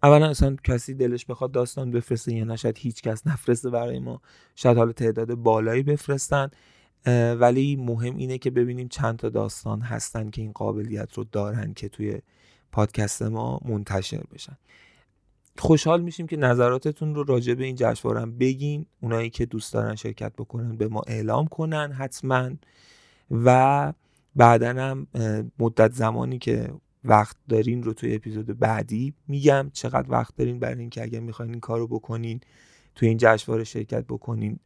اولا 0.03 0.29
اصلا 0.29 0.55
کسی 0.63 0.93
دلش 0.93 1.25
بخواد 1.25 1.51
داستان 1.51 1.91
بفرسته 1.91 2.33
یا 2.33 2.43
نشد 2.43 2.77
هیچ 2.77 3.01
کس 3.01 3.27
نفرسته 3.27 3.69
برای 3.69 3.99
ما. 3.99 4.21
شاید 4.55 4.77
حالا 4.77 4.91
تعداد 4.91 5.35
بالایی 5.35 5.83
بفرستن. 5.83 6.49
ولی 7.39 7.75
مهم 7.75 8.17
اینه 8.17 8.37
که 8.37 8.51
ببینیم 8.51 8.87
چند 8.87 9.19
تا 9.19 9.29
داستان 9.29 9.81
هستن 9.81 10.29
که 10.29 10.41
این 10.41 10.51
قابلیت 10.51 11.13
رو 11.13 11.23
دارن 11.31 11.73
که 11.73 11.89
توی 11.89 12.21
پادکست 12.73 13.21
ما 13.21 13.59
منتشر 13.65 14.23
بشن. 14.33 14.57
خوشحال 15.57 16.01
میشیم 16.01 16.27
که 16.27 16.37
نظراتتون 16.37 17.15
رو 17.15 17.23
راجع 17.23 17.53
به 17.53 17.63
این 17.63 17.75
جشنواره 17.79 18.25
بگین. 18.25 18.85
اونایی 19.01 19.29
که 19.29 19.45
دوست 19.45 19.73
دارن 19.73 19.95
شرکت 19.95 20.33
بکنن 20.33 20.75
به 20.75 20.87
ما 20.87 21.01
اعلام 21.07 21.47
کنن 21.47 21.91
حتما. 21.91 22.49
و 23.31 23.93
بعدا 24.35 24.69
هم 24.69 25.07
مدت 25.59 25.93
زمانی 25.93 26.37
که 26.37 26.73
وقت 27.03 27.35
دارین 27.49 27.83
رو 27.83 27.93
توی 27.93 28.15
اپیزود 28.15 28.59
بعدی 28.59 29.13
میگم. 29.27 29.69
چقدر 29.73 30.11
وقت 30.11 30.35
دارین 30.35 30.59
برای 30.59 30.79
اینکه 30.79 31.03
اگر 31.03 31.19
می‌خواین 31.19 31.51
این 31.51 31.59
کار 31.59 31.79
رو 31.79 31.87
بکنین 31.87 32.41
توی 32.95 33.07
این 33.07 33.17
جشنواره 33.17 33.63
شرکت 33.63 34.05
بکنین 34.05 34.59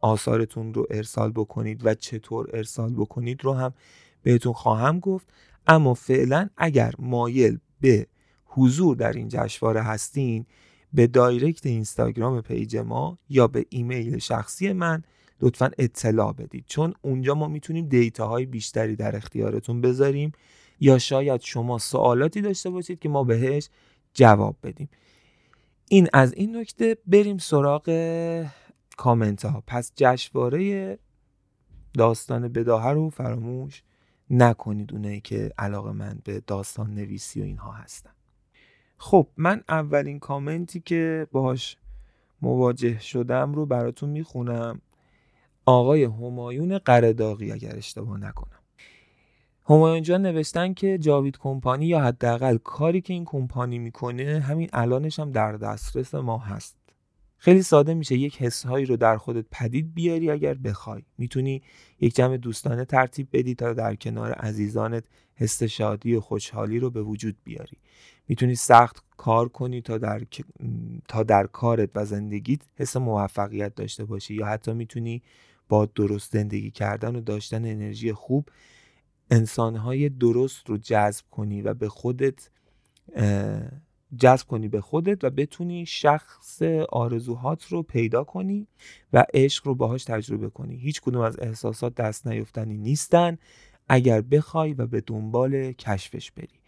آثارتون 0.00 0.74
رو 0.74 0.86
ارسال 0.90 1.32
بکنید 1.32 1.86
و 1.86 1.94
چطور 1.94 2.50
ارسال 2.52 2.92
بکنید 2.92 3.44
رو 3.44 3.52
هم 3.52 3.74
بهتون 4.22 4.52
خواهم 4.52 5.00
گفت. 5.00 5.26
اما 5.66 5.94
فعلا 5.94 6.48
اگر 6.56 6.94
مایل 6.98 7.58
به 7.80 8.06
حضور 8.44 8.96
در 8.96 9.12
این 9.12 9.28
جشنواره 9.28 9.82
هستین 9.82 10.46
به 10.92 11.06
direct 11.06 11.66
اینستاگرام 11.66 12.40
page 12.40 12.76
ما 12.76 13.18
یا 13.28 13.46
به 13.46 13.66
ایمیل 13.68 14.18
شخصی 14.18 14.72
من 14.72 15.02
لطفا 15.40 15.70
اطلاع 15.78 16.32
بدید. 16.32 16.64
چون 16.66 16.94
اونجا 17.02 17.34
ما 17.34 17.48
می‌تونیم 17.48 17.88
دیتاهای 17.88 18.46
بیشتری 18.46 18.96
در 18.96 19.16
اختیارتون 19.16 19.80
بذاریم 19.80 20.32
یا 20.80 20.98
شاید 20.98 21.40
شما 21.40 21.78
سوالاتی 21.78 22.40
داشته 22.40 22.70
باشید 22.70 22.98
که 22.98 23.08
ما 23.08 23.24
بهش 23.24 23.68
جواب 24.14 24.56
بدیم. 24.62 24.88
این 25.88 26.08
از 26.12 26.34
این 26.34 26.56
نکته. 26.56 26.96
بریم 27.06 27.38
سراغ 27.38 27.90
کامنت 28.96 29.44
ها 29.44 29.62
پس 29.66 29.92
جشنواره 29.96 30.98
داستان 31.94 32.48
بداهه 32.48 32.88
رو 32.88 33.10
فراموش 33.10 33.82
نکنید 34.30 34.92
اونایی 34.92 35.20
که 35.20 35.52
علاقه 35.58 35.92
من 35.92 36.18
به 36.24 36.42
داستان 36.46 36.94
نویسی 36.94 37.40
و 37.40 37.44
اینها 37.44 37.72
هستن. 37.72 38.10
خب 38.98 39.28
من 39.36 39.64
اولین 39.68 40.18
کامنتی 40.18 40.80
که 40.80 41.26
باهاش 41.32 41.76
مواجه 42.42 43.00
شدم 43.00 43.54
رو 43.54 43.66
براتون 43.66 44.10
می‌خونم. 44.10 44.80
آقای 45.66 46.04
همایون 46.04 46.78
قرداغی 46.78 47.52
اگر 47.52 47.76
اشتباه 47.76 48.18
نکنم. 48.18 48.60
همایون 49.68 50.02
جان 50.02 50.22
نوشتن 50.22 50.74
که 50.74 50.98
جاوید 50.98 51.38
کمپانی 51.38 51.86
یا 51.86 52.00
حداقل 52.00 52.56
کاری 52.56 53.00
که 53.00 53.12
این 53.12 53.24
کمپانی 53.24 53.78
می‌کنه 53.78 54.40
همین 54.40 54.68
الانش 54.72 55.20
هم 55.20 55.32
در 55.32 55.52
دسترس 55.52 56.14
ما 56.14 56.38
هست. 56.38 56.75
خیلی 57.38 57.62
ساده 57.62 57.94
میشه 57.94 58.16
یک 58.16 58.42
حسهایی 58.42 58.86
رو 58.86 58.96
در 58.96 59.16
خودت 59.16 59.44
پدید 59.50 59.94
بیاری 59.94 60.30
اگر 60.30 60.54
بخوای. 60.54 61.02
می‌تونی 61.18 61.62
یک 62.00 62.14
جمع 62.14 62.36
دوستانه 62.36 62.84
ترتیب 62.84 63.28
بدی 63.32 63.54
تا 63.54 63.72
در 63.72 63.94
کنار 63.94 64.32
عزیزانت 64.32 65.04
حس 65.34 65.62
شادی 65.62 66.14
و 66.14 66.20
خوشحالی 66.20 66.78
رو 66.78 66.90
به 66.90 67.02
وجود 67.02 67.36
بیاری. 67.44 67.76
می‌تونی 68.28 68.54
سخت 68.54 69.04
کار 69.16 69.48
کنی 69.48 69.82
تا 69.82 69.98
در 69.98 70.22
تا 71.08 71.22
در 71.22 71.46
کارت 71.46 71.90
و 71.94 72.04
زندگیت 72.04 72.60
حس 72.76 72.96
موفقیت 72.96 73.74
داشته 73.74 74.04
باشی 74.04 74.34
یا 74.34 74.46
حتی 74.46 74.72
می‌تونی 74.72 75.22
با 75.68 75.86
درست 75.86 76.32
زندگی 76.32 76.70
کردن 76.70 77.16
و 77.16 77.20
داشتن 77.20 77.64
انرژی 77.64 78.12
خوب 78.12 78.48
انسانهای 79.30 80.08
درست 80.08 80.70
رو 80.70 80.78
جذب 80.78 81.24
کنی 81.30 81.62
و 81.62 81.74
به 81.74 81.88
خودت 81.88 82.50
جذب 84.18 84.46
کنی 84.46 84.68
به 84.68 84.80
خودت 84.80 85.24
و 85.24 85.30
بتونی 85.30 85.86
شخص 85.86 86.62
آرزوهات 86.88 87.64
رو 87.64 87.82
پیدا 87.82 88.24
کنی 88.24 88.66
و 89.12 89.24
عشق 89.34 89.66
رو 89.66 89.74
باهاش 89.74 90.04
تجربه 90.04 90.50
کنی. 90.50 90.76
هیچ 90.76 91.00
کدوم 91.00 91.20
از 91.20 91.38
احساسات 91.38 91.94
دست 91.94 92.26
نیفتنی 92.26 92.76
نیستن 92.76 93.38
اگر 93.88 94.20
بخوای 94.20 94.74
و 94.74 94.86
به 94.86 95.00
دنبال 95.00 95.72
کشفش 95.72 96.30
بری. 96.30 96.60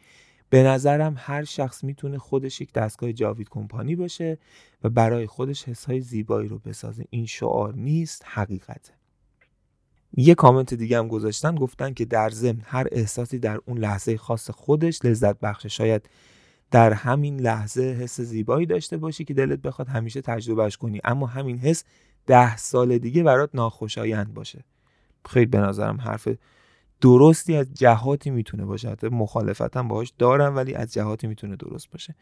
به 0.51 0.63
نظرم 0.63 1.15
هر 1.19 1.45
شخص 1.45 1.85
می‌تونه 1.85 2.19
خودش 2.19 2.61
یک 2.61 2.73
دستگاه 2.73 3.13
جاوید 3.13 3.49
کمپانی 3.49 3.97
باشه 3.97 4.39
و 4.85 4.89
برای 4.89 5.27
خودش 5.27 5.65
حسهای 5.65 6.01
زیبایی 6.01 6.49
رو 6.49 6.59
بسازه. 6.59 7.05
این 7.11 7.27
شعار 7.27 7.75
نیست 7.75 8.23
حقیقته. 8.27 8.93
یه 10.17 10.35
کامنت 10.35 10.75
دیگه 10.75 10.99
هم 10.99 11.09
گذاشتن 11.09 11.55
گفتن 11.55 11.95
که 11.95 12.05
در 12.05 12.31
ضمن 12.31 12.63
هر 12.65 12.87
احساسی 12.93 13.39
در 13.39 13.61
اون 13.67 13.79
لحظه 13.79 14.17
خاص 14.17 14.51
خودش 14.51 15.05
لذت 15.05 15.41
بخشه. 15.41 15.69
شاید 15.69 16.09
در 16.71 16.93
همین 16.93 17.41
لحظه 17.41 17.83
حس 17.83 18.21
زیبایی 18.21 18.67
داشته 18.67 18.97
باشی 18.97 19.25
که 19.25 19.35
دلت 19.35 19.59
بخواد 19.59 19.89
همیشه 19.89 20.21
تجربهش 20.21 20.77
کنی. 20.77 21.01
اما 21.05 21.27
همین 21.27 21.59
حس 21.59 21.85
ده 22.27 22.57
سال 22.57 22.99
دیگه 22.99 23.23
برات 23.23 23.51
ناخوشایند 23.55 24.35
باشه. 24.35 24.65
خیلی 25.29 25.47
به 25.47 25.59
نظرم 25.59 26.01
حرف 26.01 26.29
درستی 27.01 27.57
از 27.57 27.75
جهاتی 27.75 28.31
می‌تونه 28.31 28.65
باشه. 28.65 28.91
حتی 28.91 29.09
مخالفتم 29.09 29.89
باهاش 29.89 30.13
دارم 30.19 30.57
ولی 30.57 30.75
از 30.75 30.93
جهاتی 30.93 31.27
می‌تونه 31.27 31.57
درست 31.57 31.91
باشه. 31.91 32.15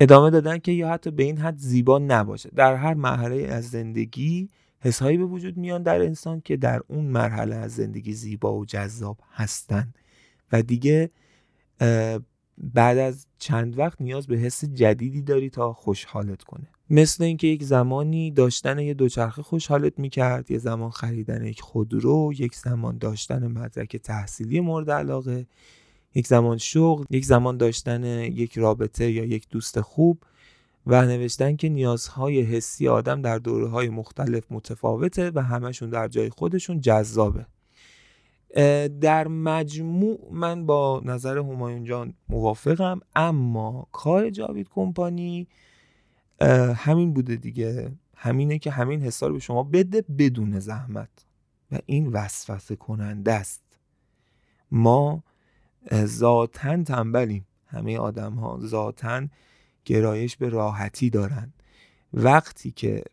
ادامه 0.00 0.30
دادن 0.30 0.58
که 0.58 0.72
یا 0.72 0.88
حتی 0.88 1.10
به 1.10 1.22
این 1.22 1.38
حد 1.38 1.58
زیبا 1.58 1.98
نباشه. 1.98 2.50
در 2.56 2.74
هر 2.74 2.94
مرحله 2.94 3.46
از 3.48 3.70
زندگی 3.70 4.48
حسهایی 4.80 5.16
به 5.18 5.24
وجود 5.24 5.56
میان 5.56 5.82
در 5.82 6.02
انسان 6.02 6.40
که 6.40 6.56
در 6.56 6.80
اون 6.86 7.04
مرحله 7.04 7.54
از 7.56 7.74
زندگی 7.74 8.12
زیبا 8.12 8.54
و 8.54 8.64
جذاب 8.64 9.18
هستن. 9.32 9.94
و 10.52 10.62
دیگه 10.62 11.10
بعد 12.58 12.98
از 12.98 13.26
چند 13.38 13.78
وقت 13.78 14.00
نیاز 14.00 14.26
به 14.26 14.36
حس 14.36 14.64
جدیدی 14.64 15.22
داری 15.22 15.50
تا 15.50 15.72
خوشحالت 15.72 16.42
کنه. 16.42 16.68
مثل 16.90 17.24
اینکه 17.24 17.46
یک 17.46 17.64
زمانی 17.64 18.30
داشتن 18.30 18.78
یه 18.78 18.94
دوچرخه 18.94 19.42
خوشحالت 19.42 19.98
می‌کرد 19.98 20.50
یه 20.50 20.58
زمان 20.58 20.90
خریدن 20.90 21.44
یک 21.44 21.60
خودرو 21.60 22.32
یک 22.38 22.54
زمان 22.54 22.98
داشتن 22.98 23.46
مدرک 23.46 23.96
تحصیلی 23.96 24.60
مورد 24.60 24.90
علاقه 24.90 25.46
یک 26.14 26.26
زمان 26.26 26.58
شغل 26.58 27.04
یک 27.10 27.24
زمان 27.24 27.56
داشتن 27.56 28.04
یک 28.04 28.58
رابطه 28.58 29.10
یا 29.10 29.24
یک 29.24 29.48
دوست 29.50 29.80
خوب 29.80 30.22
و 30.86 31.04
نوشتن 31.04 31.56
که 31.56 31.68
نیازهای 31.68 32.40
حسی 32.40 32.88
آدم 32.88 33.22
در 33.22 33.38
دوره 33.38 33.68
های 33.68 33.88
مختلف 33.88 34.44
متفاوته 34.50 35.30
و 35.34 35.42
همشون 35.42 35.90
در 35.90 36.08
جای 36.08 36.30
خودشون 36.30 36.80
جذابه. 36.80 37.46
در 39.00 39.28
مجموع 39.28 40.28
من 40.30 40.66
با 40.66 41.02
نظر 41.04 41.38
همایون 41.38 41.84
جان 41.84 42.14
موافقم 42.28 43.00
اما 43.16 43.86
کار 43.92 44.30
جاوید 44.30 44.68
کمپانی 44.68 45.48
همین 46.76 47.12
بوده 47.14 47.36
دیگه. 47.36 47.92
همینه 48.16 48.58
که 48.58 48.70
همین 48.70 49.02
حسار 49.02 49.32
به 49.32 49.38
شما 49.38 49.62
بده 49.62 50.04
بدون 50.18 50.58
زحمت. 50.58 51.26
و 51.72 51.78
این 51.86 52.06
وسوسه 52.06 52.76
کننده 52.76 53.32
است. 53.32 53.62
ما 54.70 55.22
ذاتا 55.94 56.82
تنبلیم. 56.82 57.46
همه 57.66 57.98
آدم 57.98 58.34
ها 58.34 58.60
ذاتا 58.62 59.26
گرایش 59.84 60.36
به 60.36 60.48
راحتی 60.48 61.10
دارن. 61.10 61.52
وقتی 62.12 62.70
که 62.70 63.04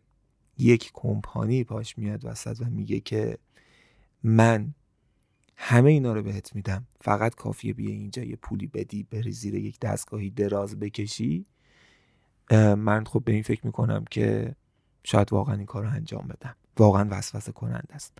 یک 0.58 0.90
کمپانی 0.94 1.64
پاش 1.64 1.98
میاد 1.98 2.24
وسط 2.24 2.60
و 2.60 2.64
میگه 2.64 3.00
که 3.00 3.38
من 4.22 4.74
همه 5.56 5.90
اینا 5.90 6.12
رو 6.12 6.22
بهت 6.22 6.54
میدم. 6.54 6.86
فقط 7.00 7.34
کافیه 7.34 7.74
بیه 7.74 7.90
اینجا 7.90 8.22
یه 8.22 8.36
پولی 8.36 8.66
بدی 8.66 9.02
بری 9.02 9.32
زیر 9.32 9.54
یک 9.54 9.80
دستگاهی 9.80 10.30
دراز 10.30 10.78
بکشی. 10.78 11.46
من 12.76 13.04
خب 13.04 13.22
به 13.24 13.32
این 13.32 13.42
فکر 13.42 13.66
می‌کنم 13.66 14.04
که 14.10 14.56
شاید 15.04 15.32
واقعا 15.32 15.54
این 15.54 15.66
کار 15.66 15.82
رو 15.82 15.90
انجام 15.90 16.28
بدم. 16.28 16.56
واقعا 16.78 17.08
وسوسه 17.10 17.52
کننده 17.52 17.94
است. 17.94 18.18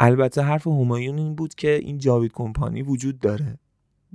البته 0.00 0.42
حرف 0.42 0.66
همایون 0.66 1.18
این 1.18 1.34
بود 1.34 1.54
که 1.54 1.74
این 1.74 1.98
جاوید 1.98 2.32
کمپانی 2.32 2.82
وجود 2.82 3.18
داره. 3.18 3.58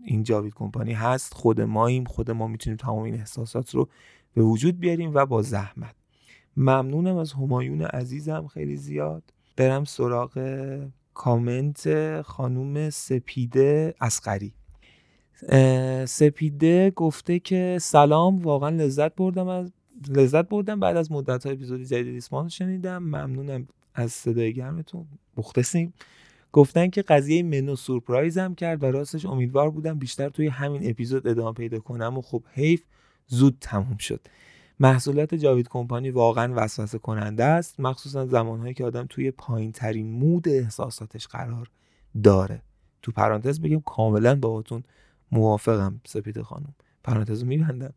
این 0.03 0.24
جاوید 0.24 0.53
کمپانی 0.53 0.93
هست 0.93 1.34
خود 1.34 1.62
ماییم 1.62 2.03
خود 2.03 2.32
ما 2.32 2.47
می‌تونیم 2.47 2.78
تمام 2.78 3.03
این 3.03 3.14
احساسات 3.14 3.76
رو 3.76 3.89
به 4.34 4.41
وجود 4.41 4.80
بیاریم 4.80 5.12
و 5.14 5.26
با 5.26 5.41
زحمت. 5.41 5.95
ممنونم 6.58 7.18
از 7.18 7.34
همایون 7.34 7.82
عزیزم 7.82 8.47
خیلی 8.47 8.76
زیاد. 8.76 9.34
برم 9.56 9.84
سراغ 9.84 10.38
کامنت 11.16 12.22
خانوم 12.22 12.89
سپیده 12.89 13.95
اسقری 14.01 14.53
سپیده 16.05 16.91
گفته 16.91 17.39
که 17.39 17.78
سلام 17.82 18.39
واقعا 18.41 18.70
لذت 18.70 19.16
بردم 19.16 19.47
از 19.47 19.72
لذت 20.09 20.49
بردم. 20.49 20.80
بعد 20.80 20.97
از 20.97 21.11
مدت 21.11 21.45
های 21.45 21.55
اپیزود 21.55 21.82
جدید 21.82 22.07
ریسمان 22.07 22.49
شنیدم. 22.49 22.97
ممنونم 22.97 23.68
از 23.93 24.11
صدای 24.11 24.53
گرمتون. 24.53 25.05
مختصیم 25.38 25.93
گفتن 26.51 26.89
که 26.89 27.01
قضیه 27.01 27.43
منو 27.43 27.76
سورپرایزم 27.76 28.55
کرد 28.55 28.84
و 28.84 28.86
راستش 28.86 29.26
امیدوار 29.26 29.70
بودم 29.70 29.99
بیشتر 29.99 30.30
توی 30.30 30.47
همین 30.47 30.89
اپیزود 30.89 31.28
ادامه 31.28 31.53
پیدا 31.53 31.80
کنم 31.80 32.18
و 32.18 32.22
خب 32.22 32.43
حیف 32.53 32.84
زود 33.28 33.57
تموم 33.61 33.97
شد. 33.97 34.22
محصولات 34.80 35.36
جاوید 35.36 35.68
کمپانی 35.68 36.10
واقعا 36.10 36.54
وسوسه 36.56 36.98
کننده 36.98 37.44
است 37.44 37.80
مخصوصا 37.80 38.26
زمانهایی 38.26 38.74
که 38.74 38.86
آدم 38.86 39.06
توی 39.10 39.32
پایین 39.32 39.72
ترین 39.72 40.12
مود 40.12 40.50
احساساتش 40.50 41.28
قرار 41.28 41.70
داره. 42.24 42.62
تو 43.02 43.12
پرانتز 43.12 43.62
بگم 43.62 43.80
کاملا 43.80 44.36
باهاتون 44.36 44.84
موافقم 45.32 46.02
سپید 46.06 46.42
خانم. 46.42 46.76
پرانتز 47.04 47.42
رو 47.42 47.48
میبندم. 47.48 47.94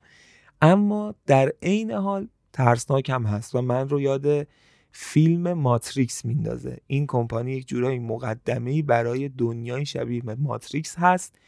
اما 0.62 1.14
در 1.26 1.52
عین 1.62 1.90
حال 1.90 2.28
ترسناک 2.52 3.10
هم 3.10 3.22
هست 3.22 3.54
و 3.54 3.62
من 3.62 3.88
رو 3.88 4.00
یاد 4.00 4.46
فیلم 4.92 5.52
ماتریکس 5.52 6.24
میندازه. 6.24 6.78
این 6.86 7.06
کمپانی 7.06 7.52
یک 7.52 7.68
جورایی 7.68 7.98
مقدمه 7.98 8.82
برای 8.82 9.28
دنیای 9.28 9.86
شبیه 9.86 10.22
ماتریکس 10.22 10.96
هست. 10.98 11.38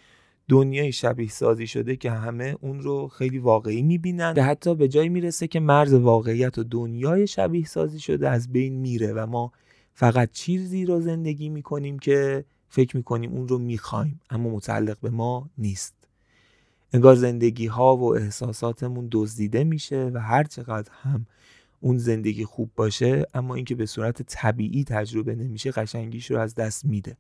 دنیای 0.50 0.92
شبیه 0.92 1.28
سازی 1.28 1.66
شده 1.66 1.96
که 1.96 2.10
همه 2.10 2.56
اون 2.60 2.80
رو 2.80 3.08
خیلی 3.08 3.38
واقعی 3.38 3.82
می‌بینن. 3.82 4.34
و 4.36 4.42
حتی 4.42 4.74
به 4.74 4.88
جایی 4.88 5.08
می‌رسه 5.08 5.46
که 5.46 5.60
مرز 5.60 5.94
واقعیت 5.94 6.58
و 6.58 6.64
دنیای 6.64 7.26
شبیه 7.26 7.66
سازی 7.66 8.00
شده 8.00 8.28
از 8.28 8.52
بین 8.52 8.74
میره 8.74 9.12
و 9.12 9.26
ما 9.26 9.52
فقط 9.94 10.30
چیزی 10.32 10.86
رو 10.86 11.00
زندگی 11.00 11.48
می‌کنیم 11.48 11.98
که 11.98 12.44
فکر 12.68 12.96
می‌کنیم 12.96 13.32
اون 13.32 13.48
رو 13.48 13.58
می‌خوایم 13.58 14.20
اما 14.30 14.50
متعلق 14.50 15.00
به 15.00 15.10
ما 15.10 15.50
نیست. 15.58 15.94
انگار 16.92 17.14
زندگی 17.14 17.66
ها 17.66 17.96
و 17.96 18.14
احساساتمون 18.14 19.08
دزدیده 19.12 19.64
میشه 19.64 20.10
و 20.14 20.18
هر 20.18 20.44
چقدر 20.44 20.90
هم 21.02 21.26
اون 21.80 21.98
زندگی 21.98 22.44
خوب 22.44 22.70
باشه 22.76 23.26
اما 23.34 23.54
اینکه 23.54 23.74
به 23.74 23.86
صورت 23.86 24.22
طبیعی 24.22 24.84
تجربه 24.84 25.34
نمیشه 25.34 25.70
قشنگیش 25.70 26.30
رو 26.30 26.38
از 26.38 26.54
دست 26.54 26.84
میده. 26.84 27.16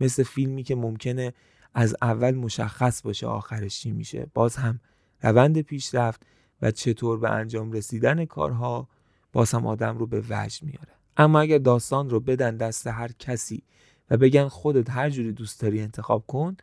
مثل 0.00 0.22
فیلمی 0.22 0.62
که 0.62 0.74
ممکنه 0.74 1.32
از 1.78 1.96
اول 2.02 2.34
مشخص 2.34 3.02
باشه 3.02 3.26
آخرش 3.26 3.80
چی 3.80 3.92
میشه. 3.92 4.26
باز 4.34 4.56
هم 4.56 4.80
روند 5.22 5.60
پیشرفت 5.60 6.22
و 6.62 6.70
چطور 6.70 7.18
به 7.18 7.30
انجام 7.30 7.72
رسیدن 7.72 8.24
کارها 8.24 8.88
باز 9.32 9.52
هم 9.52 9.66
آدم 9.66 9.98
رو 9.98 10.06
به 10.06 10.20
وجد 10.20 10.62
میاره. 10.62 10.92
اما 11.16 11.40
اگر 11.40 11.58
داستان 11.58 12.10
رو 12.10 12.20
بدن 12.20 12.56
دست 12.56 12.86
هر 12.86 13.10
کسی 13.18 13.62
و 14.10 14.16
بگن 14.16 14.48
خودت 14.48 14.90
هر 14.90 15.10
جوری 15.10 15.32
دوست 15.32 15.60
داری 15.60 15.80
انتخاب 15.80 16.24
کن 16.26 16.56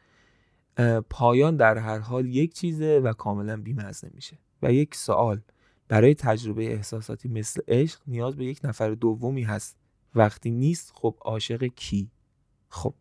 پایان 1.09 1.55
در 1.55 1.77
هر 1.77 1.99
حال 1.99 2.25
یک 2.25 2.53
چیزه 2.53 2.99
و 3.03 3.13
کاملا 3.13 3.57
بیمزه 3.57 4.11
میشه. 4.13 4.37
و 4.61 4.73
یک 4.73 4.95
سوال 4.95 5.41
برای 5.87 6.15
تجربه 6.15 6.73
احساساتی 6.73 7.29
مثل 7.29 7.61
عشق 7.67 7.99
نیاز 8.07 8.35
به 8.35 8.45
یک 8.45 8.59
نفر 8.63 8.91
دومی 8.91 9.43
هست. 9.43 9.77
وقتی 10.15 10.51
نیست 10.51 10.91
خب 10.95 11.15
عاشق 11.21 11.63
کی؟ 11.63 12.11
خب 12.69 12.93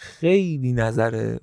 خیلی 0.00 0.72
نظر 0.72 1.38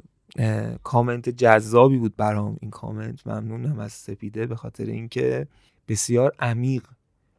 کامنت 0.84 1.30
جذابی 1.30 1.98
بود 1.98 2.16
برام 2.16 2.58
این 2.62 2.72
کامنت. 2.72 3.28
ممنونم 3.28 3.80
از 3.80 3.92
سپیده 3.92 4.46
به 4.46 4.56
خاطر 4.56 4.86
اینکه 4.86 5.48
بسیار 5.88 6.36
عمیق 6.40 6.84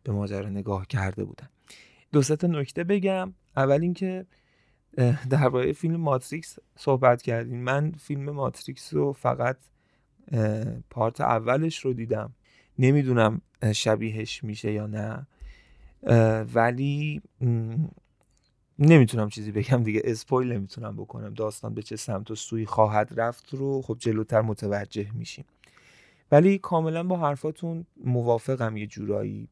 به 0.02 0.12
ماجرا 0.12 0.48
نگاه 0.48 0.86
کرده 0.86 1.24
بودن 1.24 1.48
دو 2.12 2.22
تا 2.22 2.46
نکته 2.46 2.84
بگم. 2.84 3.34
اول 3.56 3.82
اینکه 3.82 4.26
درباره 5.30 5.72
فیلم 5.72 5.96
ماتریکس 5.96 6.58
صحبت 6.76 7.22
کردیم 7.22 7.58
من 7.58 7.92
فیلم 7.92 8.30
ماتریکس 8.30 8.94
رو 8.94 9.12
فقط 9.12 9.56
پارت 10.90 11.20
اولش 11.20 11.78
رو 11.78 11.92
دیدم. 11.92 12.34
نمی‌دونم 12.78 13.40
شبیهش 13.72 14.44
میشه 14.44 14.72
یا 14.72 14.86
نه. 14.86 15.26
ولی 16.54 17.22
نمی‌تونم 18.78 19.28
چیزی 19.28 19.52
بگم 19.52 19.82
دیگه. 19.82 20.00
اسپویل 20.04 20.52
نمی‌تونم 20.52 20.96
بکنم. 20.96 21.34
داستان 21.34 21.74
به 21.74 21.82
چه 21.82 21.96
سمت 21.96 22.30
و 22.30 22.34
سوی 22.34 22.66
خواهد 22.66 23.20
رفت 23.20 23.54
رو 23.54 23.82
خب 23.82 23.96
جلوتر 23.98 24.40
متوجه 24.40 25.12
میشیم. 25.12 25.44
ولی 26.32 26.58
کاملا 26.58 27.02
با 27.02 27.16
حرفاتون 27.16 27.86
موافقم 28.04 28.76
یه 28.76 28.86
جورایی. 28.86 29.48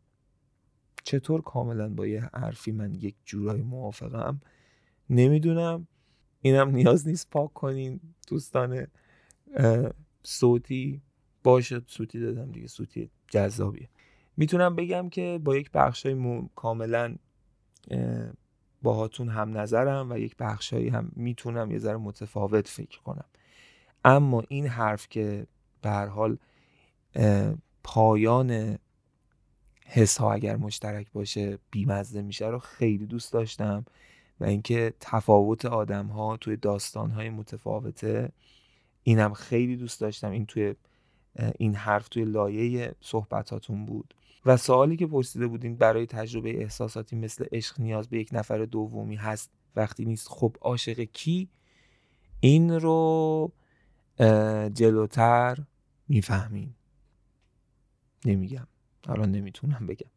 چطور 1.04 1.42
کاملا 1.42 1.88
با 1.88 2.06
یه 2.06 2.30
حرفی 2.34 2.72
من 2.72 2.94
یک 2.94 3.14
جورایی 3.24 3.62
موافقم؟ 3.62 4.40
نمی‌دونم. 5.10 5.86
اینم 6.40 6.70
نیاز 6.70 7.08
نیست 7.08 7.30
پاک 7.30 7.52
کنین. 7.52 8.00
دوستان 8.28 8.86
صوتی. 10.22 11.02
باشه 11.42 11.82
صوتی 11.86 12.20
دادم 12.20 12.52
دیگه. 12.52 12.66
صوتی 12.66 13.10
جذابیه. 13.30 13.88
می‌تونم 14.36 14.76
بگم 14.76 15.08
که 15.08 15.40
با 15.44 15.56
یک 15.56 15.70
بخشای 15.70 16.42
کاملا 16.54 17.16
باهاتون 18.86 19.28
هم 19.28 19.58
نظرم 19.58 20.10
و 20.10 20.18
یک 20.18 20.36
بخشایی 20.36 20.88
هم 20.88 21.12
می‌تونم 21.16 21.70
یه 21.70 21.78
ذره 21.78 21.96
متفاوت 21.96 22.68
فکر 22.68 23.00
کنم. 23.00 23.24
اما 24.04 24.42
این 24.48 24.66
حرف 24.66 25.08
که 25.08 25.46
به 25.82 25.90
هر 25.90 26.06
حال 26.06 26.38
پایان 27.84 28.78
حس 29.86 30.18
ها 30.18 30.32
اگر 30.32 30.56
مشترک 30.56 31.12
باشه 31.12 31.58
بیمزه 31.70 32.22
میشه 32.22 32.46
رو 32.46 32.58
خیلی 32.58 33.06
دوست 33.06 33.32
داشتم 33.32 33.84
و 34.40 34.44
اینکه 34.44 34.94
تفاوت 35.00 35.64
آدم 35.64 36.06
ها 36.06 36.36
توی 36.36 36.56
داستان 36.56 37.10
های 37.10 37.30
متفاوته 37.30 38.32
اینم 39.02 39.34
خیلی 39.34 39.76
دوست 39.76 40.00
داشتم. 40.00 40.30
این 40.30 40.46
توی 40.46 40.74
این 41.58 41.74
حرف 41.74 42.08
توی 42.08 42.24
لایه 42.24 42.94
صحبتاتون 43.00 43.86
بود. 43.86 44.14
و 44.46 44.56
سوالی 44.56 44.96
که 44.96 45.06
پرسیده 45.06 45.46
بودین 45.46 45.76
برای 45.76 46.06
تجربه 46.06 46.60
احساساتی 46.62 47.16
مثل 47.16 47.44
عشق 47.52 47.80
نیاز 47.80 48.08
به 48.08 48.18
یک 48.18 48.28
نفر 48.32 48.64
دومی 48.64 49.16
هست 49.16 49.50
وقتی 49.76 50.04
نیست 50.04 50.28
خب 50.28 50.56
عاشق 50.60 51.00
کی؟ 51.00 51.48
این 52.40 52.70
رو 52.70 53.52
جلوتر 54.74 55.58
می‌فهمین. 56.08 56.74
نمیگم. 58.24 58.66
الان 59.08 59.30
نمی‌تونم 59.30 59.86
بگم. 59.86 60.10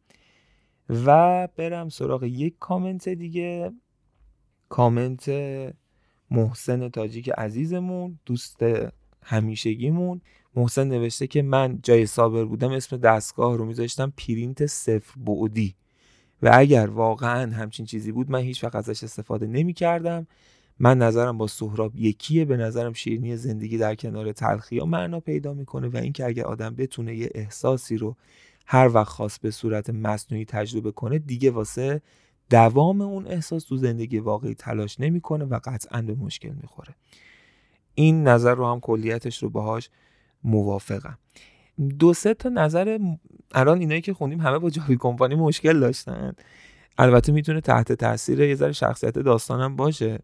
و 0.88 1.48
برم 1.56 1.88
سراغ 1.88 2.24
یک 2.24 2.58
کامنت 2.58 3.08
دیگه. 3.08 3.72
کامنت 4.68 5.30
محسن 6.30 6.88
تاجیک 6.88 7.30
عزیزمون 7.30 8.18
دوست 8.26 8.64
همیشگیمون. 9.22 10.20
محسن 10.56 10.88
نوشته 10.88 11.26
که 11.26 11.42
من 11.42 11.78
جای 11.82 12.06
صابر 12.06 12.44
بودم 12.44 12.70
اسم 12.70 12.96
دستگاه 12.96 13.56
رو 13.56 13.64
میذاشتم 13.64 14.12
پرینت 14.16 14.66
صفر 14.66 15.14
بعدی. 15.16 15.74
و 16.42 16.50
اگر 16.52 16.86
واقعا 16.86 17.52
همچین 17.52 17.86
چیزی 17.86 18.12
بود 18.12 18.30
من 18.30 18.38
هیچ 18.38 18.64
وقت 18.64 18.74
ازش 18.74 19.04
استفاده 19.04 19.46
نمی 19.46 19.72
کردم 19.72 20.26
من 20.78 20.98
نظرم 20.98 21.38
با 21.38 21.46
سهراب 21.46 21.96
یکیه 21.96 22.44
به 22.44 22.56
نظرم 22.56 22.92
شیرینی 22.92 23.36
زندگی 23.36 23.78
در 23.78 23.94
کنار 23.94 24.32
تلخی 24.32 24.78
ها 24.78 24.86
معنا 24.86 25.20
پیدا 25.20 25.54
می‌کنه 25.54 25.88
و 25.88 25.96
اینکه 25.96 26.26
اگر 26.26 26.44
آدم 26.44 26.74
بتونه 26.74 27.16
یه 27.16 27.30
احساسی 27.34 27.96
رو 27.96 28.16
هر 28.66 28.90
وقت 28.94 29.08
خواست 29.08 29.40
به 29.40 29.50
صورت 29.50 29.90
مصنوعی 29.90 30.44
تجربه 30.44 30.92
کنه 30.92 31.18
دیگه 31.18 31.50
واسه 31.50 32.02
دوام 32.50 33.00
اون 33.00 33.26
احساس 33.26 33.64
تو 33.64 33.76
زندگی 33.76 34.18
واقعی 34.18 34.54
تلاش 34.54 35.00
نمی‌کنه 35.00 35.44
و 35.44 35.60
قطعا 35.64 36.02
به 36.02 36.14
مشکل 36.14 36.52
می‌خوره. 36.62 36.94
این 37.94 38.28
نظر 38.28 38.54
رو 38.54 38.66
هم 38.66 38.80
کلیتش 38.80 39.42
رو 39.42 39.50
باهاش 39.50 39.90
موافقم. 40.44 41.18
دو 41.98 42.14
سه 42.14 42.34
تا 42.34 42.48
نظر 42.48 42.98
الان 43.54 43.80
اینایی 43.80 44.00
که 44.00 44.14
خوندیم 44.14 44.40
همه 44.40 44.58
با 44.58 44.70
جاوید 44.70 44.98
کمپانی 44.98 45.34
مشکل 45.34 45.80
داشتن. 45.80 46.32
البته 46.98 47.32
می‌تونه 47.32 47.60
تحت 47.60 47.92
تاثیر 47.92 48.40
یه 48.40 48.54
ذره 48.54 48.72
شخصیت 48.72 49.18
داستانم 49.18 49.76
باشه. 49.76 50.18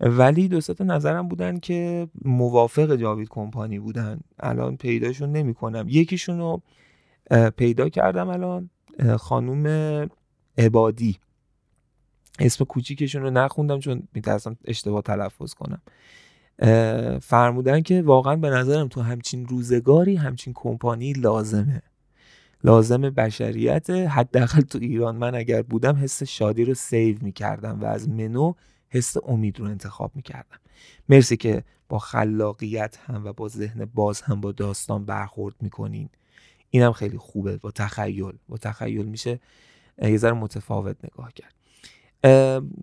ولی 0.00 0.48
دو 0.48 0.60
تا 0.60 0.84
نظرم 0.84 1.28
بودن 1.28 1.58
که 1.58 2.08
موافق 2.24 2.96
جاوید 2.96 3.28
کمپانی 3.28 3.78
بودن. 3.78 4.20
الان 4.40 4.76
پیداشون 4.76 5.32
نمی‌کنم. 5.32 5.86
یکیشون 5.88 6.38
رو 6.38 6.62
پیدا 7.56 7.88
کردم 7.88 8.28
الان 8.28 8.70
خانوم 9.18 9.66
عبادی. 10.58 11.18
اسم 12.38 12.64
کوچیکشون 12.64 13.22
رو 13.22 13.30
نخوندم 13.30 13.78
چون 13.78 14.08
میترسم 14.14 14.56
اشتباه 14.64 15.02
تلفظ 15.02 15.54
کنم. 15.54 15.82
فرمودن 17.22 17.80
که 17.80 18.02
واقعا 18.02 18.36
به 18.36 18.50
نظرم 18.50 18.88
تو 18.88 19.00
همچین 19.00 19.46
روزگاری 19.46 20.16
همچین 20.16 20.52
کمپانی 20.56 21.12
لازمه. 21.12 21.82
لازم 22.64 23.00
بشریت 23.00 23.90
حداقل 23.90 24.60
تو 24.60 24.78
ایران. 24.78 25.16
من 25.16 25.34
اگر 25.34 25.62
بودم 25.62 25.96
حس 25.96 26.22
شادی 26.22 26.64
رو 26.64 26.74
save 26.74 27.16
می‌کردم 27.20 27.80
و 27.80 27.84
از 27.84 28.08
منو 28.08 28.52
حس 28.88 29.16
امید 29.26 29.60
رو 29.60 29.66
انتخاب 29.66 30.12
می‌کردم. 30.14 30.58
مرسی 31.08 31.36
که 31.36 31.64
با 31.88 31.98
خلاقیت 31.98 32.98
هم 33.06 33.24
و 33.24 33.32
با 33.32 33.48
ذهن 33.48 33.84
باز 33.84 34.20
هم 34.20 34.40
با 34.40 34.52
داستان 34.52 35.04
برخورد 35.04 35.54
می‌کنین. 35.60 36.08
اینم 36.70 36.92
خیلی 36.92 37.18
خوبه. 37.18 37.56
با 37.56 37.70
تخیل. 37.70 38.32
با 38.48 38.56
تخیل 38.56 39.06
میشه 39.06 39.40
یه 40.02 40.16
ذره 40.16 40.32
متفاوت 40.32 40.96
نگاه 41.04 41.32
کرد. 41.32 41.54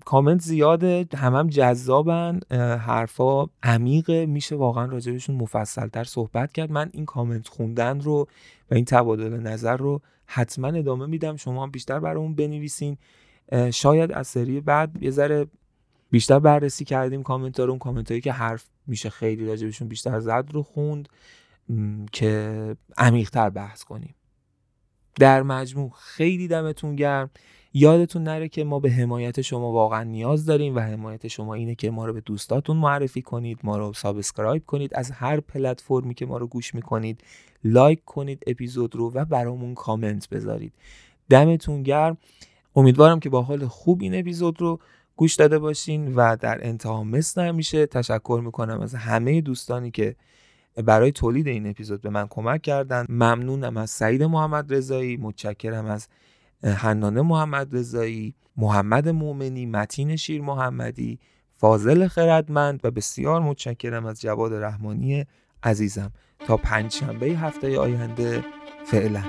کامنت 0.05 0.41
زیاده 0.41 1.07
هم 1.15 1.35
هم 1.35 1.47
جذابن. 1.47 2.39
حرفا 2.79 3.45
عمیقه. 3.63 4.25
میشه 4.25 4.55
واقعا 4.55 4.85
راجبشون 4.85 5.35
مفصلتر 5.35 6.03
صحبت 6.03 6.51
کرد. 6.51 6.71
من 6.71 6.89
این 6.93 7.05
کامنت 7.05 7.47
خوندن 7.47 8.01
رو 8.01 8.27
و 8.71 8.75
این 8.75 8.85
تبادل 8.85 9.39
نظر 9.39 9.77
رو 9.77 10.01
حتما 10.25 10.67
ادامه 10.67 11.05
میدم. 11.05 11.35
شما 11.35 11.63
هم 11.63 11.71
بیشتر 11.71 11.99
برامون 11.99 12.35
بنویسین. 12.35 12.97
شاید 13.73 14.11
از 14.11 14.27
سری 14.27 14.61
بعد 14.61 15.03
یه 15.03 15.11
ذره 15.11 15.47
بیشتر 16.11 16.39
بررسی 16.39 16.85
کردیم 16.85 17.23
کامنت 17.23 17.59
رو. 17.59 17.69
اون 17.69 17.79
کامنت 17.79 18.11
هایی 18.11 18.21
که 18.21 18.31
حرف 18.31 18.65
میشه 18.88 19.09
خیلی 19.09 19.45
راجبشون 19.45 19.88
بیشتر 19.88 20.19
زد 20.19 20.45
رو 20.51 20.63
خوند. 20.63 21.09
که 22.11 22.75
عمیقتر 22.97 23.49
بحث 23.49 23.83
کنیم. 23.83 24.15
در 25.19 25.43
مجموع 25.43 25.91
خیلی 25.99 26.47
دمتون 26.47 26.95
گرم. 26.95 27.29
یادتون 27.74 28.24
نره 28.24 28.49
که 28.49 28.63
ما 28.63 28.80
به 28.80 28.91
حمایت 28.91 29.41
شما 29.41 29.72
واقعا 29.72 30.03
نیاز 30.03 30.45
داریم 30.45 30.76
و 30.76 30.80
حمایت 30.80 31.28
شما 31.28 31.53
اینه 31.53 31.76
که 31.76 31.91
ما 31.91 32.05
رو 32.05 32.13
به 32.13 32.22
دوستاتون 32.22 32.78
معرفی 32.78 33.22
کنید 33.22 33.59
ما 33.63 33.78
رو 33.78 33.93
سابسکرایب 33.93 34.65
کنید 34.65 34.91
از 34.95 35.11
هر 35.11 35.39
پلتفرمی 35.39 36.13
که 36.13 36.26
ما 36.26 36.38
رو 36.38 36.47
گوش 36.47 36.76
می‌کنید 36.76 37.24
لایک 37.63 38.05
کنید 38.05 38.43
اپیزود 38.47 38.95
رو 38.95 39.11
و 39.13 39.26
برامون 39.26 39.74
کامنت 39.74 40.30
بذارید. 40.30 40.74
دمتون 41.30 41.84
گرم. 41.84 42.18
امیدوارم 42.76 43.20
که 43.20 43.30
با 43.30 43.41
حال 43.41 43.68
خوب 43.68 44.01
این 44.01 44.20
اپیزود 44.20 44.61
رو 44.61 44.80
گوش 45.15 45.36
داده 45.36 45.59
باشین 45.59 46.15
و 46.15 46.38
در 46.39 46.68
انتها 46.68 47.03
مثل 47.03 47.41
همیشه 47.41 47.86
تشکر 47.86 48.41
می‌کنم 48.43 48.82
از 48.82 48.95
همه 48.95 49.41
دوستانی 49.41 49.91
که 49.91 50.15
برای 50.86 51.11
تولید 51.11 51.47
این 51.47 51.68
اپیزود 51.68 52.01
به 52.01 52.09
من 52.09 52.28
کمک 52.30 52.61
کردن. 52.61 53.05
ممنونم 53.09 53.78
از 53.78 53.89
سعید 53.89 54.24
محمد 54.24 54.74
رضایی 54.74 55.18
متشکرم 55.18 55.86
از 55.86 56.07
حنانه 56.64 57.22
محمد 57.22 57.76
رضایی 57.76 58.36
محمد 58.58 59.10
مؤمنی 59.10 59.66
متین 59.66 60.16
شیر 60.16 60.41
محمدی 60.41 61.20
فاضل 61.53 62.08
خردمند 62.08 62.80
و 62.84 62.91
بسیار 62.91 63.41
متشکرم 63.41 64.05
از 64.05 64.22
جواد 64.22 64.53
رحمانی 64.53 65.26
عزیزم. 65.64 66.12
تا 66.39 66.58
پنج 66.58 66.91
شنبه 66.91 67.26
هفته 67.26 67.80
آینده 67.80 68.43
فعلا. 68.86 69.24